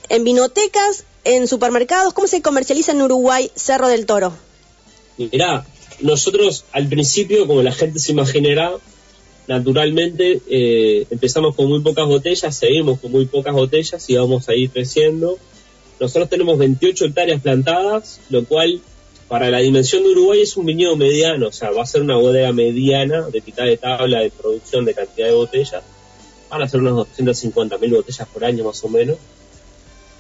en 0.09 0.25
vinotecas, 0.25 1.05
en 1.25 1.49
supermercados? 1.49 2.13
¿Cómo 2.13 2.27
se 2.27 2.43
comercializa 2.43 2.93
en 2.93 3.03
Uruguay 3.03 3.51
Cerro 3.55 3.89
del 3.89 4.05
Toro? 4.05 4.35
Mirá, 5.17 5.67
nosotros 6.01 6.65
al 6.73 6.89
principio, 6.89 7.47
como 7.47 7.63
la 7.63 7.73
gente 7.73 7.99
se 7.99 8.13
imaginará, 8.13 8.73
naturalmente 9.49 10.41
eh, 10.49 11.07
empezamos 11.11 11.57
con 11.57 11.67
muy 11.67 11.81
pocas 11.81 12.07
botellas, 12.07 12.55
seguimos 12.55 13.01
con 13.01 13.11
muy 13.11 13.25
pocas 13.27 13.55
botellas 13.55 14.09
y 14.09 14.17
vamos 14.17 14.49
a 14.49 14.55
ir 14.55 14.71
creciendo. 14.71 15.39
Nosotros 15.99 16.29
tenemos 16.29 16.59
28 16.59 17.07
hectáreas 17.07 17.41
plantadas, 17.41 18.21
lo 18.29 18.45
cual 18.45 18.81
para 19.27 19.51
la 19.51 19.59
dimensión 19.59 20.05
de 20.05 20.11
Uruguay 20.11 20.43
es 20.43 20.57
un 20.57 20.67
viñedo 20.67 20.97
mediano, 20.97 21.49
o 21.49 21.53
sea, 21.53 21.71
va 21.71 21.83
a 21.83 21.87
ser 21.87 22.03
una 22.03 22.17
bodega 22.17 22.53
mediana 22.53 23.23
de 23.29 23.43
mitad 23.45 23.65
de 23.65 23.79
tabla 23.79 24.21
de 24.21 24.31
producción 24.31 24.85
de 24.85 24.95
cantidad 24.95 25.27
de 25.27 25.35
botellas. 25.35 25.83
Van 26.51 26.63
a 26.63 26.69
ser 26.69 26.81
unas 26.81 26.95
250 26.95 27.79
mil 27.79 27.91
botellas 27.91 28.29
por 28.29 28.45
año 28.45 28.65
más 28.65 28.85
o 28.85 28.89
menos. 28.89 29.17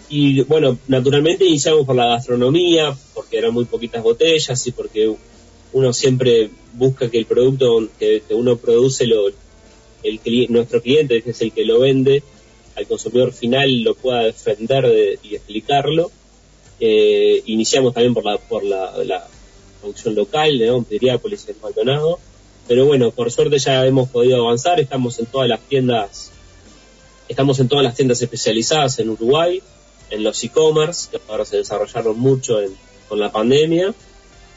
Y 0.08 0.40
bueno, 0.42 0.78
naturalmente 0.88 1.44
iniciamos 1.44 1.84
por 1.84 1.96
la 1.96 2.06
gastronomía, 2.06 2.96
porque 3.14 3.38
eran 3.38 3.52
muy 3.52 3.66
poquitas 3.66 4.02
botellas 4.02 4.66
y 4.66 4.72
porque 4.72 5.14
uno 5.72 5.92
siempre 5.92 6.50
busca 6.74 7.10
que 7.10 7.18
el 7.18 7.26
producto 7.26 7.88
que, 7.98 8.22
uno 8.30 8.56
produce, 8.56 9.06
lo, 9.06 9.28
el, 10.02 10.20
nuestro 10.48 10.80
cliente, 10.80 11.22
es 11.24 11.40
el 11.40 11.52
que 11.52 11.64
lo 11.64 11.80
vende, 11.80 12.22
al 12.76 12.86
consumidor 12.86 13.32
final 13.32 13.82
lo 13.82 13.94
pueda 13.94 14.24
defender 14.24 15.18
y 15.22 15.34
explicarlo. 15.34 16.10
Eh, 16.80 17.42
iniciamos 17.46 17.92
también 17.92 18.14
por 18.14 18.24
la, 18.24 18.38
por 18.38 18.64
la, 18.64 19.26
producción 19.80 20.14
local, 20.14 20.58
de 20.58 20.82
Piriápolis, 20.88 21.48
en 21.48 21.56
Maldonado. 21.60 22.18
Pero 22.66 22.84
bueno, 22.86 23.10
por 23.10 23.30
suerte 23.30 23.58
ya 23.58 23.84
hemos 23.86 24.08
podido 24.08 24.44
avanzar, 24.44 24.78
estamos 24.78 25.18
en 25.18 25.26
todas 25.26 25.48
las 25.48 25.60
tiendas, 25.60 26.30
estamos 27.28 27.58
en 27.60 27.68
todas 27.68 27.84
las 27.84 27.94
tiendas 27.94 28.20
especializadas 28.20 28.98
en 28.98 29.10
Uruguay, 29.10 29.62
en 30.10 30.22
los 30.22 30.42
e-commerce, 30.44 31.08
que 31.10 31.18
ahora 31.28 31.44
se 31.44 31.56
desarrollaron 31.56 32.18
mucho 32.18 32.58
con 33.08 33.18
la 33.18 33.32
pandemia 33.32 33.94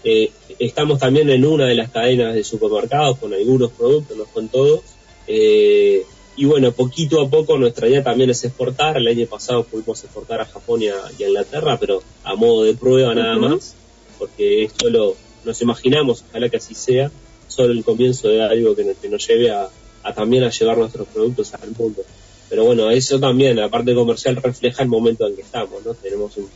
eh, 0.04 0.32
estamos 0.60 1.00
también 1.00 1.30
en 1.30 1.46
una 1.46 1.66
de 1.66 1.76
las 1.76 1.92
cadenas 1.92 2.34
de 2.34 2.44
supermercados 2.44 3.18
con 3.20 3.34
algunos 3.34 3.72
productos, 3.72 4.18
no 4.18 4.26
con 4.26 4.50
todos. 4.50 4.82
Eh, 5.28 6.04
y 6.36 6.46
bueno, 6.46 6.72
poquito 6.72 7.22
a 7.22 7.30
poco 7.30 7.58
nuestra 7.58 7.88
idea 7.88 8.04
también 8.04 8.30
es 8.30 8.44
exportar. 8.44 8.98
El 8.98 9.08
año 9.08 9.26
pasado 9.28 9.64
pudimos 9.64 10.04
exportar 10.04 10.42
a 10.42 10.46
Japón 10.46 10.82
y 10.82 10.88
a, 10.88 10.98
Inglaterra, 11.20 11.78
pero 11.80 12.02
a 12.24 12.36
modo 12.36 12.64
de 12.64 12.74
prueba 12.74 13.14
nada 13.14 13.38
más, 13.38 13.76
porque 14.18 14.64
esto 14.64 14.90
lo 14.90 15.16
nos 15.44 15.62
imaginamos, 15.62 16.24
ojalá 16.30 16.50
que 16.50 16.58
así 16.58 16.76
sea, 16.76 17.12
solo 17.48 17.74
el 17.74 17.84
comienzo 17.84 18.28
de 18.30 18.44
algo 18.44 18.76
que, 18.76 18.96
nos 19.10 19.28
lleve 19.28 19.52
a, 19.52 19.70
también 20.16 20.44
a 20.44 20.50
llevar 20.50 20.78
nuestros 20.78 21.08
productos 21.08 21.54
al 21.54 21.72
mundo. 21.78 22.04
Pero 22.50 22.66
bueno, 22.66 22.90
eso 22.92 23.20
también, 23.20 23.56
la 23.56 23.70
parte 23.70 23.94
comercial 23.96 24.36
refleja 24.36 24.84
el 24.84 24.90
momento 24.90 25.28
en 25.28 25.36
que 25.36 25.42
estamos, 25.42 25.86
¿no? 25.86 25.94
Tenemos 25.94 26.36
un, 26.38 26.50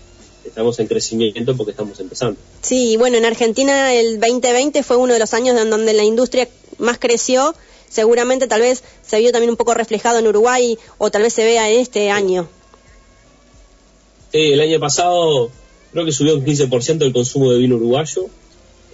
estamos 0.56 0.80
en 0.80 0.88
crecimiento 0.88 1.58
porque 1.58 1.72
estamos 1.72 2.00
empezando. 2.00 2.40
Sí, 2.62 2.96
bueno, 2.96 3.18
en 3.18 3.26
Argentina 3.26 3.94
el 3.94 4.22
2020 4.22 4.84
fue 4.84 4.96
uno 4.96 5.12
de 5.12 5.20
los 5.20 5.34
años 5.34 5.60
en 5.60 5.70
donde 5.70 5.92
la 5.92 6.06
industria 6.06 6.48
más 6.78 6.98
creció. 6.98 7.54
Seguramente 7.90 8.48
tal 8.48 8.62
vez 8.62 8.82
se 9.06 9.20
vio 9.20 9.34
también 9.34 9.50
un 9.50 9.58
poco 9.58 9.74
reflejado 9.74 10.18
en 10.20 10.28
Uruguay 10.28 10.78
o 10.98 11.12
tal 11.12 11.24
vez 11.24 11.34
se 11.34 11.44
vea 11.44 11.70
en 11.70 11.82
este 11.82 12.10
año. 12.10 12.48
Sí, 14.32 14.54
el 14.54 14.62
año 14.62 14.80
pasado 14.80 15.52
creo 15.92 16.06
que 16.06 16.14
subió 16.14 16.36
un 16.36 16.46
15% 16.46 17.04
el 17.04 17.12
consumo 17.12 17.52
de 17.52 17.60
vino 17.60 17.76
uruguayo. 17.76 18.28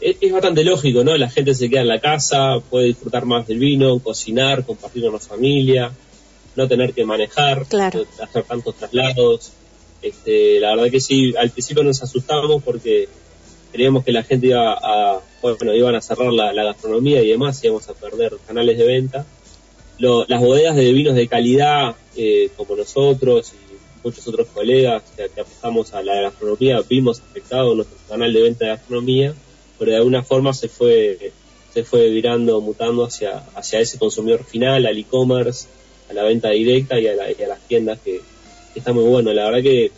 Es, 0.02 0.32
bastante 0.32 0.64
lógico, 0.64 1.04
¿no? 1.04 1.16
La 1.16 1.30
gente 1.30 1.54
se 1.54 1.70
queda 1.70 1.82
en 1.82 1.90
la 1.90 2.00
casa, 2.00 2.60
puede 2.72 2.88
disfrutar 2.88 3.26
más 3.26 3.46
del 3.46 3.60
vino, 3.60 4.00
cocinar, 4.00 4.66
compartir 4.66 5.04
con 5.04 5.14
la 5.14 5.20
familia, 5.20 5.92
no 6.56 6.68
tener 6.68 6.92
que 6.94 7.06
manejar, 7.06 7.68
hacer 8.20 8.44
tantos 8.48 8.74
traslados. 8.78 9.52
Este, 10.02 10.60
la 10.60 10.76
verdad 10.76 10.92
que 10.92 11.00
sí, 11.00 11.34
al 11.38 11.52
principio 11.52 11.84
nos 11.84 12.02
asustábamos 12.02 12.64
porque 12.64 13.08
creíamos 13.72 14.04
que 14.04 14.12
la 14.12 14.24
gente 14.24 14.48
iba 14.48 14.74
a, 14.74 15.22
bueno, 15.42 15.74
iban 15.76 15.96
a 15.96 16.02
cerrar 16.02 16.32
la, 16.34 16.52
gastronomía 16.54 17.22
y 17.22 17.30
demás, 17.30 17.64
íbamos 17.64 17.88
a 17.90 17.94
perder 17.94 18.38
canales 18.48 18.78
de 18.78 18.86
venta. 18.86 19.26
las 20.00 20.42
bodegas 20.42 20.76
de 20.76 20.92
vinos 20.92 21.16
de 21.16 21.28
calidad, 21.28 21.96
eh, 22.16 22.50
como 22.58 22.76
nosotros 22.76 23.54
y 23.54 23.72
muchos 24.04 24.28
otros 24.28 24.48
colegas 24.48 25.04
que, 25.16 25.40
apostamos 25.40 25.94
a 25.94 26.02
la 26.02 26.22
gastronomía, 26.22 26.82
vimos 26.88 27.20
afectado 27.20 27.76
nuestro 27.76 27.98
canal 28.10 28.34
de 28.34 28.42
venta 28.42 28.66
de 28.66 28.72
gastronomía, 28.72 29.36
pero 29.78 29.92
de 29.92 29.98
alguna 29.98 30.24
forma 30.24 30.54
se 30.54 30.68
fue 30.68 31.32
se 31.74 31.86
fue 31.86 32.10
virando, 32.10 32.60
mutando 32.60 33.06
hacia, 33.06 33.46
hacia 33.56 33.80
ese 33.80 33.98
consumidor 33.98 34.44
final, 34.44 34.86
al 34.86 34.98
e-commerce, 34.98 35.70
a 36.10 36.14
la 36.14 36.24
venta 36.24 36.50
directa 36.50 37.00
y 37.00 37.08
a, 37.08 37.14
y 37.32 37.44
a 37.44 37.48
las 37.48 37.66
tiendas 37.66 37.98
que, 38.02 38.20
está 38.76 38.94
muy 38.94 39.04
bueno. 39.04 39.34
La 39.34 39.46
verdad 39.46 39.62
que 39.62 39.92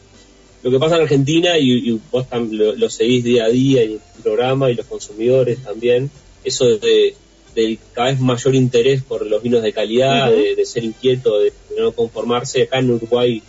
lo 0.64 0.72
que 0.72 0.80
pasa 0.80 0.96
en 0.96 1.02
Argentina, 1.02 1.58
y, 1.58 2.00
vos 2.10 2.26
lo, 2.52 2.90
seguís 2.90 3.24
día 3.24 3.46
a 3.46 3.50
día 3.50 3.84
en 3.84 3.92
el 3.94 4.02
programa 4.24 4.72
y 4.72 4.76
los 4.76 4.86
consumidores 4.86 5.62
también, 5.62 6.10
eso 6.44 6.78
de, 6.78 7.16
del 7.54 7.78
cada 7.92 8.12
vez 8.12 8.20
mayor 8.20 8.56
interés 8.56 9.04
por 9.04 9.26
los 9.26 9.44
vinos 9.44 9.62
de 9.62 9.74
calidad, 9.74 10.32
de, 10.32 10.66
ser 10.66 10.86
inquieto, 10.86 11.40
de, 11.40 11.52
no 11.78 11.92
conformarse, 11.92 12.64
acá 12.64 12.80
en 12.80 12.92
Uruguay 12.92 13.44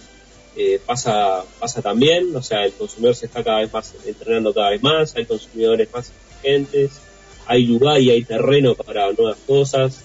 eh, 0.57 0.81
pasa, 0.85 1.45
pasa 1.61 1.83
también, 1.83 2.35
o 2.35 2.43
sea, 2.43 2.65
el 2.65 2.73
consumidor 2.73 3.15
se 3.15 3.27
está 3.27 3.45
cada 3.45 3.61
vez 3.61 3.73
más 3.73 3.95
entrenando 4.07 4.53
cada 4.53 4.71
vez 4.71 4.83
más, 4.83 5.15
hay 5.15 5.25
consumidores 5.25 5.89
más 5.93 6.11
exigentes, 6.11 7.01
hay 7.47 7.65
lugar 7.67 8.01
y 8.01 8.11
hay 8.11 8.25
terreno 8.25 8.75
para 8.75 9.13
nuevas 9.13 9.39
cosas, 9.47 10.01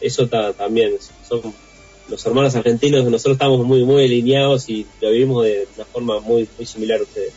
eso 0.00 0.26
también 0.26 0.94
son 1.28 1.54
los 2.08 2.24
hermanos 2.26 2.54
argentinos, 2.54 3.04
nosotros 3.04 3.34
estamos 3.34 3.64
muy, 3.64 3.84
muy 3.84 4.04
alineados 4.04 4.68
y 4.68 4.86
lo 5.00 5.10
vivimos 5.10 5.44
de 5.44 5.68
una 5.76 5.84
forma 5.84 6.20
muy, 6.20 6.48
muy 6.56 6.66
similar 6.66 7.00
a 7.00 7.02
ustedes. 7.02 7.32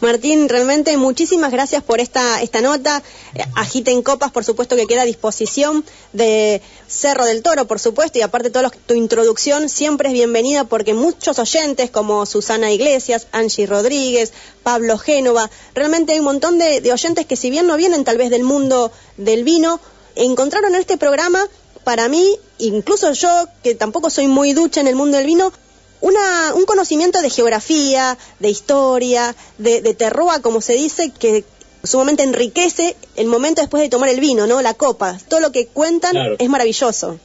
Martín, 0.00 0.48
realmente 0.48 0.96
muchísimas 0.96 1.50
gracias 1.50 1.82
por 1.82 2.00
esta, 2.00 2.42
esta 2.42 2.60
nota. 2.60 3.02
Eh, 3.34 3.42
agiten 3.54 4.02
copas, 4.02 4.32
por 4.32 4.44
supuesto, 4.44 4.76
que 4.76 4.86
queda 4.86 5.02
a 5.02 5.06
disposición 5.06 5.84
de 6.12 6.60
Cerro 6.86 7.24
del 7.24 7.42
Toro, 7.42 7.66
por 7.66 7.78
supuesto, 7.78 8.18
y 8.18 8.22
aparte 8.22 8.50
de 8.50 8.70
tu 8.86 8.94
introducción 8.94 9.68
siempre 9.68 10.08
es 10.08 10.14
bienvenida 10.14 10.64
porque 10.64 10.94
muchos 10.94 11.38
oyentes 11.38 11.90
como 11.90 12.26
Susana 12.26 12.70
Iglesias, 12.70 13.28
Angie 13.32 13.66
Rodríguez, 13.66 14.32
Pablo 14.62 14.98
Génova, 14.98 15.50
realmente 15.74 16.12
hay 16.12 16.18
un 16.18 16.26
montón 16.26 16.58
de, 16.58 16.80
de 16.80 16.92
oyentes 16.92 17.24
que 17.24 17.36
si 17.36 17.50
bien 17.50 17.66
no 17.66 17.76
vienen 17.76 18.04
tal 18.04 18.18
vez 18.18 18.30
del 18.30 18.44
mundo 18.44 18.92
del 19.16 19.44
vino, 19.44 19.80
encontraron 20.16 20.74
en 20.74 20.80
este 20.80 20.98
programa 20.98 21.48
para 21.84 22.08
mí, 22.08 22.36
incluso 22.58 23.12
yo, 23.12 23.46
que 23.62 23.74
tampoco 23.74 24.10
soy 24.10 24.26
muy 24.26 24.52
ducha 24.52 24.80
en 24.80 24.88
el 24.88 24.96
mundo 24.96 25.16
del 25.16 25.26
vino, 25.26 25.52
una, 26.00 26.54
un 26.54 26.64
conocimiento 26.64 27.22
de 27.22 27.30
geografía, 27.30 28.18
de 28.38 28.50
historia, 28.50 29.34
de, 29.58 29.80
de 29.80 29.94
terroa, 29.94 30.40
como 30.42 30.60
se 30.60 30.74
dice, 30.74 31.12
que 31.18 31.44
sumamente 31.82 32.22
enriquece 32.22 32.96
el 33.16 33.26
momento 33.26 33.60
después 33.60 33.82
de 33.82 33.88
tomar 33.88 34.08
el 34.08 34.20
vino, 34.20 34.46
¿no? 34.46 34.60
La 34.62 34.74
copa. 34.74 35.18
Todo 35.28 35.40
lo 35.40 35.52
que 35.52 35.66
cuentan 35.66 36.16
es 36.38 36.48
maravilloso. 36.48 37.18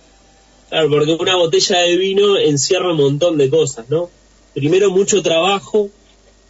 Claro, 0.69 0.89
porque 0.89 1.13
una 1.13 1.35
botella 1.35 1.79
de 1.79 1.97
vino 1.97 2.37
encierra 2.37 2.91
un 2.91 2.97
montón 2.97 3.37
de 3.37 3.49
cosas, 3.49 3.89
¿no? 3.89 4.09
Primero 4.53 4.91
mucho 4.91 5.21
trabajo 5.23 5.89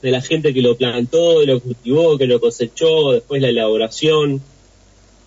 de 0.01 0.11
la 0.11 0.21
gente 0.21 0.53
que 0.53 0.61
lo 0.61 0.75
plantó, 0.75 1.39
que 1.39 1.45
lo 1.45 1.59
cultivó, 1.59 2.17
que 2.17 2.27
lo 2.27 2.39
cosechó, 2.39 3.11
después 3.11 3.41
la 3.41 3.49
elaboración, 3.49 4.41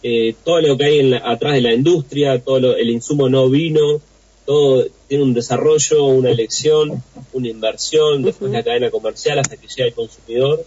eh, 0.02 0.34
todo 0.44 0.60
lo 0.60 0.76
que 0.76 0.84
hay 0.84 0.98
en 1.00 1.14
atrás 1.14 1.54
de 1.54 1.60
la 1.60 1.72
industria, 1.72 2.40
todo 2.40 2.76
el 2.76 2.90
insumo 2.90 3.28
no 3.28 3.48
vino, 3.48 4.00
todo 4.44 4.86
tiene 5.08 5.24
un 5.24 5.34
desarrollo, 5.34 6.04
una 6.04 6.30
elección, 6.30 7.02
una 7.32 7.48
inversión, 7.48 8.22
después 8.22 8.50
la 8.50 8.62
cadena 8.62 8.90
comercial 8.90 9.38
hasta 9.38 9.56
que 9.56 9.68
llega 9.68 9.86
el 9.86 9.94
consumidor. 9.94 10.64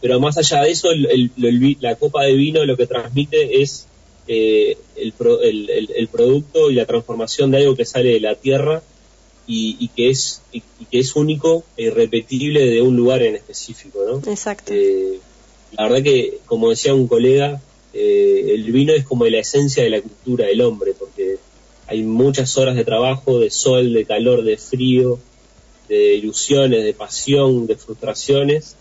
Pero 0.00 0.20
más 0.20 0.36
allá 0.38 0.62
de 0.62 0.70
eso, 0.70 0.88
la 1.80 1.96
copa 1.96 2.24
de 2.24 2.34
vino 2.34 2.64
lo 2.64 2.76
que 2.76 2.86
transmite 2.86 3.62
es 3.62 3.86
eh, 4.28 4.76
el, 4.96 5.90
el, 5.96 6.08
producto 6.08 6.70
y 6.70 6.74
la 6.74 6.84
transformación 6.84 7.50
de 7.50 7.58
algo 7.58 7.74
que 7.74 7.84
sale 7.84 8.10
de 8.10 8.20
la 8.20 8.34
tierra 8.34 8.82
y, 9.46 9.88
que 9.96 10.10
es 10.10 10.42
y, 10.52 10.60
que 10.60 10.98
es 10.98 11.16
único 11.16 11.64
e 11.76 11.84
irrepetible 11.84 12.66
de 12.66 12.82
un 12.82 12.96
lugar 12.96 13.22
en 13.22 13.36
específico, 13.36 14.00
¿no? 14.06 14.30
Exacto. 14.30 14.74
Eh, 14.74 15.18
la 15.72 15.84
verdad 15.84 16.02
que, 16.02 16.38
como 16.44 16.70
decía 16.70 16.94
un 16.94 17.08
colega, 17.08 17.60
eh, 17.92 18.52
el 18.54 18.70
vino 18.72 18.92
es 18.92 19.04
como 19.04 19.24
la 19.26 19.38
esencia 19.38 19.82
de 19.82 19.90
la 19.90 20.00
cultura 20.00 20.46
del 20.46 20.60
hombre, 20.60 20.92
porque 20.98 21.36
hay 21.86 22.02
muchas 22.02 22.56
horas 22.58 22.76
de 22.76 22.84
trabajo, 22.84 23.40
de 23.40 23.50
sol, 23.50 23.92
de 23.92 24.04
calor, 24.04 24.44
de 24.44 24.58
frío, 24.58 25.18
de 25.88 26.16
ilusiones, 26.16 26.84
de 26.84 26.92
pasión, 26.92 27.66
de 27.66 27.76
frustraciones. 27.76 28.76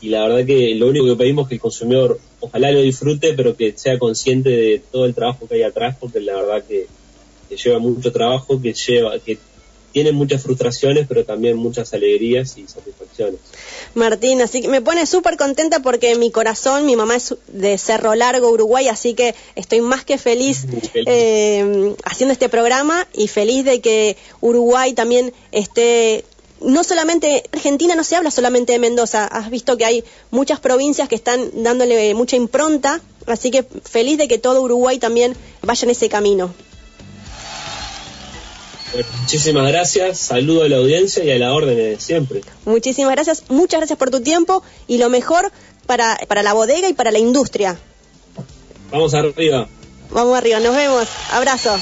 Y 0.00 0.08
la 0.08 0.26
verdad 0.26 0.46
que 0.46 0.74
lo 0.76 0.88
único 0.88 1.06
que 1.06 1.16
pedimos 1.16 1.44
es 1.44 1.48
que 1.48 1.54
el 1.56 1.60
consumidor 1.60 2.20
ojalá 2.40 2.70
lo 2.70 2.80
disfrute, 2.80 3.34
pero 3.34 3.56
que 3.56 3.74
sea 3.76 3.98
consciente 3.98 4.50
de 4.50 4.82
todo 4.90 5.04
el 5.04 5.14
trabajo 5.14 5.46
que 5.46 5.56
hay 5.56 5.62
atrás, 5.62 5.96
porque 5.98 6.20
la 6.20 6.36
verdad 6.36 6.64
que, 6.66 6.86
lleva 7.54 7.78
mucho 7.78 8.12
trabajo, 8.12 8.60
que 8.60 8.72
lleva, 8.72 9.18
que 9.18 9.38
tiene 9.92 10.12
muchas 10.12 10.42
frustraciones, 10.42 11.06
pero 11.08 11.24
también 11.24 11.56
muchas 11.56 11.92
alegrías 11.94 12.56
y 12.58 12.66
satisfacciones. 12.66 13.40
Martín, 13.94 14.42
así 14.42 14.60
que 14.60 14.68
me 14.68 14.82
pone 14.82 15.06
súper 15.06 15.36
contenta 15.36 15.80
porque 15.80 16.16
mi 16.16 16.30
corazón, 16.30 16.86
mi 16.86 16.96
mamá 16.96 17.16
es 17.16 17.34
de 17.48 17.78
Cerro 17.78 18.14
Largo, 18.14 18.50
Uruguay, 18.50 18.88
así 18.88 19.14
que 19.14 19.34
estoy 19.56 19.80
más 19.80 20.04
que 20.04 20.18
feliz, 20.18 20.66
eh, 20.94 21.94
haciendo 22.04 22.32
este 22.32 22.48
programa 22.48 23.06
y 23.14 23.28
feliz 23.28 23.64
de 23.64 23.80
que 23.80 24.16
Uruguay 24.40 24.92
también 24.92 25.32
esté 25.52 26.24
no 26.60 26.82
solamente 26.82 27.44
Argentina 27.52 27.94
no 27.94 28.02
se 28.02 28.16
habla 28.16 28.32
solamente 28.32 28.72
de 28.72 28.80
Mendoza, 28.80 29.26
has 29.26 29.48
visto 29.48 29.76
que 29.76 29.84
hay 29.84 30.04
muchas 30.32 30.58
provincias 30.58 31.08
que 31.08 31.14
están 31.14 31.62
dándole 31.62 32.12
mucha 32.14 32.34
impronta, 32.34 33.00
así 33.26 33.52
que 33.52 33.62
feliz 33.62 34.18
de 34.18 34.26
que 34.26 34.38
todo 34.38 34.60
Uruguay 34.62 34.98
también 34.98 35.36
vaya 35.62 35.84
en 35.84 35.90
ese 35.90 36.08
camino 36.08 36.52
muchísimas 39.20 39.68
gracias, 39.68 40.18
saludo 40.18 40.62
a 40.62 40.68
la 40.68 40.76
audiencia 40.76 41.24
y 41.24 41.30
a 41.30 41.38
la 41.38 41.52
orden 41.52 41.76
de 41.76 42.00
siempre. 42.00 42.42
Muchísimas 42.64 43.12
gracias, 43.12 43.44
muchas 43.48 43.80
gracias 43.80 43.98
por 43.98 44.10
tu 44.10 44.20
tiempo 44.20 44.62
y 44.86 44.98
lo 44.98 45.08
mejor 45.10 45.50
para, 45.86 46.18
para 46.28 46.42
la 46.42 46.52
bodega 46.52 46.88
y 46.88 46.92
para 46.92 47.10
la 47.10 47.18
industria. 47.18 47.78
Vamos 48.90 49.14
arriba. 49.14 49.68
Vamos 50.10 50.36
arriba, 50.36 50.60
nos 50.60 50.74
vemos. 50.74 51.06
Abrazo. 51.30 51.78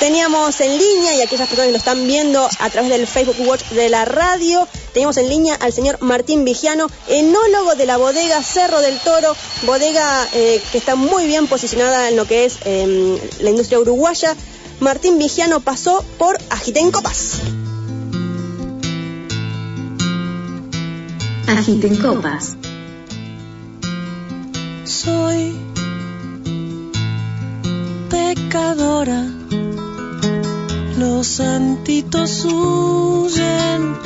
Teníamos 0.00 0.60
en 0.60 0.78
línea, 0.78 1.14
y 1.14 1.22
aquellas 1.22 1.46
personas 1.48 1.66
que 1.66 1.72
lo 1.72 1.78
están 1.78 2.06
viendo 2.08 2.48
a 2.58 2.70
través 2.70 2.90
del 2.90 3.06
Facebook 3.06 3.36
Watch 3.46 3.62
de 3.70 3.88
la 3.88 4.04
radio, 4.04 4.66
teníamos 4.92 5.16
en 5.16 5.28
línea 5.28 5.54
al 5.54 5.72
señor 5.72 5.98
Martín 6.00 6.44
Vigiano, 6.44 6.88
enólogo 7.08 7.74
de 7.74 7.86
la 7.86 7.96
bodega 7.96 8.42
Cerro 8.42 8.80
del 8.80 8.98
Toro, 9.00 9.34
bodega 9.66 10.28
eh, 10.34 10.60
que 10.70 10.78
está 10.78 10.94
muy 10.94 11.26
bien 11.26 11.46
posicionada 11.46 12.08
en 12.08 12.16
lo 12.16 12.26
que 12.26 12.44
es 12.44 12.58
em, 12.64 13.18
la 13.40 13.50
industria 13.50 13.78
uruguaya. 13.78 14.34
Martín 14.80 15.18
Vigiano 15.18 15.60
pasó 15.60 16.04
por 16.18 16.38
Agiten 16.50 16.90
Copas. 16.90 17.40
Agiten 21.46 21.96
Copas. 21.96 22.56
Soy 24.84 25.56
pecadora 28.10 29.26
los 31.02 31.26
santitos 31.26 32.44
huyen 32.44 33.96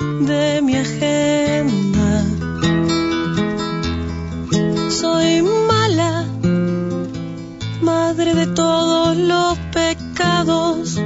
de 0.00 0.62
mi 0.62 0.76
agenda. 0.76 2.24
Soy 4.90 5.42
mala, 5.42 6.24
madre 7.82 8.34
de 8.34 8.46
todos 8.46 9.16
los 9.16 9.58
pecados. 9.74 10.98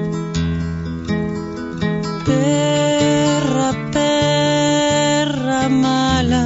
Perra, 2.25 3.71
perra 3.93 5.69
mala. 5.69 6.45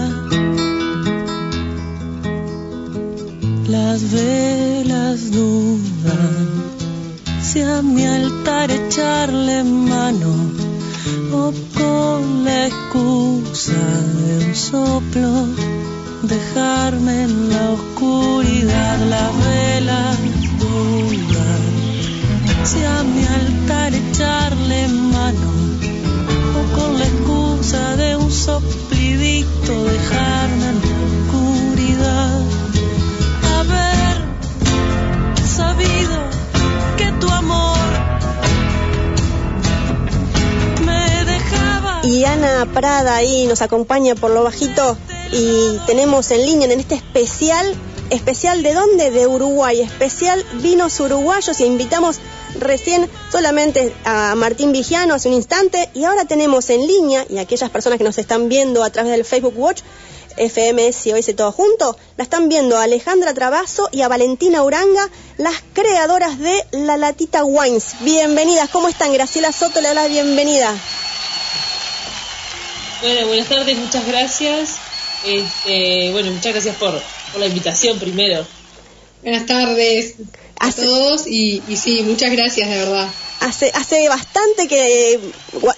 Las 3.66 4.10
velas 4.10 5.30
dudan 5.30 6.48
si 7.42 7.60
a 7.60 7.82
mi 7.82 8.04
altar 8.04 8.70
echarle 8.70 9.64
soplo 14.70 15.46
dejarme 16.22 17.22
en 17.22 17.48
la 17.48 17.70
oscuridad 17.70 17.87
Prada 42.78 43.16
ahí 43.16 43.48
nos 43.48 43.60
acompaña 43.60 44.14
por 44.14 44.30
lo 44.30 44.44
bajito 44.44 44.96
y 45.32 45.78
tenemos 45.86 46.30
en 46.30 46.46
línea 46.46 46.72
en 46.72 46.78
este 46.78 46.94
especial, 46.94 47.74
especial 48.10 48.62
de 48.62 48.72
dónde? 48.72 49.10
De 49.10 49.26
Uruguay, 49.26 49.80
especial 49.80 50.46
vinos 50.62 51.00
uruguayos 51.00 51.58
y 51.58 51.64
invitamos 51.64 52.20
recién 52.60 53.10
solamente 53.32 53.92
a 54.04 54.36
Martín 54.36 54.70
Vigiano 54.70 55.14
hace 55.14 55.26
un 55.26 55.34
instante 55.34 55.90
y 55.92 56.04
ahora 56.04 56.26
tenemos 56.26 56.70
en 56.70 56.86
línea 56.86 57.26
y 57.28 57.38
aquellas 57.38 57.68
personas 57.68 57.98
que 57.98 58.04
nos 58.04 58.16
están 58.16 58.48
viendo 58.48 58.84
a 58.84 58.90
través 58.90 59.10
del 59.10 59.24
Facebook 59.24 59.54
Watch 59.56 59.82
FMS 60.36 61.04
y 61.08 61.12
OS 61.14 61.34
todo 61.34 61.50
junto, 61.50 61.96
la 62.16 62.22
están 62.22 62.48
viendo 62.48 62.78
a 62.78 62.84
Alejandra 62.84 63.34
Trabazo 63.34 63.88
y 63.90 64.02
a 64.02 64.08
Valentina 64.08 64.62
Uranga, 64.62 65.10
las 65.36 65.54
creadoras 65.72 66.38
de 66.38 66.64
La 66.70 66.96
Latita 66.96 67.42
Wines. 67.42 67.96
Bienvenidas, 68.02 68.68
¿cómo 68.68 68.86
están? 68.86 69.12
Graciela 69.12 69.50
Soto 69.50 69.80
le 69.80 69.88
da 69.88 69.94
la 69.94 70.06
bienvenida. 70.06 70.72
Bueno, 73.00 73.26
buenas 73.28 73.48
tardes, 73.48 73.76
muchas 73.76 74.06
gracias. 74.06 74.76
Este, 75.24 76.10
bueno, 76.12 76.30
muchas 76.32 76.52
gracias 76.52 76.76
por, 76.76 77.00
la 77.38 77.46
invitación 77.46 77.98
primero. 77.98 78.46
Buenas 79.22 79.46
tardes 79.46 80.14
a 80.58 80.72
todos 80.72 81.26
y, 81.26 81.62
y 81.68 81.76
sí, 81.76 82.02
muchas 82.02 82.32
gracias 82.32 82.68
de 82.68 82.76
verdad 82.78 83.08
hace, 83.40 83.70
hace 83.74 84.08
bastante 84.08 84.68
que 84.68 85.14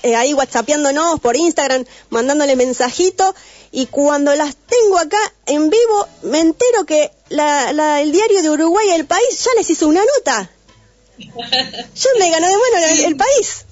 eh, 0.02 0.16
ahí 0.16 0.34
whatsappeándonos 0.34 1.20
por 1.20 1.36
Instagram, 1.36 1.84
mandándole 2.10 2.56
mensajito, 2.56 3.34
y 3.72 3.86
cuando 3.86 4.34
las 4.34 4.56
tengo 4.56 4.98
acá 4.98 5.18
en 5.46 5.70
vivo, 5.70 6.08
me 6.22 6.40
entero 6.40 6.84
que 6.86 7.10
la, 7.28 8.00
el 8.00 8.12
diario 8.12 8.42
de 8.42 8.50
Uruguay, 8.50 8.88
el 8.90 9.06
país, 9.06 9.44
ya 9.44 9.50
les 9.56 9.70
hizo 9.70 9.88
una 9.88 10.02
nota. 10.16 10.50
Ya 11.94 12.08
me 12.18 12.30
ganó 12.30 12.46
de 12.46 12.54
mano 12.54 12.86
el, 12.92 13.00
el 13.00 13.16
país. 13.16 13.64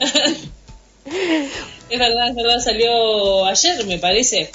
es 1.90 1.98
verdad, 1.98 2.28
es 2.28 2.34
verdad, 2.34 2.60
salió 2.60 3.44
ayer, 3.46 3.86
me 3.86 3.98
parece. 3.98 4.50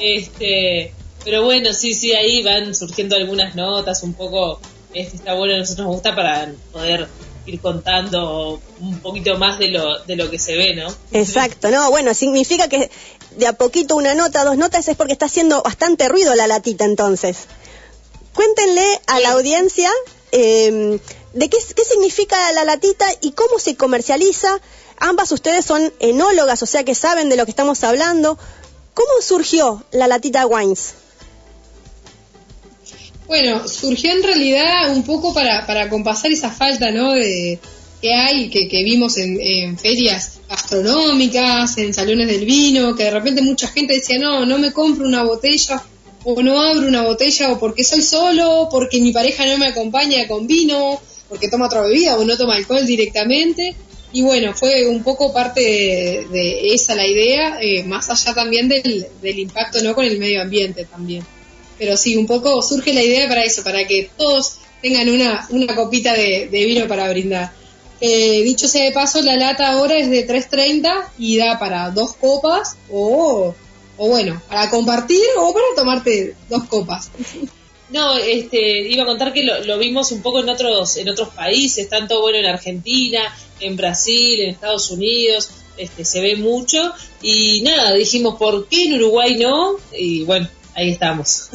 Este, 0.00 0.92
pero 1.24 1.44
bueno, 1.44 1.72
sí, 1.72 1.94
sí, 1.94 2.12
ahí 2.12 2.42
van 2.42 2.74
surgiendo 2.74 3.16
algunas 3.16 3.54
notas, 3.54 4.02
un 4.02 4.14
poco, 4.14 4.60
este, 4.92 5.16
está 5.16 5.34
bueno, 5.34 5.54
a 5.54 5.58
nosotros 5.58 5.86
nos 5.86 5.94
gusta 5.96 6.14
para 6.14 6.52
poder 6.72 7.08
ir 7.46 7.60
contando 7.60 8.60
un 8.80 8.98
poquito 9.00 9.36
más 9.38 9.58
de 9.58 9.68
lo, 9.68 10.02
de 10.04 10.16
lo 10.16 10.30
que 10.30 10.38
se 10.38 10.56
ve, 10.56 10.74
¿no? 10.74 10.88
Exacto, 11.12 11.70
no, 11.70 11.90
bueno, 11.90 12.14
significa 12.14 12.68
que 12.68 12.90
de 13.36 13.46
a 13.46 13.52
poquito 13.52 13.96
una 13.96 14.14
nota, 14.14 14.44
dos 14.44 14.56
notas 14.56 14.88
es 14.88 14.96
porque 14.96 15.12
está 15.12 15.26
haciendo 15.26 15.62
bastante 15.62 16.08
ruido 16.08 16.34
la 16.34 16.46
latita 16.46 16.84
entonces. 16.84 17.38
Cuéntenle 18.34 18.84
a 19.06 19.20
la 19.20 19.32
audiencia 19.32 19.90
em, 20.32 20.98
de 21.32 21.48
qué, 21.48 21.58
qué 21.76 21.84
significa 21.84 22.52
la 22.52 22.64
latita 22.64 23.06
y 23.20 23.32
cómo 23.32 23.58
se 23.58 23.76
comercializa. 23.76 24.60
Ambas 24.98 25.32
ustedes 25.32 25.64
son 25.64 25.92
enólogas, 26.00 26.62
o 26.62 26.66
sea 26.66 26.84
que 26.84 26.94
saben 26.94 27.28
de 27.28 27.36
lo 27.36 27.44
que 27.44 27.50
estamos 27.50 27.82
hablando. 27.84 28.38
¿Cómo 28.94 29.10
surgió 29.20 29.84
la 29.90 30.06
latita 30.06 30.46
Wines? 30.46 30.94
Bueno, 33.26 33.66
surgió 33.66 34.12
en 34.12 34.22
realidad 34.22 34.90
un 34.92 35.02
poco 35.02 35.32
para, 35.32 35.66
para 35.66 35.88
compasar 35.88 36.30
esa 36.30 36.50
falta, 36.50 36.90
¿no? 36.90 37.12
De, 37.12 37.58
que 38.04 38.12
hay, 38.12 38.50
que, 38.50 38.68
que 38.68 38.84
vimos 38.84 39.16
en, 39.16 39.78
ferias 39.78 40.40
gastronómicas, 40.46 41.78
en 41.78 41.94
salones 41.94 42.26
del 42.26 42.44
vino, 42.44 42.94
que 42.94 43.04
de 43.04 43.10
repente 43.10 43.40
mucha 43.40 43.66
gente 43.68 43.94
decía, 43.94 44.18
no, 44.18 44.44
no 44.44 44.58
me 44.58 44.74
compro 44.74 45.06
una 45.06 45.24
botella 45.24 45.82
o 46.22 46.42
no 46.42 46.60
abro 46.60 46.86
una 46.86 47.00
botella 47.00 47.52
o 47.52 47.58
porque 47.58 47.82
soy 47.82 48.02
solo, 48.02 48.68
porque 48.70 49.00
mi 49.00 49.10
pareja 49.10 49.46
no 49.46 49.56
me 49.56 49.68
acompaña 49.68 50.28
con 50.28 50.46
vino, 50.46 51.00
porque 51.30 51.48
toma 51.48 51.64
otra 51.64 51.80
bebida 51.80 52.18
o 52.18 52.24
no 52.26 52.36
toma 52.36 52.56
alcohol 52.56 52.84
directamente. 52.84 53.74
Y 54.14 54.22
bueno, 54.22 54.54
fue 54.54 54.86
un 54.86 55.02
poco 55.02 55.32
parte 55.32 55.60
de, 55.60 56.72
esa 56.72 56.94
la 56.94 57.04
idea, 57.04 57.58
eh, 57.60 57.82
más 57.82 58.08
allá 58.08 58.32
también 58.32 58.68
del, 58.68 59.08
del 59.20 59.38
impacto 59.40 59.82
no 59.82 59.92
con 59.92 60.04
el 60.04 60.20
medio 60.20 60.40
ambiente 60.40 60.84
también. 60.84 61.26
Pero 61.78 61.96
sí, 61.96 62.16
un 62.16 62.24
poco 62.24 62.62
surge 62.62 62.92
la 62.92 63.02
idea 63.02 63.26
para 63.26 63.42
eso, 63.42 63.64
para 63.64 63.84
que 63.88 64.08
todos 64.16 64.58
tengan 64.80 65.10
una, 65.10 65.44
una 65.50 65.74
copita 65.74 66.14
de, 66.14 66.48
vino 66.48 66.86
para 66.86 67.08
brindar. 67.08 67.50
Eh, 68.00 68.42
dicho 68.44 68.68
sea 68.68 68.84
de 68.84 68.92
paso, 68.92 69.20
la 69.20 69.34
lata 69.36 69.72
ahora 69.72 69.98
es 69.98 70.08
de 70.08 70.28
3.30 70.28 71.06
y 71.18 71.36
da 71.38 71.58
para 71.58 71.90
dos 71.90 72.14
copas 72.14 72.76
o, 72.92 73.52
o 73.96 74.08
bueno, 74.08 74.40
para 74.48 74.70
compartir 74.70 75.24
o 75.38 75.52
para 75.52 75.66
tomarte 75.74 76.36
dos 76.48 76.62
copas. 76.68 77.10
No, 77.90 78.16
este, 78.16 78.88
iba 78.88 79.02
a 79.02 79.06
contar 79.06 79.32
que 79.32 79.42
lo, 79.42 79.62
lo, 79.64 79.78
vimos 79.78 80.10
un 80.12 80.22
poco 80.22 80.40
en 80.40 80.48
otros, 80.48 80.96
en 80.96 81.08
otros 81.08 81.28
países, 81.28 81.88
tanto 81.88 82.20
bueno 82.20 82.38
en 82.38 82.46
Argentina, 82.46 83.20
en 83.60 83.76
Brasil, 83.76 84.40
en 84.40 84.50
Estados 84.50 84.90
Unidos, 84.90 85.50
este, 85.76 86.04
se 86.04 86.20
ve 86.20 86.36
mucho 86.36 86.92
y 87.20 87.62
nada, 87.62 87.92
dijimos, 87.92 88.36
¿por 88.36 88.68
qué 88.68 88.84
en 88.84 88.94
Uruguay 88.94 89.36
no? 89.36 89.76
Y 89.92 90.24
bueno, 90.24 90.48
ahí 90.74 90.90
estamos. 90.90 91.50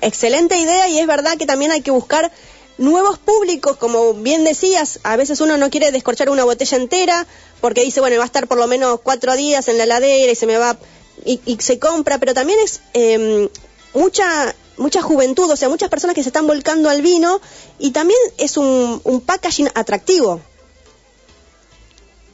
Excelente 0.00 0.58
idea 0.58 0.88
y 0.88 0.98
es 0.98 1.06
verdad 1.06 1.36
que 1.36 1.46
también 1.46 1.70
hay 1.70 1.82
que 1.82 1.90
buscar 1.90 2.32
nuevos 2.78 3.18
públicos, 3.18 3.76
como 3.76 4.14
bien 4.14 4.44
decías, 4.44 5.00
a 5.02 5.16
veces 5.16 5.40
uno 5.40 5.56
no 5.58 5.68
quiere 5.68 5.90
descorchar 5.92 6.30
una 6.30 6.44
botella 6.44 6.76
entera 6.76 7.26
porque 7.60 7.84
dice, 7.84 8.00
bueno, 8.00 8.16
va 8.16 8.22
a 8.22 8.26
estar 8.26 8.46
por 8.46 8.58
lo 8.58 8.66
menos 8.66 9.00
cuatro 9.02 9.36
días 9.36 9.68
en 9.68 9.78
la 9.78 9.84
heladera 9.84 10.32
y 10.32 10.34
se 10.34 10.46
me 10.46 10.56
va 10.56 10.78
y, 11.24 11.40
y 11.44 11.56
se 11.60 11.78
compra, 11.78 12.18
pero 12.18 12.34
también 12.34 12.58
es 12.64 12.80
eh, 12.94 13.48
mucha 13.94 14.54
mucha 14.78 15.02
juventud, 15.02 15.50
o 15.50 15.56
sea, 15.56 15.68
muchas 15.68 15.88
personas 15.88 16.14
que 16.14 16.22
se 16.22 16.28
están 16.28 16.46
volcando 16.46 16.88
al 16.88 17.02
vino 17.02 17.40
y 17.78 17.90
también 17.90 18.18
es 18.38 18.56
un, 18.56 19.00
un 19.04 19.20
packaging 19.20 19.68
atractivo. 19.74 20.40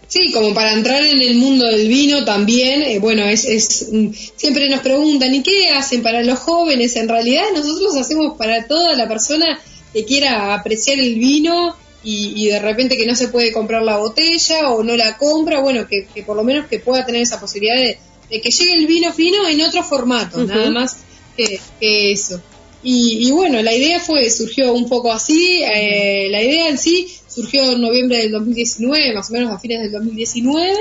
Sí, 0.07 0.33
como 0.33 0.55
para 0.55 0.75
entrar 0.75 1.03
en 1.03 1.21
el 1.21 1.35
mundo 1.35 1.67
del 1.67 1.89
vino 1.89 2.25
también, 2.25 2.83
eh, 2.83 2.99
bueno, 2.99 3.25
es, 3.25 3.45
es 3.47 3.89
mm, 3.91 4.11
siempre 4.37 4.69
nos 4.69 4.81
preguntan, 4.81 5.35
¿y 5.35 5.43
qué 5.43 5.71
hacen 5.71 6.03
para 6.03 6.23
los 6.23 6.39
jóvenes? 6.39 6.95
En 6.97 7.09
realidad 7.09 7.45
nosotros 7.55 7.97
hacemos 7.97 8.37
para 8.37 8.69
toda 8.69 8.95
la 8.95 9.09
persona 9.09 9.59
que 9.93 10.05
quiera 10.05 10.55
apreciar 10.55 10.99
el 10.99 11.17
vino 11.17 11.75
y, 12.05 12.33
y 12.37 12.49
de 12.49 12.59
repente 12.61 12.97
que 12.97 13.07
no 13.07 13.17
se 13.17 13.29
puede 13.29 13.51
comprar 13.51 13.83
la 13.83 13.97
botella 13.97 14.71
o 14.71 14.85
no 14.85 14.95
la 14.95 15.17
compra, 15.17 15.61
bueno, 15.61 15.89
que, 15.89 16.07
que 16.15 16.23
por 16.23 16.37
lo 16.37 16.45
menos 16.45 16.67
que 16.67 16.79
pueda 16.79 17.05
tener 17.07 17.23
esa 17.23 17.41
posibilidad 17.41 17.77
de, 17.77 17.99
de 18.31 18.41
que 18.41 18.51
llegue 18.51 18.75
el 18.75 18.87
vino 18.87 19.13
fino 19.13 19.49
en 19.49 19.63
otro 19.63 19.83
formato, 19.83 20.45
nada 20.45 20.71
más 20.71 20.99
que, 21.37 21.61
que 21.81 22.13
eso. 22.13 22.41
Y, 22.83 23.27
y 23.29 23.31
bueno, 23.31 23.63
la 23.63 23.73
idea 23.75 23.99
fue, 24.01 24.29
surgió 24.31 24.73
un 24.75 24.89
poco 24.89 25.11
así, 25.13 25.63
eh, 25.63 26.29
la 26.31 26.43
idea 26.43 26.69
en 26.69 26.77
sí 26.79 27.09
surgió 27.29 27.73
en 27.73 27.81
noviembre 27.81 28.19
del 28.19 28.33
2019, 28.33 29.15
más 29.15 29.31
o 29.31 29.33
menos 29.33 29.53
a 29.53 29.59
fines 29.59 29.81
del 29.83 29.93
2019, 29.93 30.77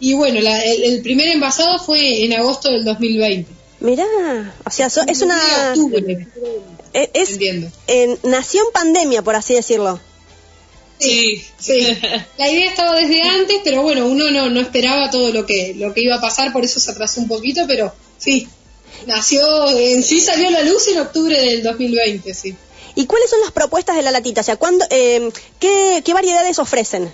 y 0.00 0.14
bueno, 0.14 0.40
la- 0.40 0.62
el, 0.62 0.84
el 0.84 1.02
primer 1.02 1.28
envasado 1.28 1.78
fue 1.78 2.24
en 2.24 2.32
agosto 2.34 2.70
del 2.70 2.84
2020. 2.84 3.50
Mirá, 3.80 4.54
o 4.64 4.70
sea, 4.70 4.88
so- 4.88 5.02
es 5.08 5.20
una... 5.22 5.38
Octubre, 5.70 6.26
eh, 6.94 7.10
Es, 7.12 7.30
entiendo. 7.32 7.68
eh, 7.88 8.16
nació 8.22 8.60
en 8.66 8.72
pandemia, 8.72 9.22
por 9.22 9.34
así 9.34 9.54
decirlo. 9.54 10.00
Sí, 10.98 11.42
Sí, 11.58 11.84
la 12.38 12.50
idea 12.50 12.70
estaba 12.70 12.94
desde 12.96 13.20
antes, 13.22 13.58
pero 13.64 13.82
bueno, 13.82 14.06
uno 14.06 14.30
no, 14.30 14.48
no 14.48 14.60
esperaba 14.60 15.10
todo 15.10 15.32
lo 15.32 15.44
que, 15.44 15.74
lo 15.76 15.92
que 15.92 16.02
iba 16.02 16.16
a 16.16 16.20
pasar, 16.20 16.52
por 16.52 16.64
eso 16.64 16.78
se 16.78 16.92
atrasó 16.92 17.20
un 17.20 17.28
poquito, 17.28 17.62
pero 17.66 17.92
sí, 18.16 18.46
nació, 19.06 19.70
en 19.70 20.02
sí 20.02 20.20
salió 20.20 20.48
a 20.48 20.52
la 20.52 20.62
luz 20.62 20.88
en 20.88 20.98
octubre 20.98 21.40
del 21.40 21.62
2020, 21.62 22.34
sí. 22.34 22.54
¿Y 22.96 23.06
cuáles 23.06 23.28
son 23.30 23.40
las 23.40 23.50
propuestas 23.52 23.96
de 23.96 24.02
la 24.02 24.10
latita? 24.12 24.40
O 24.42 24.44
sea, 24.44 24.56
¿cuándo, 24.56 24.84
eh, 24.90 25.30
¿qué, 25.58 26.02
qué 26.04 26.14
variedades 26.14 26.58
ofrecen? 26.58 27.12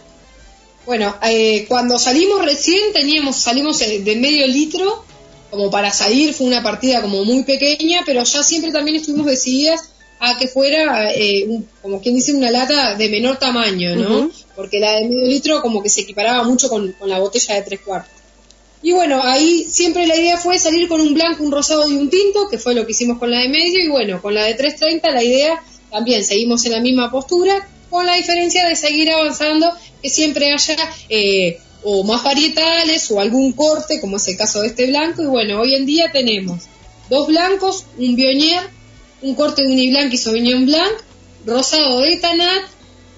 Bueno, 0.86 1.14
eh, 1.22 1.66
cuando 1.68 1.98
salimos 1.98 2.44
recién 2.44 2.92
teníamos, 2.92 3.36
salimos 3.36 3.80
eh, 3.82 4.00
de 4.00 4.16
medio 4.16 4.46
litro, 4.46 5.04
como 5.50 5.70
para 5.70 5.90
salir, 5.92 6.32
fue 6.34 6.46
una 6.46 6.62
partida 6.62 7.02
como 7.02 7.24
muy 7.24 7.44
pequeña, 7.44 8.02
pero 8.06 8.22
ya 8.24 8.42
siempre 8.42 8.72
también 8.72 8.96
estuvimos 8.96 9.26
decididas 9.26 9.90
a 10.18 10.38
que 10.38 10.48
fuera, 10.48 11.12
eh, 11.14 11.44
un- 11.48 11.66
como 11.80 12.00
quien 12.00 12.14
dice, 12.14 12.34
una 12.34 12.50
lata 12.50 12.94
de 12.94 13.08
menor 13.08 13.38
tamaño, 13.38 13.96
¿no? 13.96 14.30
Porque 14.54 14.78
la 14.80 14.92
de 14.96 15.04
medio 15.08 15.26
litro 15.26 15.62
como 15.62 15.82
que 15.82 15.88
se 15.88 16.02
equiparaba 16.02 16.42
mucho 16.44 16.68
con, 16.68 16.92
con 16.92 17.08
la 17.08 17.18
botella 17.18 17.54
de 17.54 17.62
tres 17.62 17.80
cuartos. 17.80 18.12
Y 18.82 18.92
bueno, 18.92 19.20
ahí 19.22 19.66
siempre 19.68 20.06
la 20.06 20.16
idea 20.16 20.38
fue 20.38 20.58
salir 20.58 20.88
con 20.88 21.00
un 21.00 21.12
blanco, 21.12 21.44
un 21.44 21.52
rosado 21.52 21.90
y 21.90 21.96
un 21.96 22.08
tinto, 22.08 22.48
que 22.48 22.58
fue 22.58 22.74
lo 22.74 22.86
que 22.86 22.92
hicimos 22.92 23.18
con 23.18 23.30
la 23.30 23.40
de 23.40 23.48
medio, 23.48 23.84
y 23.84 23.88
bueno, 23.88 24.22
con 24.22 24.34
la 24.34 24.44
de 24.44 24.54
330 24.54 25.10
la 25.10 25.22
idea 25.22 25.62
también 25.90 26.24
seguimos 26.24 26.64
en 26.64 26.72
la 26.72 26.80
misma 26.80 27.10
postura, 27.10 27.68
con 27.90 28.06
la 28.06 28.14
diferencia 28.14 28.66
de 28.66 28.76
seguir 28.76 29.10
avanzando, 29.10 29.70
que 30.00 30.08
siempre 30.08 30.52
haya 30.52 30.76
eh, 31.10 31.58
o 31.82 32.04
más 32.04 32.22
varietales 32.22 33.10
o 33.10 33.20
algún 33.20 33.52
corte, 33.52 34.00
como 34.00 34.16
es 34.16 34.28
el 34.28 34.36
caso 34.36 34.62
de 34.62 34.68
este 34.68 34.86
blanco, 34.86 35.22
y 35.22 35.26
bueno, 35.26 35.60
hoy 35.60 35.74
en 35.74 35.84
día 35.84 36.10
tenemos 36.10 36.62
dos 37.10 37.26
blancos, 37.26 37.84
un 37.98 38.14
Bionier, 38.16 38.62
un 39.20 39.34
corte 39.34 39.62
de 39.62 39.68
Uniblanc 39.68 40.12
y 40.12 40.16
Sauvignon 40.16 40.64
Blanc, 40.64 40.92
rosado 41.44 42.00
de 42.00 42.16
Tanat, 42.16 42.62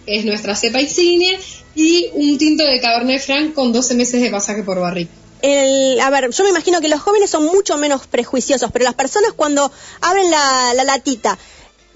que 0.07 0.16
es 0.16 0.25
nuestra 0.25 0.57
cepa 0.57 0.81
insignia, 0.81 1.38
y 1.77 2.09
un 2.14 2.37
tinto 2.37 2.64
de 2.64 2.81
Cabernet 2.81 3.22
Franc 3.22 3.55
con 3.55 3.72
12 3.72 3.94
meses 3.94 4.20
de 4.20 4.31
pasaje 4.31 4.62
por 4.62 4.81
barrica. 4.81 5.21
El, 5.42 6.00
a 6.00 6.09
ver, 6.11 6.31
yo 6.31 6.44
me 6.44 6.50
imagino 6.50 6.81
que 6.81 6.88
los 6.88 7.00
jóvenes 7.00 7.31
son 7.31 7.44
mucho 7.44 7.76
menos 7.76 8.07
prejuiciosos, 8.07 8.70
pero 8.72 8.85
las 8.85 8.94
personas 8.94 9.33
cuando 9.33 9.70
abren 10.00 10.31
la, 10.31 10.72
la 10.74 10.85
latita, 10.85 11.37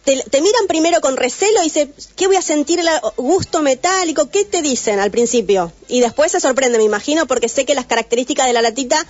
te, 0.06 0.40
miran 0.40 0.66
primero 0.68 1.00
con 1.00 1.16
recelo 1.16 1.60
y 1.60 1.64
dicen, 1.64 1.92
¿qué 2.14 2.28
voy 2.28 2.36
a 2.36 2.42
sentir 2.42 2.78
el 2.78 2.86
gusto 3.16 3.60
metálico? 3.60 4.30
¿Qué 4.30 4.44
te 4.44 4.62
dicen 4.62 5.00
al 5.00 5.10
principio? 5.10 5.72
Y 5.88 6.00
después 6.00 6.30
se 6.30 6.38
sorprende, 6.38 6.78
me 6.78 6.84
imagino, 6.84 7.26
porque 7.26 7.48
sé 7.48 7.64
que 7.64 7.74
las 7.74 7.86
características 7.86 8.46
de 8.46 8.52
la 8.52 8.62
latita 8.62 9.04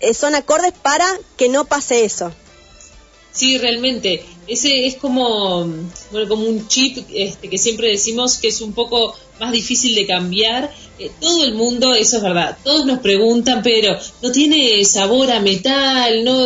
eh, 0.00 0.14
son 0.14 0.34
acordes 0.34 0.72
para 0.72 1.06
que 1.36 1.50
no 1.50 1.66
pase 1.66 2.04
eso. 2.04 2.32
Sí, 3.32 3.58
realmente. 3.58 4.24
Ese 4.46 4.86
es 4.86 4.96
como, 4.96 5.66
bueno, 6.10 6.28
como 6.28 6.46
un 6.46 6.66
chip 6.68 7.06
este, 7.14 7.50
que 7.50 7.58
siempre 7.58 7.88
decimos 7.88 8.38
que 8.38 8.48
es 8.48 8.60
un 8.62 8.72
poco 8.72 9.14
más 9.38 9.52
difícil 9.52 9.94
de 9.94 10.06
cambiar. 10.06 10.72
Eh, 10.98 11.10
todo 11.20 11.44
el 11.44 11.54
mundo, 11.54 11.94
eso 11.94 12.16
es 12.16 12.22
verdad, 12.22 12.56
todos 12.64 12.84
nos 12.86 12.98
preguntan, 12.98 13.62
pero 13.62 13.96
no 14.22 14.32
tiene 14.32 14.84
sabor 14.84 15.30
a 15.30 15.38
metal, 15.38 16.24
no 16.24 16.44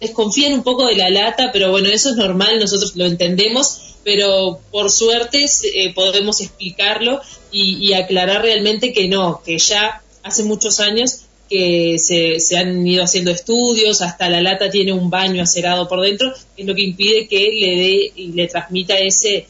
desconfían 0.00 0.54
un 0.54 0.64
poco 0.64 0.86
de 0.86 0.96
la 0.96 1.10
lata, 1.10 1.50
pero 1.52 1.70
bueno, 1.70 1.88
eso 1.88 2.10
es 2.10 2.16
normal, 2.16 2.58
nosotros 2.58 2.96
lo 2.96 3.04
entendemos, 3.04 3.94
pero 4.02 4.58
por 4.72 4.90
suerte 4.90 5.44
eh, 5.74 5.94
podemos 5.94 6.40
explicarlo 6.40 7.20
y, 7.52 7.76
y 7.86 7.92
aclarar 7.92 8.42
realmente 8.42 8.92
que 8.92 9.06
no, 9.06 9.42
que 9.44 9.58
ya 9.58 10.02
hace 10.24 10.42
muchos 10.42 10.80
años 10.80 11.20
que 11.54 11.98
se, 11.98 12.40
se 12.40 12.56
han 12.56 12.84
ido 12.86 13.04
haciendo 13.04 13.30
estudios, 13.30 14.02
hasta 14.02 14.28
la 14.28 14.40
lata 14.40 14.68
tiene 14.70 14.92
un 14.92 15.08
baño 15.08 15.40
acerado 15.42 15.86
por 15.88 16.00
dentro, 16.00 16.32
que 16.56 16.62
es 16.62 16.66
lo 16.68 16.74
que 16.74 16.82
impide 16.82 17.28
que 17.28 17.50
le 17.60 17.76
dé 17.76 18.12
y 18.16 18.32
le 18.32 18.48
transmita 18.48 18.98
ese 18.98 19.46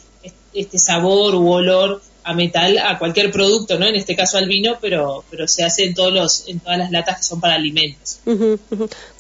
este 0.52 0.78
sabor 0.78 1.34
u 1.34 1.50
olor 1.50 2.00
a 2.22 2.32
metal 2.34 2.76
a 2.78 2.98
cualquier 2.98 3.30
producto, 3.30 3.78
¿no? 3.78 3.86
En 3.86 3.94
este 3.96 4.14
caso 4.14 4.36
al 4.38 4.46
vino, 4.48 4.76
pero 4.82 5.24
pero 5.30 5.48
se 5.48 5.64
hace 5.64 5.84
en 5.84 5.94
todos 5.94 6.12
los 6.12 6.48
en 6.48 6.60
todas 6.60 6.78
las 6.78 6.90
latas 6.90 7.16
que 7.18 7.22
son 7.24 7.40
para 7.40 7.54
alimentos. 7.54 8.18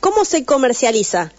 ¿Cómo 0.00 0.24
se 0.26 0.44
comercializa? 0.44 1.32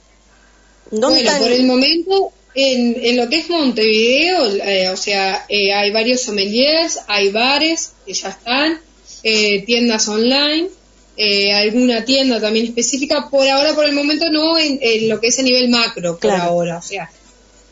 ¿Dónde 0.92 1.08
Bueno, 1.22 1.30
están? 1.30 1.42
por 1.42 1.52
el 1.52 1.66
momento, 1.66 2.32
en, 2.56 2.96
en 3.04 3.18
lo 3.18 3.30
que 3.30 3.38
es 3.40 3.50
Montevideo, 3.50 4.46
eh, 4.64 4.90
o 4.90 4.98
sea, 4.98 5.46
eh, 5.50 5.74
hay 5.74 5.92
varios 5.92 6.22
sommeliers, 6.22 7.00
hay 7.08 7.30
bares 7.30 7.94
que 8.06 8.14
ya 8.14 8.30
están, 8.30 8.80
eh, 9.24 9.64
tiendas 9.66 10.08
online, 10.08 10.68
eh, 11.17 11.54
alguna 11.54 12.04
tienda 12.06 12.39
también 12.41 12.65
específica. 12.65 13.30
Por 13.30 13.47
ahora, 13.47 13.73
por 13.73 13.86
el 13.86 13.93
momento, 13.93 14.30
no 14.32 14.58
en, 14.58 14.80
en 14.82 15.10
lo 15.10 15.19
que 15.19 15.28
es 15.28 15.39
a 15.39 15.43
nivel 15.43 15.69
macro, 15.69 16.13
por 16.13 16.19
Claro. 16.32 16.43
ahora. 16.43 16.78
O 16.78 16.82
sea, 16.82 17.10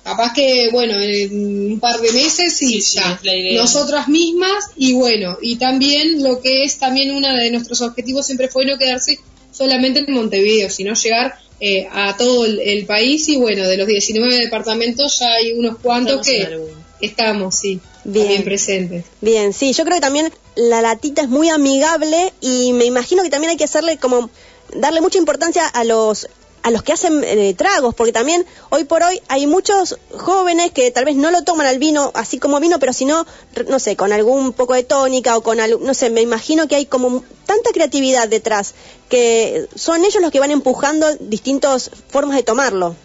capaz 0.03 0.33
que, 0.33 0.69
bueno, 0.71 0.99
en 0.99 1.71
un 1.73 1.79
par 1.79 1.99
de 2.01 2.11
meses 2.11 2.53
sí, 2.57 2.81
Sí, 2.81 2.97
ya. 2.97 3.19
Nosotras 3.55 4.07
mismas 4.07 4.65
y 4.75 4.93
bueno, 4.93 5.37
y 5.41 5.55
también 5.57 6.21
lo 6.23 6.41
que 6.41 6.63
es 6.63 6.77
también 6.77 7.11
uno 7.15 7.33
de 7.35 7.51
nuestros 7.51 7.81
objetivos 7.81 8.25
siempre 8.25 8.47
fue 8.49 8.65
no 8.65 8.77
quedarse 8.77 9.19
solamente 9.51 9.99
en 10.05 10.13
Montevideo, 10.13 10.69
sino 10.69 10.93
llegar 10.93 11.35
eh, 11.59 11.87
a 11.91 12.17
todo 12.17 12.45
el, 12.45 12.59
el 12.59 12.85
país 12.85 13.29
y 13.29 13.37
bueno, 13.37 13.65
de 13.67 13.77
los 13.77 13.87
19 13.87 14.35
departamentos 14.37 15.19
ya 15.19 15.31
hay 15.33 15.53
unos 15.53 15.77
cuantos 15.77 16.27
Estamos 16.27 16.69
que 16.99 17.05
estamos, 17.05 17.55
sí, 17.55 17.79
Bien. 18.03 18.25
también 18.25 18.43
presentes. 18.43 19.05
Bien, 19.21 19.53
sí, 19.53 19.71
yo 19.73 19.83
creo 19.85 19.97
que 19.97 20.01
también 20.01 20.31
la 20.55 20.81
latita 20.81 21.21
es 21.21 21.29
muy 21.29 21.49
amigable 21.49 22.33
y 22.41 22.73
me 22.73 22.85
imagino 22.85 23.23
que 23.23 23.29
también 23.29 23.51
hay 23.51 23.57
que 23.57 23.63
hacerle 23.63 23.97
como 23.97 24.29
darle 24.75 25.01
mucha 25.01 25.17
importancia 25.17 25.67
a 25.67 25.83
los 25.83 26.27
a 26.63 26.71
los 26.71 26.81
que 26.81 26.93
hacen 26.93 27.23
eh, 27.25 27.53
tragos, 27.55 27.93
porque 27.93 28.13
también 28.13 28.45
hoy 28.69 28.85
por 28.85 29.03
hoy 29.03 29.21
hay 29.27 29.47
muchos 29.47 29.99
jóvenes 30.17 30.71
que 30.71 30.91
tal 30.91 31.03
vez 31.03 31.17
no 31.17 31.29
lo 31.29 31.43
toman 31.43 31.67
al 31.67 31.77
vino 31.77 32.11
así 32.15 32.39
como 32.39 32.61
vino, 32.61 32.79
pero 32.79 32.93
sino, 32.93 33.27
no 33.67 33.79
sé, 33.79 33.97
con 33.97 34.13
algún 34.13 34.53
poco 34.53 34.73
de 34.73 34.83
tónica 34.83 35.35
o 35.35 35.43
con 35.43 35.59
algo, 35.59 35.85
no 35.85 35.93
sé, 35.93 36.09
me 36.09 36.21
imagino 36.21 36.69
que 36.69 36.75
hay 36.75 36.85
como 36.85 37.21
tanta 37.45 37.71
creatividad 37.73 38.29
detrás, 38.29 38.75
que 39.09 39.67
son 39.75 40.05
ellos 40.05 40.21
los 40.21 40.31
que 40.31 40.39
van 40.39 40.51
empujando 40.51 41.13
distintas 41.19 41.91
formas 42.07 42.37
de 42.37 42.43
tomarlo. 42.43 42.95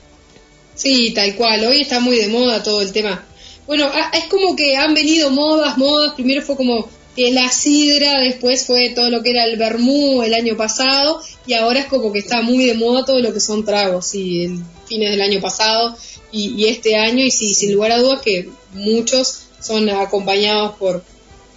Sí, 0.77 1.13
tal 1.13 1.35
cual. 1.35 1.67
Hoy 1.67 1.81
está 1.81 1.99
muy 1.99 2.17
de 2.17 2.29
moda 2.29 2.63
todo 2.63 2.81
el 2.81 2.93
tema. 2.93 3.25
Bueno, 3.67 3.91
es 4.13 4.25
como 4.27 4.55
que 4.55 4.77
han 4.77 4.95
venido 4.95 5.31
modas, 5.31 5.77
modas. 5.77 6.15
Primero 6.15 6.43
fue 6.43 6.57
como 6.57 6.89
la 7.33 7.51
sidra, 7.51 8.21
después 8.21 8.67
fue 8.67 8.91
todo 8.91 9.11
lo 9.11 9.23
que 9.23 9.31
era 9.31 9.45
el 9.45 9.57
vermú 9.57 10.23
el 10.23 10.35
año 10.35 10.57
pasado 10.57 11.21
y 11.47 11.55
ahora 11.55 11.81
es 11.81 11.87
como 11.87 12.13
que 12.13 12.21
está 12.21 12.43
muy 12.43 12.65
de 12.65 12.75
moda 12.75 13.05
todo 13.05 13.21
lo 13.21 13.33
que 13.33 13.41
son 13.41 13.65
tragos. 13.65 14.07
Sí, 14.07 14.45
el 14.45 14.59
fines 14.87 15.11
del 15.11 15.21
año 15.21 15.41
pasado 15.41 15.97
y, 16.33 16.55
y 16.55 16.67
este 16.67 16.97
año 16.97 17.25
y 17.25 17.31
sí, 17.31 17.55
sin 17.55 17.73
lugar 17.73 17.93
a 17.93 17.99
dudas 17.99 18.21
que 18.23 18.49
muchos 18.75 19.43
son 19.61 19.89
acompañados 19.91 20.77
por 20.77 21.03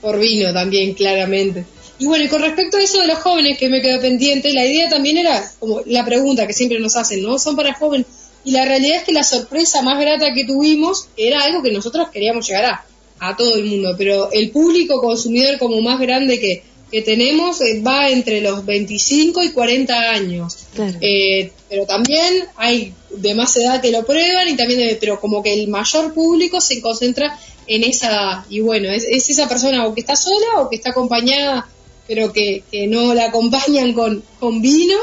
por 0.02 0.20
vino 0.20 0.52
también, 0.52 0.94
claramente. 0.94 1.66
Y 2.00 2.08
bueno, 2.08 2.26
y 2.26 2.28
con 2.28 2.42
respecto 2.42 2.78
a 2.78 2.82
eso 2.82 3.00
de 3.00 3.08
los 3.08 3.20
jóvenes 3.20 3.58
que 3.58 3.70
me 3.70 3.82
quedó 3.82 4.02
pendiente, 4.02 4.52
la 4.52 4.66
idea 4.66 4.90
también 4.90 5.20
era 5.20 5.52
como 5.60 5.82
la 5.86 6.04
pregunta 6.04 6.48
que 6.48 6.54
siempre 6.54 6.80
nos 6.80 6.96
hacen, 6.96 7.22
¿no? 7.22 7.38
Son 7.38 7.56
para 7.56 7.76
jóvenes. 7.76 8.08
Y 8.44 8.52
la 8.52 8.66
realidad 8.66 8.98
es 8.98 9.04
que 9.04 9.12
la 9.12 9.24
sorpresa 9.24 9.84
más 9.84 10.00
grata 10.00 10.34
que 10.34 10.46
tuvimos 10.46 11.10
era 11.16 11.44
algo 11.44 11.62
que 11.62 11.72
nosotros 11.72 12.10
queríamos 12.10 12.48
llegar 12.48 12.66
a, 12.66 12.86
a 13.22 13.36
todo 13.38 13.56
el 13.56 13.66
mundo, 13.66 13.96
pero 13.98 14.30
el 14.32 14.50
público 14.52 15.00
consumidor 15.00 15.58
como 15.60 15.80
más 15.82 16.00
grande 16.00 16.40
que, 16.40 16.64
que 16.92 17.02
tenemos 17.04 17.62
eh, 17.62 17.82
va 17.86 18.10
entre 18.10 18.42
los 18.42 18.66
25 18.66 19.44
y 19.44 19.52
40 19.52 19.94
años. 20.12 20.58
Claro. 20.74 20.98
Eh, 21.02 21.52
pero 21.70 21.86
también 21.86 22.46
hay 22.58 22.94
de 23.12 23.34
más 23.36 23.56
edad 23.58 23.80
que 23.82 23.92
lo 23.92 24.06
prueban 24.06 24.48
y 24.50 24.56
también 24.58 24.80
de- 24.80 24.96
pero 25.00 25.20
como 25.20 25.42
que 25.44 25.54
el 25.54 25.68
mayor 25.68 26.14
público 26.14 26.60
se 26.60 26.82
concentra 26.82 27.38
en 27.68 27.84
esa 27.84 28.08
edad 28.10 28.46
y 28.50 28.60
bueno 28.60 28.90
es, 28.92 29.04
es 29.06 29.30
esa 29.30 29.48
persona 29.48 29.86
o 29.86 29.94
que 29.94 30.02
está 30.02 30.16
sola 30.16 30.60
o 30.60 30.70
que 30.70 30.76
está 30.78 30.90
acompañada 30.90 31.70
pero 32.08 32.34
que, 32.34 32.64
que 32.72 32.88
no 32.88 33.14
la 33.14 33.26
acompañan 33.26 33.94
con, 33.94 34.24
con 34.40 34.62
vino 34.62 34.98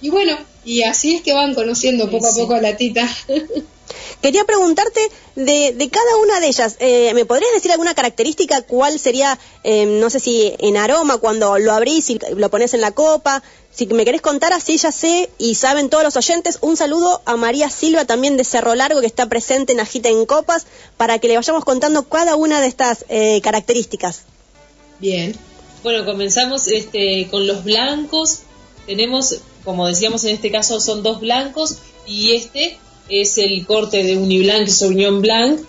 y 0.00 0.08
bueno 0.08 0.36
y 0.64 0.82
así 0.82 1.14
es 1.16 1.22
que 1.22 1.32
van 1.34 1.54
conociendo 1.54 2.04
Sí, 2.06 2.10
poco 2.10 2.26
a 2.26 2.34
poco 2.34 2.54
a 2.54 2.60
la 2.60 2.76
tita 2.76 3.06
Quería 4.22 4.44
preguntarte 4.44 5.00
de, 5.34 5.72
de 5.72 5.88
cada 5.88 6.16
una 6.18 6.40
de 6.40 6.48
ellas, 6.48 6.76
eh, 6.80 7.12
¿me 7.14 7.24
podrías 7.24 7.52
decir 7.52 7.72
alguna 7.72 7.94
característica? 7.94 8.62
¿Cuál 8.62 8.98
sería, 8.98 9.38
eh, 9.64 9.86
no 9.86 10.10
sé 10.10 10.20
si 10.20 10.54
en 10.58 10.76
aroma, 10.76 11.18
cuando 11.18 11.58
lo 11.58 11.72
abrís 11.72 12.10
y 12.10 12.18
lo 12.36 12.50
pones 12.50 12.74
en 12.74 12.80
la 12.80 12.92
copa? 12.92 13.42
Si 13.72 13.86
me 13.86 14.04
querés 14.04 14.20
contar, 14.20 14.52
así 14.52 14.76
ya 14.78 14.90
sé 14.90 15.30
y 15.38 15.54
saben 15.54 15.88
todos 15.88 16.02
los 16.02 16.16
oyentes. 16.16 16.58
Un 16.60 16.76
saludo 16.76 17.22
a 17.24 17.36
María 17.36 17.70
Silva, 17.70 18.04
también 18.04 18.36
de 18.36 18.44
Cerro 18.44 18.74
Largo, 18.74 19.00
que 19.00 19.06
está 19.06 19.26
presente 19.26 19.72
en 19.72 19.80
Agita 19.80 20.08
en 20.08 20.26
Copas, 20.26 20.66
para 20.96 21.18
que 21.18 21.28
le 21.28 21.36
vayamos 21.36 21.64
contando 21.64 22.08
cada 22.08 22.36
una 22.36 22.60
de 22.60 22.66
estas 22.66 23.04
eh, 23.08 23.40
características. 23.42 24.22
bien 24.98 25.36
Bueno, 25.82 26.04
comenzamos 26.04 26.66
este, 26.66 27.28
con 27.30 27.46
los 27.46 27.64
blancos. 27.64 28.40
Tenemos, 28.86 29.36
como 29.64 29.86
decíamos 29.86 30.24
en 30.24 30.34
este 30.34 30.50
caso, 30.50 30.80
son 30.80 31.02
dos 31.02 31.20
blancos 31.20 31.76
y 32.06 32.34
este 32.34 32.76
es 33.10 33.38
el 33.38 33.66
corte 33.66 34.02
de 34.04 34.16
Uniblanc 34.16 34.68
Sauvignon 34.68 35.20
Blanc. 35.20 35.60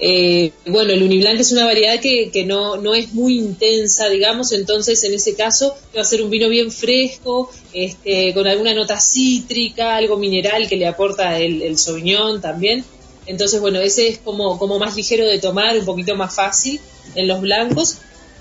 Eh, 0.00 0.52
bueno, 0.66 0.92
el 0.92 1.02
Uniblanc 1.02 1.40
es 1.40 1.50
una 1.52 1.64
variedad 1.64 2.00
que, 2.00 2.30
que 2.30 2.44
no, 2.44 2.76
no 2.76 2.94
es 2.94 3.12
muy 3.14 3.36
intensa, 3.36 4.08
digamos, 4.08 4.52
entonces 4.52 5.02
en 5.02 5.14
ese 5.14 5.34
caso 5.34 5.74
va 5.96 6.02
a 6.02 6.04
ser 6.04 6.22
un 6.22 6.30
vino 6.30 6.48
bien 6.48 6.70
fresco, 6.70 7.50
este, 7.72 8.32
con 8.32 8.46
alguna 8.46 8.74
nota 8.74 9.00
cítrica, 9.00 9.96
algo 9.96 10.16
mineral 10.16 10.68
que 10.68 10.76
le 10.76 10.86
aporta 10.86 11.38
el, 11.38 11.62
el 11.62 11.78
Sauvignon 11.78 12.40
también. 12.40 12.84
Entonces, 13.26 13.60
bueno, 13.60 13.80
ese 13.80 14.08
es 14.08 14.18
como, 14.18 14.58
como 14.58 14.78
más 14.78 14.96
ligero 14.96 15.26
de 15.26 15.38
tomar, 15.38 15.78
un 15.78 15.84
poquito 15.84 16.16
más 16.16 16.34
fácil 16.34 16.80
en 17.14 17.28
los 17.28 17.40
blancos. 17.40 17.98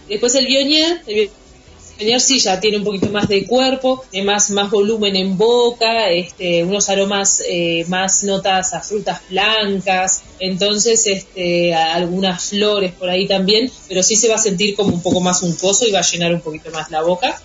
Después 0.07 0.33
el 0.35 0.47
Viognier, 0.47 1.01
el 1.07 1.29
Viognier 1.97 2.21
sí 2.21 2.39
ya 2.39 2.59
tiene 2.59 2.77
un 2.77 2.83
poquito 2.83 3.09
más 3.09 3.27
de 3.27 3.45
cuerpo, 3.45 4.03
más, 4.23 4.51
más 4.51 4.69
volumen 4.69 5.15
en 5.15 5.37
boca, 5.37 6.09
este, 6.09 6.63
unos 6.63 6.89
aromas 6.89 7.43
eh, 7.47 7.85
más 7.87 8.23
notas 8.23 8.73
a 8.73 8.81
frutas 8.81 9.21
blancas, 9.29 10.21
entonces 10.39 11.07
este, 11.07 11.73
algunas 11.73 12.45
flores 12.45 12.93
por 12.93 13.09
ahí 13.09 13.27
también, 13.27 13.71
pero 13.87 14.03
sí 14.03 14.15
se 14.15 14.29
va 14.29 14.35
a 14.35 14.39
sentir 14.39 14.75
como 14.75 14.93
un 14.93 15.01
poco 15.01 15.19
más 15.21 15.41
uncoso 15.41 15.87
y 15.87 15.91
va 15.91 15.99
a 15.99 16.03
llenar 16.03 16.33
un 16.33 16.41
poquito 16.41 16.69
más 16.71 16.91
la 16.91 17.01
boca. 17.01 17.41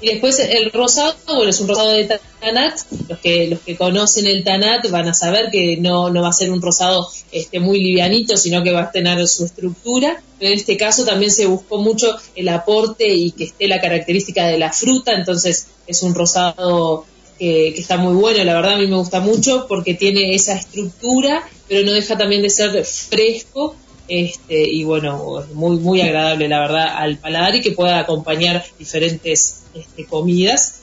Y 0.00 0.10
después 0.10 0.38
el 0.38 0.70
rosado, 0.70 1.14
bueno, 1.26 1.50
es 1.50 1.60
un 1.60 1.68
rosado 1.68 1.90
de 1.90 2.20
Tanat. 2.40 2.78
Los 3.08 3.18
que, 3.18 3.48
los 3.48 3.60
que 3.60 3.76
conocen 3.76 4.26
el 4.26 4.44
Tanat 4.44 4.88
van 4.90 5.08
a 5.08 5.14
saber 5.14 5.50
que 5.50 5.76
no, 5.76 6.10
no 6.10 6.22
va 6.22 6.28
a 6.28 6.32
ser 6.32 6.50
un 6.50 6.62
rosado 6.62 7.08
este, 7.32 7.58
muy 7.58 7.82
livianito, 7.82 8.36
sino 8.36 8.62
que 8.62 8.70
va 8.70 8.82
a 8.82 8.90
tener 8.92 9.26
su 9.26 9.44
estructura. 9.44 10.22
Pero 10.38 10.52
en 10.52 10.58
este 10.58 10.76
caso 10.76 11.04
también 11.04 11.32
se 11.32 11.46
buscó 11.46 11.78
mucho 11.78 12.16
el 12.36 12.48
aporte 12.48 13.08
y 13.08 13.32
que 13.32 13.44
esté 13.44 13.66
la 13.66 13.80
característica 13.80 14.46
de 14.46 14.58
la 14.58 14.72
fruta, 14.72 15.12
entonces 15.14 15.66
es 15.86 16.02
un 16.02 16.14
rosado 16.14 17.04
que, 17.38 17.72
que 17.74 17.80
está 17.80 17.96
muy 17.96 18.14
bueno, 18.14 18.44
la 18.44 18.54
verdad 18.54 18.74
a 18.74 18.78
mí 18.78 18.86
me 18.86 18.96
gusta 18.96 19.20
mucho 19.20 19.66
porque 19.68 19.94
tiene 19.94 20.34
esa 20.34 20.54
estructura, 20.54 21.48
pero 21.68 21.84
no 21.84 21.92
deja 21.92 22.16
también 22.16 22.42
de 22.42 22.50
ser 22.50 22.84
fresco 22.84 23.74
este, 24.08 24.68
y 24.68 24.84
bueno, 24.84 25.44
muy, 25.52 25.76
muy 25.76 26.00
agradable 26.00 26.48
la 26.48 26.60
verdad 26.60 26.96
al 26.96 27.18
paladar 27.18 27.56
y 27.56 27.60
que 27.60 27.72
pueda 27.72 27.98
acompañar 27.98 28.64
diferentes 28.78 29.62
este, 29.74 30.06
comidas. 30.06 30.80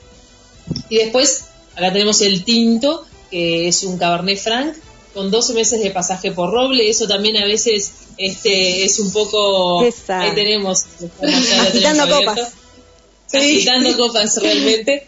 Y 0.90 0.98
después, 0.98 1.46
acá 1.76 1.92
tenemos 1.92 2.22
el 2.22 2.44
tinto, 2.44 3.06
que 3.32 3.68
es 3.68 3.84
un 3.84 3.98
Cabernet 3.98 4.38
Franc, 4.38 4.76
con 5.14 5.32
12 5.32 5.54
meses 5.54 5.82
de 5.82 5.92
pasaje 5.92 6.32
por 6.32 6.52
roble, 6.52 6.90
eso 6.90 7.08
también 7.08 7.38
a 7.38 7.46
veces 7.46 7.94
este, 8.18 8.84
es 8.84 9.00
un 9.00 9.12
poco... 9.12 9.84
Esa. 9.84 10.22
Ahí 10.22 10.36
tenemos... 10.36 10.86
Agitando 11.68 12.08
copas. 12.10 12.54
Agitando 13.34 13.98
copas 13.98 14.38
realmente. 14.42 15.08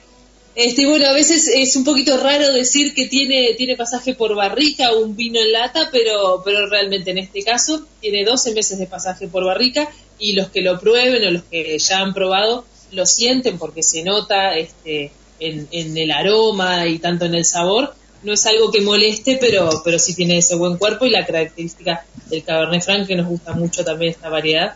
Este, 0.59 0.87
bueno, 0.87 1.05
a 1.05 1.13
veces 1.13 1.47
es 1.53 1.75
un 1.75 1.83
poquito 1.83 2.17
raro 2.17 2.51
decir 2.51 2.95
que 2.95 3.05
tiene, 3.05 3.53
tiene 3.55 3.75
pasaje 3.75 4.15
por 4.15 4.33
barrica 4.33 4.91
o 4.91 5.01
un 5.01 5.15
vino 5.15 5.39
en 5.39 5.51
lata, 5.51 5.89
pero, 5.91 6.41
pero 6.43 6.67
realmente 6.67 7.11
en 7.11 7.19
este 7.19 7.43
caso 7.43 7.85
tiene 8.01 8.25
12 8.25 8.55
meses 8.55 8.79
de 8.79 8.87
pasaje 8.87 9.27
por 9.27 9.45
barrica 9.45 9.87
y 10.17 10.33
los 10.33 10.49
que 10.49 10.61
lo 10.61 10.79
prueben 10.79 11.23
o 11.27 11.29
los 11.29 11.43
que 11.43 11.77
ya 11.77 11.99
han 11.99 12.11
probado 12.11 12.65
lo 12.89 13.05
sienten 13.05 13.59
porque 13.59 13.83
se 13.83 14.01
nota 14.01 14.57
este, 14.57 15.11
en, 15.39 15.67
en 15.69 15.95
el 15.95 16.09
aroma 16.09 16.87
y 16.87 16.97
tanto 16.97 17.25
en 17.25 17.35
el 17.35 17.45
sabor. 17.45 17.93
No 18.23 18.33
es 18.33 18.43
algo 18.47 18.71
que 18.71 18.81
moleste, 18.81 19.37
pero, 19.39 19.69
pero 19.85 19.99
sí 19.99 20.15
tiene 20.15 20.39
ese 20.39 20.55
buen 20.55 20.79
cuerpo 20.79 21.05
y 21.05 21.11
la 21.11 21.23
característica 21.23 22.03
del 22.31 22.43
Cabernet 22.43 22.81
Franc 22.81 23.05
que 23.05 23.15
nos 23.15 23.27
gusta 23.27 23.53
mucho 23.53 23.85
también 23.85 24.11
esta 24.11 24.29
variedad. 24.29 24.73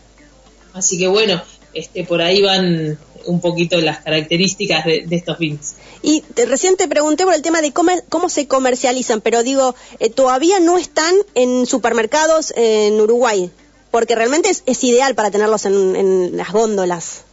Así 0.73 0.99
que 0.99 1.07
bueno, 1.07 1.41
este, 1.73 2.03
por 2.03 2.21
ahí 2.21 2.41
van 2.41 2.97
un 3.25 3.39
poquito 3.39 3.79
las 3.81 3.99
características 3.99 4.83
de, 4.85 5.03
de 5.05 5.15
estos 5.15 5.37
vinos. 5.37 5.73
Y 6.01 6.21
te- 6.33 6.45
recién 6.47 6.75
te 6.75 6.87
pregunté 6.87 7.23
por 7.23 7.33
el 7.35 7.41
tema 7.43 7.61
de 7.61 7.71
cómo, 7.71 7.91
cómo 8.09 8.29
se 8.29 8.47
comercializan, 8.47 9.21
pero 9.21 9.43
digo, 9.43 9.75
eh, 9.99 10.09
todavía 10.09 10.59
no 10.59 10.77
están 10.79 11.13
en 11.35 11.65
supermercados 11.67 12.51
en 12.55 12.99
Uruguay, 12.99 13.51
porque 13.91 14.15
realmente 14.15 14.49
es, 14.49 14.63
es 14.65 14.83
ideal 14.83 15.13
para 15.13 15.29
tenerlos 15.29 15.65
en, 15.65 15.95
en 15.95 16.37
las 16.37 16.51
góndolas. 16.51 17.23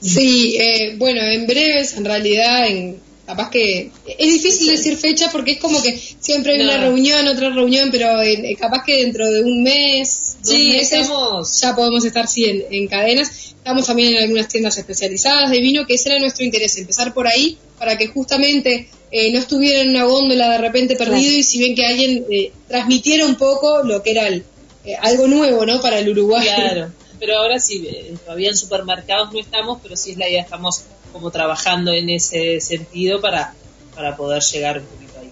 Sí, 0.00 0.56
eh, 0.60 0.96
bueno, 0.98 1.20
en 1.22 1.46
breves, 1.46 1.96
en 1.96 2.04
realidad, 2.04 2.66
en, 2.68 3.00
capaz 3.26 3.50
que 3.50 3.90
es 4.06 4.32
difícil 4.32 4.68
decir 4.70 4.96
fecha 4.96 5.30
porque 5.32 5.52
es 5.52 5.58
como 5.58 5.82
que 5.82 5.98
siempre 6.20 6.54
hay 6.54 6.60
una 6.60 6.78
reunión, 6.78 7.26
otra 7.26 7.50
reunión, 7.50 7.90
pero 7.90 8.22
eh, 8.22 8.56
capaz 8.58 8.84
que 8.84 9.02
dentro 9.02 9.28
de 9.30 9.42
un 9.42 9.62
mes, 9.62 10.36
dos 10.42 10.48
Sí, 10.50 10.68
meses, 10.70 11.00
estamos- 11.00 11.60
ya 11.60 11.74
podemos 11.74 12.04
estar 12.04 12.28
sí 12.28 12.44
en, 12.44 12.64
en 12.70 12.86
cadenas. 12.88 13.30
Estamos 13.56 13.84
también 13.86 14.14
en 14.14 14.22
algunas 14.22 14.46
tiendas 14.48 14.78
especializadas 14.78 15.50
de 15.50 15.60
vino, 15.60 15.84
que 15.86 15.94
ese 15.94 16.10
era 16.10 16.20
nuestro 16.20 16.44
interés, 16.44 16.76
empezar 16.76 17.12
por 17.12 17.26
ahí 17.26 17.58
para 17.78 17.98
que 17.98 18.06
justamente 18.06 18.88
eh, 19.10 19.32
no 19.32 19.38
estuviera 19.40 19.80
en 19.80 19.90
una 19.90 20.04
góndola 20.04 20.48
de 20.50 20.58
repente 20.58 20.94
perdido 20.94 21.18
Claro. 21.20 21.36
y 21.36 21.42
si 21.42 21.58
bien 21.58 21.74
que 21.74 21.84
alguien 21.84 22.24
eh, 22.30 22.52
transmitiera 22.68 23.26
un 23.26 23.34
poco 23.36 23.82
lo 23.82 24.02
que 24.04 24.12
era 24.12 24.28
el, 24.28 24.44
eh, 24.84 24.94
algo 25.00 25.26
nuevo, 25.26 25.66
¿no? 25.66 25.80
Para 25.80 25.98
el 25.98 26.08
Uruguay. 26.10 26.46
Claro, 26.46 26.92
pero 27.18 27.38
ahora 27.38 27.58
sí, 27.58 27.84
eh, 27.88 28.14
todavía 28.24 28.50
en 28.50 28.56
supermercados 28.56 29.32
no 29.32 29.40
estamos, 29.40 29.78
pero 29.82 29.96
sí 29.96 30.12
es 30.12 30.16
la 30.18 30.28
idea, 30.28 30.42
estamos 30.42 30.82
como 31.16 31.30
trabajando 31.30 31.92
en 31.92 32.10
ese 32.10 32.60
sentido 32.60 33.22
para, 33.22 33.54
para 33.94 34.16
poder 34.16 34.42
llegar 34.42 34.78
un 34.80 34.84
poquito 34.84 35.18
ahí. 35.18 35.30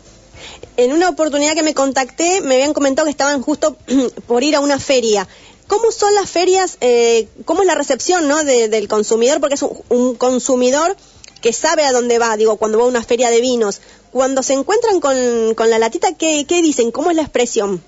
En 0.78 0.93
una 0.93 1.11
oportunidad 1.11 1.55
que 1.55 1.62
me 1.62 1.74
contacté, 1.74 2.41
me 2.41 2.55
habían 2.55 2.72
comentado 2.72 3.05
que 3.05 3.11
estaban 3.11 3.43
justo 3.43 3.76
por 4.26 4.43
ir 4.43 4.57
a 4.57 4.61
una 4.61 4.80
feria. 4.80 5.28
¿Cómo 5.66 5.93
son 5.93 6.14
las 6.14 6.30
ferias? 6.30 6.78
eh, 6.80 7.28
¿Cómo 7.45 7.61
es 7.61 7.66
la 7.66 7.74
recepción 7.74 8.28
¿no? 8.28 8.45
de- 8.45 8.68
del 8.68 8.89
consumidor? 8.89 9.41
Porque 9.41 9.57
es 9.57 9.62
un, 9.62 9.78
un 9.91 10.14
consumidor 10.14 10.97
que 11.43 11.53
sabe 11.53 11.85
a 11.85 11.93
dónde 11.93 12.18
va, 12.18 12.35
digo, 12.39 12.57
cuando 12.57 12.78
va 12.78 12.85
a 12.85 12.89
una 12.89 13.03
feria 13.03 13.28
de 13.28 13.43
vinos. 13.43 13.80
Cuando 14.11 14.43
se 14.43 14.55
encuentran 14.55 15.01
con, 15.01 15.55
con 15.55 15.68
la 15.68 15.78
latita, 15.78 16.14
¿qué, 16.14 16.47
¿qué 16.49 16.62
dicen? 16.62 16.91
¿Cómo 16.91 17.11
es 17.11 17.16
la 17.16 17.22
expresión? 17.22 17.82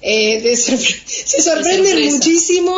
Eh, 0.00 0.40
de 0.42 0.52
sorpre- 0.56 1.02
se 1.26 1.42
sorprenden 1.42 2.12
muchísimo. 2.14 2.72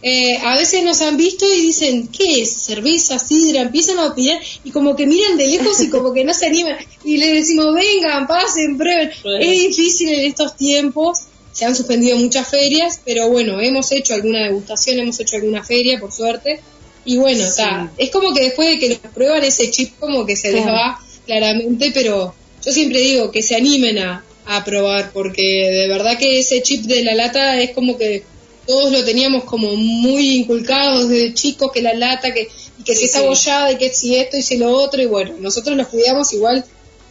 Eh, 0.00 0.36
a 0.44 0.56
veces 0.56 0.84
nos 0.84 1.02
han 1.02 1.16
visto 1.16 1.44
y 1.52 1.60
dicen, 1.60 2.06
¿qué 2.08 2.42
es? 2.42 2.52
¿Cerveza, 2.52 3.18
sidra? 3.18 3.62
Empiezan 3.62 3.98
a 3.98 4.06
opinar 4.06 4.40
y 4.62 4.70
como 4.70 4.94
que 4.94 5.06
miran 5.06 5.36
de 5.36 5.48
lejos 5.48 5.80
y 5.80 5.88
como 5.90 6.12
que 6.12 6.24
no 6.24 6.32
se 6.32 6.46
animan. 6.46 6.76
Y 7.04 7.16
les 7.16 7.32
decimos, 7.34 7.74
vengan, 7.74 8.26
pasen, 8.28 8.78
prueben. 8.78 9.10
Es 9.40 9.50
difícil 9.68 10.08
en 10.10 10.20
estos 10.26 10.56
tiempos. 10.56 11.22
Se 11.52 11.64
han 11.64 11.74
suspendido 11.74 12.16
muchas 12.18 12.46
ferias, 12.48 13.00
pero 13.04 13.28
bueno, 13.30 13.60
hemos 13.60 13.90
hecho 13.90 14.14
alguna 14.14 14.44
degustación, 14.44 15.00
hemos 15.00 15.18
hecho 15.18 15.36
alguna 15.36 15.64
feria, 15.64 15.98
por 15.98 16.12
suerte. 16.12 16.60
Y 17.04 17.16
bueno, 17.16 17.44
Sí. 17.44 17.62
Es 17.96 18.10
como 18.10 18.32
que 18.32 18.42
después 18.44 18.68
de 18.68 18.78
que 18.78 18.88
los 18.90 18.98
prueban 19.12 19.42
ese 19.42 19.68
chip, 19.72 19.98
como 19.98 20.24
que 20.24 20.36
se 20.36 20.52
les 20.52 20.62
Claro. 20.62 20.76
va 20.78 21.00
claramente, 21.26 21.90
pero 21.92 22.34
yo 22.64 22.72
siempre 22.72 23.00
digo 23.00 23.32
que 23.32 23.42
se 23.42 23.56
animen 23.56 23.98
a, 23.98 24.24
a 24.46 24.64
probar, 24.64 25.10
porque 25.12 25.42
de 25.42 25.88
verdad 25.88 26.16
que 26.18 26.38
ese 26.38 26.62
chip 26.62 26.82
de 26.84 27.02
la 27.02 27.14
lata 27.14 27.60
es 27.60 27.70
como 27.72 27.98
que 27.98 28.22
todos 28.68 28.92
lo 28.92 29.02
teníamos 29.02 29.44
como 29.44 29.74
muy 29.74 30.36
inculcados 30.36 31.08
desde 31.08 31.32
chicos, 31.32 31.72
que 31.72 31.80
la 31.80 31.94
lata, 31.94 32.34
que, 32.34 32.50
y 32.78 32.84
que 32.84 32.94
si 32.94 33.06
está 33.06 33.20
sí. 33.20 33.24
bollada, 33.24 33.72
y 33.72 33.78
que 33.78 33.88
si 33.88 34.14
esto 34.14 34.36
y 34.36 34.42
si 34.42 34.58
lo 34.58 34.70
otro, 34.70 35.00
y 35.00 35.06
bueno, 35.06 35.34
nosotros 35.40 35.74
los 35.74 35.88
cuidamos 35.88 36.34
igual 36.34 36.62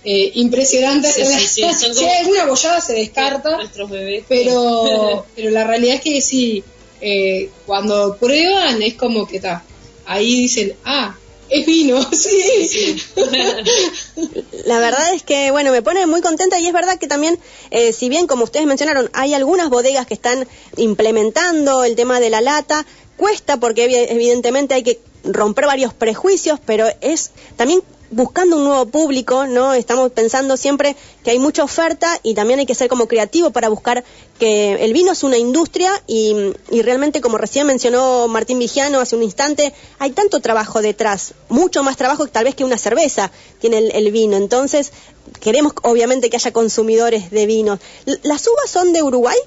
eh, 0.03 0.31
impresionante. 0.35 1.11
Sí, 1.11 1.25
sí, 1.25 1.47
sí, 1.47 1.61
son 1.81 1.95
si 1.95 2.05
hay 2.05 2.19
alguna 2.19 2.45
bollada 2.45 2.79
se 2.79 2.93
descarta, 2.93 3.57
Nuestros 3.57 3.89
bebés. 3.89 4.23
pero, 4.29 5.25
pero 5.35 5.49
la 5.49 5.63
realidad 5.63 5.95
es 5.95 6.01
que 6.01 6.21
sí, 6.21 6.63
eh, 7.01 7.49
cuando 7.65 8.15
prueban 8.17 8.79
es 8.83 8.93
como 8.93 9.27
que 9.27 9.37
está, 9.37 9.63
ahí 10.05 10.41
dicen, 10.41 10.75
ah, 10.85 11.17
es 11.49 11.65
vino, 11.65 12.01
sí. 12.13 13.01
La 14.65 14.79
verdad 14.79 15.13
es 15.13 15.23
que, 15.23 15.51
bueno, 15.51 15.71
me 15.71 15.81
pone 15.81 16.05
muy 16.07 16.21
contenta 16.21 16.59
y 16.59 16.67
es 16.67 16.73
verdad 16.73 16.97
que 16.97 17.07
también, 17.07 17.39
eh, 17.71 17.93
si 17.93 18.09
bien 18.09 18.27
como 18.27 18.43
ustedes 18.43 18.65
mencionaron, 18.65 19.09
hay 19.13 19.33
algunas 19.33 19.69
bodegas 19.69 20.05
que 20.07 20.13
están 20.13 20.47
implementando 20.75 21.83
el 21.83 21.95
tema 21.95 22.19
de 22.19 22.29
la 22.29 22.41
lata, 22.41 22.85
cuesta 23.15 23.57
porque 23.57 23.87
evi- 23.89 24.07
evidentemente 24.09 24.73
hay 24.73 24.83
que 24.83 24.99
romper 25.23 25.65
varios 25.65 25.93
prejuicios, 25.93 26.59
pero 26.65 26.87
es 27.01 27.31
también 27.55 27.81
buscando 28.09 28.57
un 28.57 28.63
nuevo 28.63 28.85
público, 28.85 29.45
¿no? 29.45 29.73
Estamos 29.73 30.11
pensando 30.11 30.57
siempre 30.57 30.95
que 31.23 31.31
hay 31.31 31.39
mucha 31.39 31.63
oferta 31.63 32.19
y 32.23 32.33
también 32.33 32.59
hay 32.59 32.65
que 32.65 32.75
ser 32.75 32.89
como 32.89 33.07
creativo 33.07 33.51
para 33.51 33.69
buscar 33.69 34.03
que 34.39 34.73
el 34.83 34.93
vino 34.93 35.11
es 35.11 35.23
una 35.23 35.37
industria 35.37 35.91
y, 36.07 36.33
y 36.71 36.81
realmente, 36.81 37.21
como 37.21 37.37
recién 37.37 37.67
mencionó 37.67 38.27
Martín 38.27 38.59
Vigiano 38.59 38.99
hace 38.99 39.15
un 39.15 39.23
instante, 39.23 39.73
hay 39.99 40.11
tanto 40.11 40.39
trabajo 40.39 40.81
detrás, 40.81 41.33
mucho 41.49 41.83
más 41.83 41.97
trabajo 41.97 42.27
tal 42.27 42.45
vez 42.45 42.55
que 42.55 42.63
una 42.63 42.77
cerveza 42.77 43.31
tiene 43.59 43.79
el, 43.79 43.91
el 43.91 44.11
vino. 44.11 44.37
Entonces, 44.37 44.91
queremos 45.39 45.73
obviamente 45.83 46.29
que 46.29 46.37
haya 46.37 46.51
consumidores 46.51 47.31
de 47.31 47.45
vino. 47.45 47.79
¿Las 48.23 48.47
uvas 48.47 48.69
son 48.69 48.93
de 48.93 49.03
Uruguay? 49.03 49.37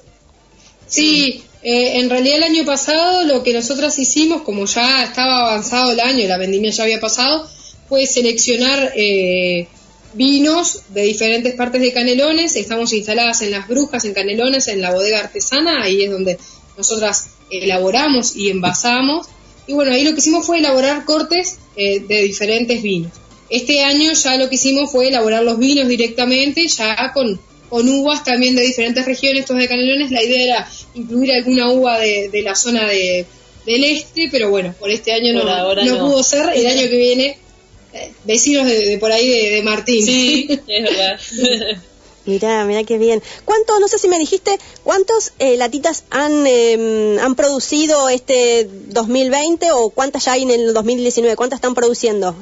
Sí, 0.87 1.43
eh, 1.63 1.99
en 1.99 2.09
realidad 2.09 2.37
el 2.37 2.43
año 2.43 2.65
pasado 2.65 3.23
lo 3.23 3.43
que 3.43 3.53
nosotras 3.53 3.97
hicimos, 3.99 4.41
como 4.41 4.65
ya 4.65 5.03
estaba 5.03 5.49
avanzado 5.49 5.91
el 5.91 5.99
año 5.99 6.19
y 6.19 6.27
la 6.27 6.37
vendimia 6.37 6.71
ya 6.71 6.83
había 6.83 6.99
pasado, 6.99 7.47
fue 7.91 8.07
seleccionar 8.07 8.93
eh, 8.95 9.67
vinos 10.13 10.83
de 10.93 11.01
diferentes 11.01 11.55
partes 11.55 11.81
de 11.81 11.91
Canelones. 11.91 12.55
Estamos 12.55 12.93
instaladas 12.93 13.41
en 13.41 13.51
Las 13.51 13.67
Brujas, 13.67 14.05
en 14.05 14.13
Canelones, 14.13 14.69
en 14.69 14.79
la 14.79 14.93
bodega 14.93 15.19
artesana, 15.19 15.83
ahí 15.83 16.05
es 16.05 16.09
donde 16.09 16.39
nosotras 16.77 17.31
elaboramos 17.49 18.37
y 18.37 18.49
envasamos. 18.49 19.27
Y 19.67 19.73
bueno, 19.73 19.91
ahí 19.91 20.05
lo 20.05 20.13
que 20.13 20.19
hicimos 20.19 20.45
fue 20.45 20.59
elaborar 20.59 21.03
cortes 21.03 21.57
eh, 21.75 21.99
de 21.99 22.21
diferentes 22.23 22.81
vinos. 22.81 23.11
Este 23.49 23.83
año 23.83 24.13
ya 24.13 24.37
lo 24.37 24.47
que 24.47 24.55
hicimos 24.55 24.89
fue 24.89 25.09
elaborar 25.09 25.43
los 25.43 25.59
vinos 25.59 25.89
directamente, 25.89 26.65
ya 26.69 27.11
con, 27.13 27.41
con 27.67 27.89
uvas 27.89 28.23
también 28.23 28.55
de 28.55 28.61
diferentes 28.61 29.05
regiones, 29.05 29.41
estos 29.41 29.57
de 29.57 29.67
Canelones. 29.67 30.11
La 30.11 30.23
idea 30.23 30.43
era 30.45 30.71
incluir 30.93 31.33
alguna 31.33 31.69
uva 31.69 31.99
de, 31.99 32.29
de 32.29 32.41
la 32.41 32.55
zona 32.55 32.87
de, 32.87 33.25
del 33.65 33.83
este, 33.83 34.29
pero 34.31 34.49
bueno, 34.49 34.73
por 34.79 34.89
este 34.89 35.11
año 35.11 35.33
Por 35.33 35.43
no, 35.45 35.51
ahora 35.51 35.83
no 35.83 35.97
no. 35.97 36.05
pudo 36.07 36.23
ser. 36.23 36.51
El 36.55 36.65
año 36.67 36.89
que 36.89 36.97
viene, 36.97 37.37
vecinos 38.25 38.65
de, 38.65 38.85
de 38.85 38.97
por 38.97 39.11
ahí 39.11 39.27
de, 39.27 39.49
de 39.51 39.61
Martín. 39.63 40.05
Sí, 40.05 40.47
es 40.67 40.83
verdad. 40.83 41.19
Mirá, 42.25 42.65
mirá 42.65 42.83
qué 42.83 42.97
bien. 42.99 43.21
¿Cuántos, 43.45 43.79
no 43.79 43.87
sé 43.87 43.97
si 43.97 44.07
me 44.07 44.19
dijiste, 44.19 44.51
cuántos 44.83 45.33
eh, 45.39 45.57
latitas 45.57 46.03
han, 46.11 46.45
eh, 46.45 47.17
han 47.19 47.35
producido 47.35 48.09
este 48.09 48.67
2020 48.89 49.71
o 49.71 49.89
cuántas 49.89 50.25
ya 50.25 50.33
hay 50.33 50.43
en 50.43 50.51
el 50.51 50.73
2019? 50.73 51.35
¿Cuántas 51.35 51.57
están 51.57 51.73
produciendo 51.73 52.35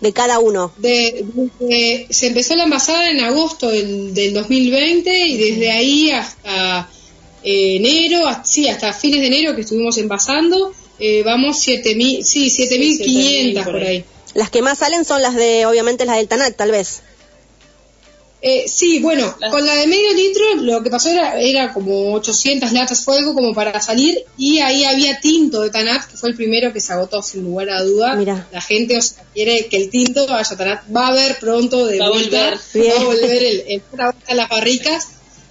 de 0.00 0.12
cada 0.14 0.38
uno? 0.38 0.72
De- 0.78 1.26
de- 1.60 2.06
se 2.08 2.28
empezó 2.28 2.56
la 2.56 2.64
envasada 2.64 3.10
en 3.10 3.20
agosto 3.20 3.68
del, 3.70 4.14
del 4.14 4.32
2020 4.32 5.26
y 5.26 5.36
desde 5.36 5.70
ahí 5.70 6.10
hasta 6.12 6.88
eh, 7.42 7.76
enero, 7.76 8.26
hasta, 8.26 8.44
sí, 8.44 8.68
hasta 8.68 8.94
fines 8.94 9.20
de 9.20 9.26
enero 9.26 9.54
que 9.54 9.60
estuvimos 9.62 9.98
envasando, 9.98 10.72
eh, 10.98 11.22
vamos 11.26 11.58
7.000, 11.58 12.22
sí, 12.22 12.46
7.500 12.46 13.02
7.000 13.04 13.64
por 13.64 13.72
por 13.74 13.82
ahí. 13.82 14.02
Las 14.36 14.50
que 14.50 14.62
más 14.62 14.78
salen 14.78 15.04
son 15.04 15.22
las 15.22 15.34
de, 15.34 15.66
obviamente, 15.66 16.04
las 16.04 16.16
del 16.16 16.28
Tanat, 16.28 16.54
tal 16.54 16.70
vez. 16.70 17.00
Eh, 18.42 18.68
sí, 18.68 19.00
bueno, 19.00 19.34
con 19.50 19.64
la 19.66 19.74
de 19.74 19.86
medio 19.86 20.12
litro 20.12 20.56
lo 20.56 20.82
que 20.82 20.90
pasó 20.90 21.08
era, 21.08 21.40
era 21.40 21.72
como 21.72 22.12
800 22.12 22.70
latas 22.72 23.02
fuego 23.02 23.34
como 23.34 23.54
para 23.54 23.80
salir 23.80 24.24
y 24.36 24.58
ahí 24.60 24.84
había 24.84 25.18
tinto 25.20 25.62
de 25.62 25.70
Tanat, 25.70 26.04
que 26.04 26.16
fue 26.18 26.28
el 26.28 26.36
primero 26.36 26.72
que 26.72 26.80
se 26.80 26.92
agotó 26.92 27.22
sin 27.22 27.44
lugar 27.44 27.70
a 27.70 27.82
duda. 27.82 28.14
Mira. 28.14 28.46
La 28.52 28.60
gente, 28.60 28.98
o 28.98 29.02
sea, 29.02 29.24
quiere 29.32 29.66
que 29.68 29.78
el 29.78 29.90
tinto 29.90 30.26
vaya 30.26 30.48
a 30.54 30.56
Tanat, 30.56 30.82
va 30.94 31.06
a 31.06 31.08
haber 31.08 31.38
pronto 31.38 31.86
de 31.86 31.98
Va 31.98 32.10
vuelta, 32.10 32.60
volver. 32.74 32.92
va 32.92 33.00
a 33.00 33.04
volver 33.04 33.42
el, 33.42 33.64
el 33.68 33.82
a 34.28 34.34
las 34.34 34.48
barricas 34.50 35.08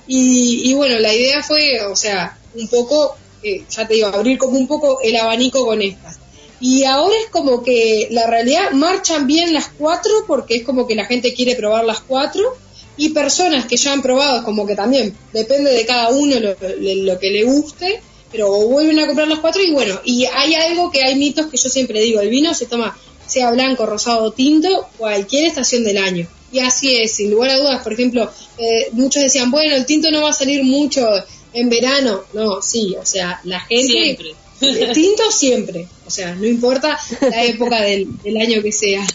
y, 0.08 0.70
y 0.70 0.74
bueno, 0.76 1.00
la 1.00 1.14
idea 1.14 1.42
fue, 1.42 1.82
o 1.88 1.96
sea, 1.96 2.38
un 2.54 2.68
poco, 2.68 3.18
eh, 3.42 3.64
ya 3.68 3.88
te 3.88 3.96
digo, 3.96 4.08
abrir 4.08 4.38
como 4.38 4.60
un 4.60 4.68
poco 4.68 5.02
el 5.02 5.16
abanico 5.16 5.66
con 5.66 5.82
estas. 5.82 6.20
Y 6.68 6.84
ahora 6.84 7.16
es 7.24 7.30
como 7.30 7.61
que 7.61 8.07
la 8.09 8.26
realidad 8.26 8.72
marchan 8.72 9.28
bien 9.28 9.53
las 9.53 9.68
cuatro 9.68 10.11
porque 10.26 10.55
es 10.55 10.63
como 10.63 10.88
que 10.88 10.95
la 10.95 11.05
gente 11.05 11.36
quiere 11.36 11.53
probar 11.55 11.86
las 11.86 11.99
cuatro 11.99 12.55
y 12.97 13.09
personas 13.09 13.68
que 13.68 13.78
ya 13.78 13.93
han 13.93 14.01
probado, 14.01 14.43
como 14.43 14.66
que 14.66 14.76
también 14.76 15.16
depende 15.32 15.72
de 15.72 15.86
cada 15.86 16.09
uno 16.09 16.39
lo, 16.39 17.20
que 17.20 17.30
le 17.30 17.43
guste, 17.43 18.01
pero 18.32 18.49
vuelven 18.68 18.97
a 18.97 19.05
comprar 19.05 19.28
las 19.28 19.41
cuatro 19.41 19.61
y 19.61 19.74
bueno, 19.74 20.01
y 20.05 20.26
hay 20.26 20.55
algo 20.55 20.89
que 20.89 21.03
hay 21.03 21.13
mitos 21.13 21.51
que 21.51 21.57
yo 21.57 21.70
siempre 21.70 22.01
digo, 22.01 22.20
el 22.20 22.30
vino 22.30 22.51
se 22.55 22.66
toma 22.66 22.97
sea 23.28 23.51
blanco, 23.51 23.86
rosado 23.86 24.24
o 24.24 24.32
tinto, 24.32 24.88
cualquier 24.97 25.45
estación 25.45 25.84
del 25.84 25.99
año. 25.99 26.28
Y 26.51 26.61
así 26.61 26.97
es, 26.97 27.11
sin 27.11 27.30
lugar 27.30 27.51
a 27.51 27.57
dudas, 27.57 27.84
por 27.84 27.93
ejemplo, 27.93 28.32
eh, 28.57 28.88
muchos 28.93 29.22
decían, 29.22 29.51
bueno, 29.51 29.76
el 29.76 29.86
tinto 29.86 30.09
no 30.09 30.24
va 30.24 30.32
a 30.32 30.34
salir 30.34 30.63
mucho 30.63 31.05
en 31.53 31.70
verano. 31.70 32.24
No, 32.34 32.59
sí, 32.63 32.95
o 32.99 33.05
sea, 33.05 33.39
la 33.43 33.59
gente... 33.59 34.36
Tinto 34.93 35.32
siempre, 35.32 35.88
o 36.05 36.09
sea, 36.11 36.36
no 36.36 36.45
importa 36.45 36.99
la 37.22 37.43
época 37.43 37.82
del, 37.82 38.07
año 38.39 38.61
que 38.61 38.72
sea. 38.72 39.05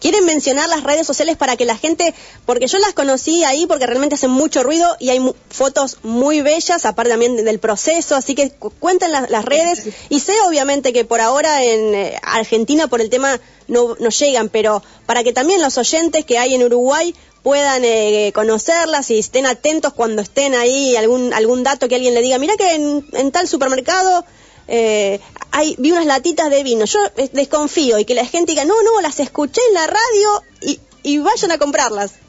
¿Quieren 0.00 0.24
mencionar 0.24 0.66
las 0.70 0.82
redes 0.82 1.06
sociales 1.06 1.36
para 1.36 1.56
que 1.58 1.66
la 1.66 1.76
gente, 1.76 2.14
porque 2.46 2.66
yo 2.68 2.78
las 2.78 2.94
conocí 2.94 3.44
ahí 3.44 3.66
porque 3.66 3.84
realmente 3.86 4.14
hacen 4.14 4.30
mucho 4.30 4.62
ruido 4.62 4.96
y 4.98 5.10
hay 5.10 5.20
mu- 5.20 5.34
fotos 5.50 5.98
muy 6.02 6.40
bellas, 6.40 6.86
aparte 6.86 7.10
también 7.10 7.36
de- 7.36 7.42
del 7.42 7.58
proceso, 7.58 8.16
así 8.16 8.34
que 8.34 8.50
cu- 8.50 8.70
cuenten 8.78 9.12
las 9.12 9.44
redes 9.44 9.88
y 10.08 10.20
sé 10.20 10.32
obviamente 10.48 10.94
que 10.94 11.04
por 11.04 11.20
ahora 11.20 11.62
en 11.62 11.94
eh, 11.94 12.18
Argentina 12.22 12.86
por 12.88 13.02
el 13.02 13.10
tema 13.10 13.38
no, 13.68 13.94
no 14.00 14.08
llegan, 14.08 14.48
pero 14.48 14.82
para 15.04 15.22
que 15.22 15.34
también 15.34 15.60
los 15.60 15.76
oyentes 15.76 16.24
que 16.24 16.38
hay 16.38 16.54
en 16.54 16.62
Uruguay 16.64 17.14
puedan 17.42 17.82
eh, 17.84 18.32
conocerlas 18.34 19.10
y 19.10 19.18
estén 19.18 19.44
atentos 19.44 19.92
cuando 19.92 20.22
estén 20.22 20.54
ahí, 20.54 20.96
algún, 20.96 21.34
algún 21.34 21.62
dato 21.62 21.88
que 21.88 21.96
alguien 21.96 22.14
le 22.14 22.22
diga, 22.22 22.38
mira 22.38 22.56
que 22.56 22.72
en, 22.74 23.04
en 23.12 23.32
tal 23.32 23.46
supermercado 23.48 24.24
eh, 24.70 25.20
hay, 25.50 25.74
vi 25.78 25.92
unas 25.92 26.06
latitas 26.06 26.48
de 26.48 26.62
vino. 26.62 26.84
Yo 26.86 26.98
eh, 27.18 27.28
desconfío 27.32 27.98
y 27.98 28.04
que 28.06 28.14
la 28.14 28.24
gente 28.24 28.52
diga, 28.52 28.64
no, 28.64 28.74
no, 28.82 29.00
las 29.02 29.20
escuché 29.20 29.60
en 29.68 29.74
la 29.74 29.86
radio 29.86 30.42
y, 30.62 30.78
y 31.02 31.18
vayan 31.18 31.50
a 31.52 31.58
comprarlas. 31.58 32.12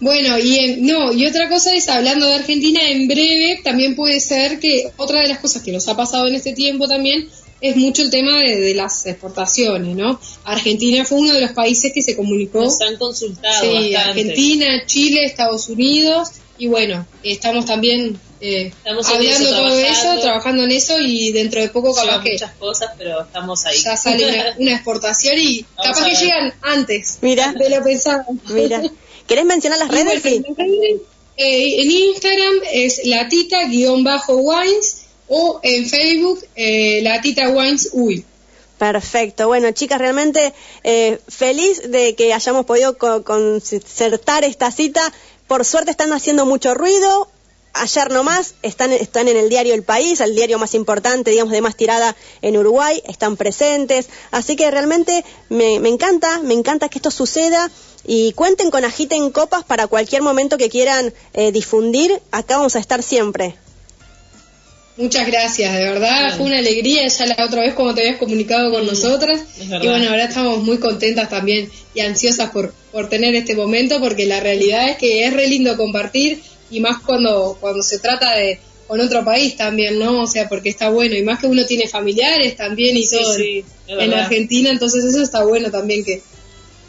Bueno, 0.00 0.38
y 0.38 0.58
en- 0.58 0.86
no, 0.86 1.12
y 1.12 1.24
otra 1.26 1.48
cosa 1.48 1.74
es, 1.74 1.88
hablando 1.88 2.26
de 2.26 2.34
Argentina, 2.34 2.80
en 2.88 3.08
breve 3.08 3.60
también 3.64 3.94
puede 3.96 4.20
ser 4.20 4.58
que 4.60 4.90
otra 4.96 5.20
de 5.22 5.28
las 5.28 5.38
cosas 5.38 5.62
que 5.62 5.72
nos 5.72 5.88
ha 5.88 5.96
pasado 5.96 6.26
en 6.26 6.34
este 6.34 6.52
tiempo 6.52 6.86
también 6.88 7.28
es 7.62 7.74
mucho 7.76 8.02
el 8.02 8.10
tema 8.10 8.38
de, 8.40 8.56
de 8.60 8.74
las 8.74 9.06
exportaciones, 9.06 9.96
¿no? 9.96 10.20
Argentina 10.44 11.04
fue 11.06 11.18
uno 11.20 11.32
de 11.32 11.40
los 11.40 11.52
países 11.52 11.92
que 11.94 12.02
se 12.02 12.14
comunicó. 12.14 12.60
Nos 12.60 12.80
han 12.82 12.96
consultado 12.96 13.62
Sí, 13.62 13.68
bastante. 13.68 13.96
Argentina, 13.96 14.66
Chile, 14.86 15.24
Estados 15.24 15.68
Unidos, 15.70 16.32
y 16.58 16.66
bueno, 16.66 17.06
estamos 17.22 17.64
también 17.64 18.20
eh, 18.40 18.66
Estamos 18.76 19.08
en 19.08 19.16
hablando 19.16 19.48
eso, 19.48 19.56
todo 19.56 19.78
eso, 19.78 20.20
trabajando. 20.20 20.64
en 20.64 20.70
eso, 20.72 20.98
y 21.00 21.32
dentro 21.32 21.60
de 21.60 21.68
poco 21.68 21.94
capaz 21.94 22.22
que 22.22 22.32
muchas 22.32 22.52
cosas, 22.52 22.90
pero 22.98 23.22
estamos 23.22 23.64
ahí. 23.66 23.78
ya 23.82 23.96
sale 23.96 24.24
una, 24.28 24.54
una 24.58 24.72
exportación 24.74 25.36
y 25.38 25.64
Vamos 25.76 25.96
capaz 25.98 26.08
que 26.10 26.16
llegan 26.24 26.54
antes 26.62 27.18
Mira. 27.22 27.52
de 27.52 27.70
lo 27.70 27.82
pensado. 27.82 28.24
Mira, 28.50 28.82
¿querés 29.26 29.44
mencionar 29.44 29.78
las 29.78 29.88
redes? 29.96 30.22
Sí. 30.22 30.42
eh, 31.38 31.82
en 31.82 31.90
Instagram 31.90 32.54
es 32.72 33.00
latita-wines 33.04 35.02
o 35.28 35.60
en 35.62 35.86
Facebook 35.88 36.44
eh, 36.54 37.00
latita 37.02 37.48
wines 37.48 37.90
uy. 37.92 38.24
Perfecto. 38.78 39.46
Bueno, 39.48 39.70
chicas, 39.72 39.98
realmente 39.98 40.52
eh, 40.84 41.18
feliz 41.28 41.90
de 41.90 42.14
que 42.14 42.34
hayamos 42.34 42.66
podido 42.66 42.98
co- 42.98 43.24
concertar 43.24 44.44
esta 44.44 44.70
cita. 44.70 45.00
Por 45.48 45.64
suerte 45.64 45.90
están 45.92 46.12
haciendo 46.12 46.44
mucho 46.44 46.74
ruido. 46.74 47.30
Ayer 47.78 48.10
nomás 48.10 48.54
están, 48.62 48.92
están 48.92 49.28
en 49.28 49.36
el 49.36 49.48
diario 49.48 49.74
El 49.74 49.82
País, 49.82 50.20
el 50.20 50.34
diario 50.34 50.58
más 50.58 50.74
importante, 50.74 51.30
digamos, 51.30 51.52
de 51.52 51.60
más 51.60 51.76
tirada 51.76 52.16
en 52.42 52.56
Uruguay, 52.56 53.02
están 53.06 53.36
presentes. 53.36 54.08
Así 54.30 54.56
que 54.56 54.70
realmente 54.70 55.24
me, 55.48 55.78
me 55.80 55.88
encanta, 55.88 56.40
me 56.42 56.54
encanta 56.54 56.88
que 56.88 56.98
esto 56.98 57.10
suceda 57.10 57.70
y 58.06 58.32
cuenten 58.32 58.70
con 58.70 58.84
Agiten 58.84 59.30
Copas 59.30 59.64
para 59.64 59.86
cualquier 59.88 60.22
momento 60.22 60.56
que 60.58 60.68
quieran 60.70 61.12
eh, 61.34 61.52
difundir. 61.52 62.20
Acá 62.30 62.56
vamos 62.56 62.76
a 62.76 62.78
estar 62.78 63.02
siempre. 63.02 63.56
Muchas 64.96 65.26
gracias, 65.26 65.74
de 65.74 65.80
verdad, 65.84 66.20
Bueno. 66.22 66.36
fue 66.38 66.46
una 66.46 66.58
alegría 66.58 67.06
ya 67.06 67.26
la 67.26 67.44
otra 67.44 67.60
vez 67.60 67.74
como 67.74 67.94
te 67.94 68.00
habías 68.00 68.16
comunicado 68.18 68.70
con 68.70 68.84
Mm, 68.84 68.86
nosotras. 68.86 69.40
Y 69.60 69.66
bueno, 69.68 70.08
ahora 70.08 70.24
estamos 70.24 70.62
muy 70.62 70.78
contentas 70.78 71.28
también 71.28 71.70
y 71.94 72.00
ansiosas 72.00 72.50
por, 72.50 72.72
por 72.92 73.10
tener 73.10 73.34
este 73.34 73.54
momento 73.54 74.00
porque 74.00 74.24
la 74.24 74.40
realidad 74.40 74.88
es 74.88 74.96
que 74.96 75.26
es 75.26 75.34
re 75.34 75.48
lindo 75.48 75.76
compartir 75.76 76.40
y 76.70 76.80
más 76.80 77.00
cuando, 77.02 77.56
cuando 77.60 77.82
se 77.82 77.98
trata 77.98 78.34
de 78.34 78.60
con 78.86 79.00
otro 79.00 79.24
país 79.24 79.56
también, 79.56 79.98
¿no? 79.98 80.22
O 80.22 80.26
sea, 80.28 80.48
porque 80.48 80.68
está 80.68 80.90
bueno 80.90 81.16
y 81.16 81.22
más 81.22 81.40
que 81.40 81.48
uno 81.48 81.66
tiene 81.66 81.88
familiares 81.88 82.56
también 82.56 82.96
y 82.96 83.02
Sí, 83.04 83.16
todo 83.18 83.34
en- 83.36 84.10
sí. 84.10 84.14
Argentina, 84.14 84.70
entonces 84.70 85.04
eso 85.04 85.22
está 85.22 85.44
bueno 85.44 85.70
también 85.72 86.04
que 86.04 86.22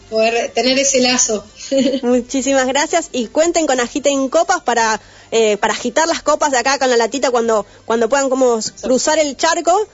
poder 0.09 0.51
tener 0.51 0.77
ese 0.77 1.01
lazo. 1.01 1.43
Muchísimas 2.03 2.67
gracias 2.67 3.09
y 3.11 3.27
cuenten 3.27 3.65
con 3.65 3.79
Agiten 3.79 4.29
Copas 4.29 4.61
para, 4.61 5.01
eh, 5.31 5.57
para 5.57 5.73
agitar 5.73 6.07
las 6.07 6.21
copas 6.21 6.51
de 6.51 6.59
acá 6.59 6.77
con 6.79 6.89
la 6.89 6.97
latita 6.97 7.31
cuando, 7.31 7.65
cuando 7.85 8.07
puedan 8.09 8.29
como 8.29 8.59
cruzar 8.81 9.17
el 9.19 9.35
charco. 9.35 9.87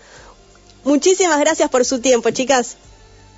Muchísimas 0.83 1.39
gracias 1.39 1.69
por 1.69 1.85
su 1.85 1.99
tiempo, 1.99 2.29
chicas. 2.31 2.75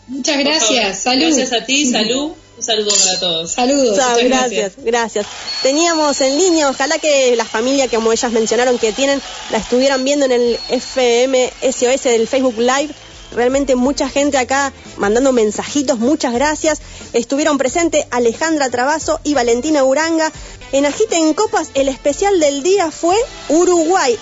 Muchas 0.08 0.40
gracias, 0.40 1.00
salud. 1.04 1.26
Gracias 1.36 1.54
a 1.54 1.66
ti, 1.66 1.86
salud. 1.92 2.32
Un 2.58 2.64
saludo 2.64 2.92
para 2.92 3.20
todos. 3.20 3.52
Saludos. 3.52 3.98
Chao, 3.98 4.18
gracias, 4.24 4.74
gracias. 4.78 5.26
Teníamos 5.62 6.22
en 6.22 6.38
línea, 6.38 6.70
ojalá 6.70 6.98
que 7.00 7.36
la 7.36 7.44
familia, 7.44 7.90
como 7.90 8.12
ellas 8.14 8.32
mencionaron 8.32 8.78
que 8.78 8.94
tienen, 8.94 9.22
la 9.52 9.58
estuvieran 9.58 10.04
viendo 10.06 10.26
en 10.26 10.32
el 10.32 10.60
FM 10.70 11.52
SOS 11.62 12.04
del 12.04 12.28
Facebook 12.28 12.58
Live. 12.58 12.94
realmente 13.34 13.76
mucha 13.76 14.08
gente 14.08 14.38
acá 14.38 14.72
mandando 14.96 15.34
mensajitos, 15.34 16.00
muchas 16.00 16.34
gracias. 16.34 16.80
Estuvieron 17.12 17.58
presentes 17.58 18.06
Alejandra 18.12 18.70
Trabazo 18.70 19.20
y 19.24 19.34
Valentina 19.34 19.84
Uranga. 19.84 20.32
En 20.72 20.86
Agite 20.86 21.18
en 21.18 21.34
Copas, 21.34 21.70
el 21.74 21.90
especial 21.90 22.40
del 22.40 22.64
día 22.64 22.90
fue 22.92 23.18
Uruguay. 23.50 24.18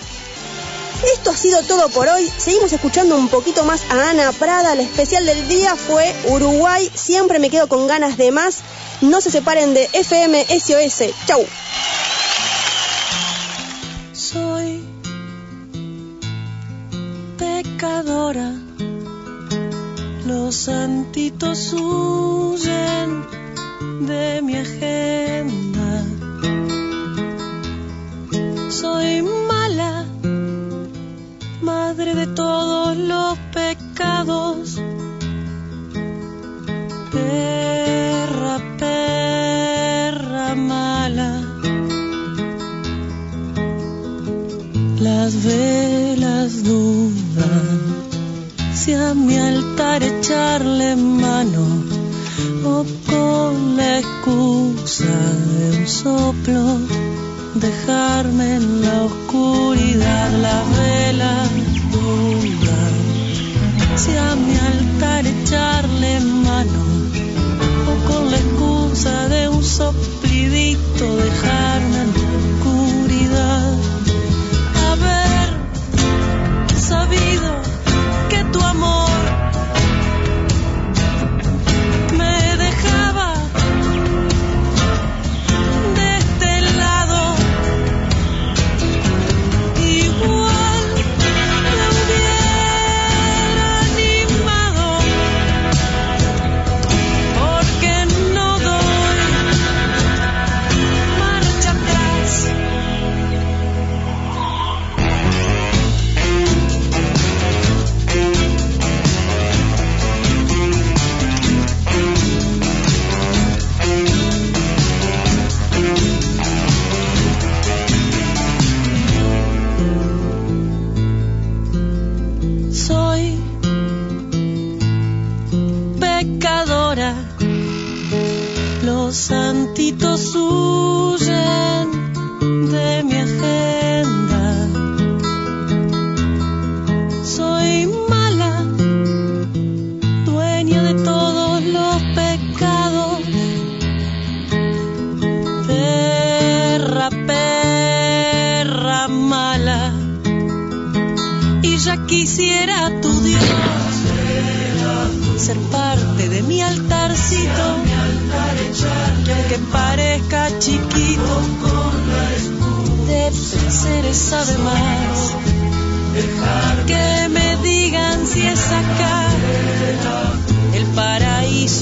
Esto 1.12 1.30
ha 1.30 1.36
sido 1.36 1.62
todo 1.62 1.88
por 1.90 2.08
hoy. 2.08 2.30
Seguimos 2.36 2.72
escuchando 2.72 3.16
un 3.16 3.28
poquito 3.28 3.64
más 3.64 3.82
a 3.90 4.10
Ana 4.10 4.32
Prada. 4.32 4.72
El 4.72 4.80
especial 4.80 5.26
del 5.26 5.48
día 5.48 5.76
fue 5.76 6.14
Uruguay. 6.28 6.90
Siempre 6.94 7.38
me 7.38 7.50
quedo 7.50 7.68
con 7.68 7.86
ganas 7.86 8.16
de 8.16 8.30
más. 8.30 8.60
No 9.00 9.20
se 9.20 9.30
separen 9.30 9.74
de 9.74 9.88
FM 9.92 10.46
SOS. 10.46 11.14
Chau. 11.26 11.44
Soy 14.12 14.82
pecadora. 17.36 18.52
Los 20.26 20.56
santitos 20.56 21.72
huyen 21.74 23.26
de 24.06 24.40
mi 24.42 24.56
agenda. 24.56 26.04
Soy 28.70 29.22
mala, 29.22 30.06
madre 31.64 32.14
de 32.14 32.26
todos 32.26 32.96
los 32.96 33.38
pecados. 33.52 34.80
Perra, 37.10 38.56
perra 38.78 40.54
mala. 40.54 41.30
Las 45.00 45.42
velas 45.42 46.62
dudan 46.64 47.78
si 48.74 48.92
a 48.92 49.14
mi 49.14 49.36
altar 49.38 50.02
echarle 50.02 50.96
mano 50.96 51.66
o 52.64 52.84
con 53.10 53.76
la 53.76 54.00
excusa 54.00 55.16
de 55.50 55.78
un 55.78 55.86
soplo 55.86 56.62
dejarme 57.54 58.56
en 58.56 58.82
la 58.82 59.04
oscuridad 59.04 60.30
velas 60.42 60.64
dudan 60.76 61.53
si 63.96 64.16
a 64.16 64.34
mi 64.34 64.56
altar 64.56 65.24
echarle 65.26 66.20
mano 66.20 66.82
o 67.90 68.08
con 68.08 68.30
la 68.30 68.38
excusa 68.38 69.28
de 69.28 69.48
un 69.48 69.62
soplidito 69.62 71.16
dejarme 71.16 72.03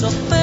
paraíso 0.03 0.42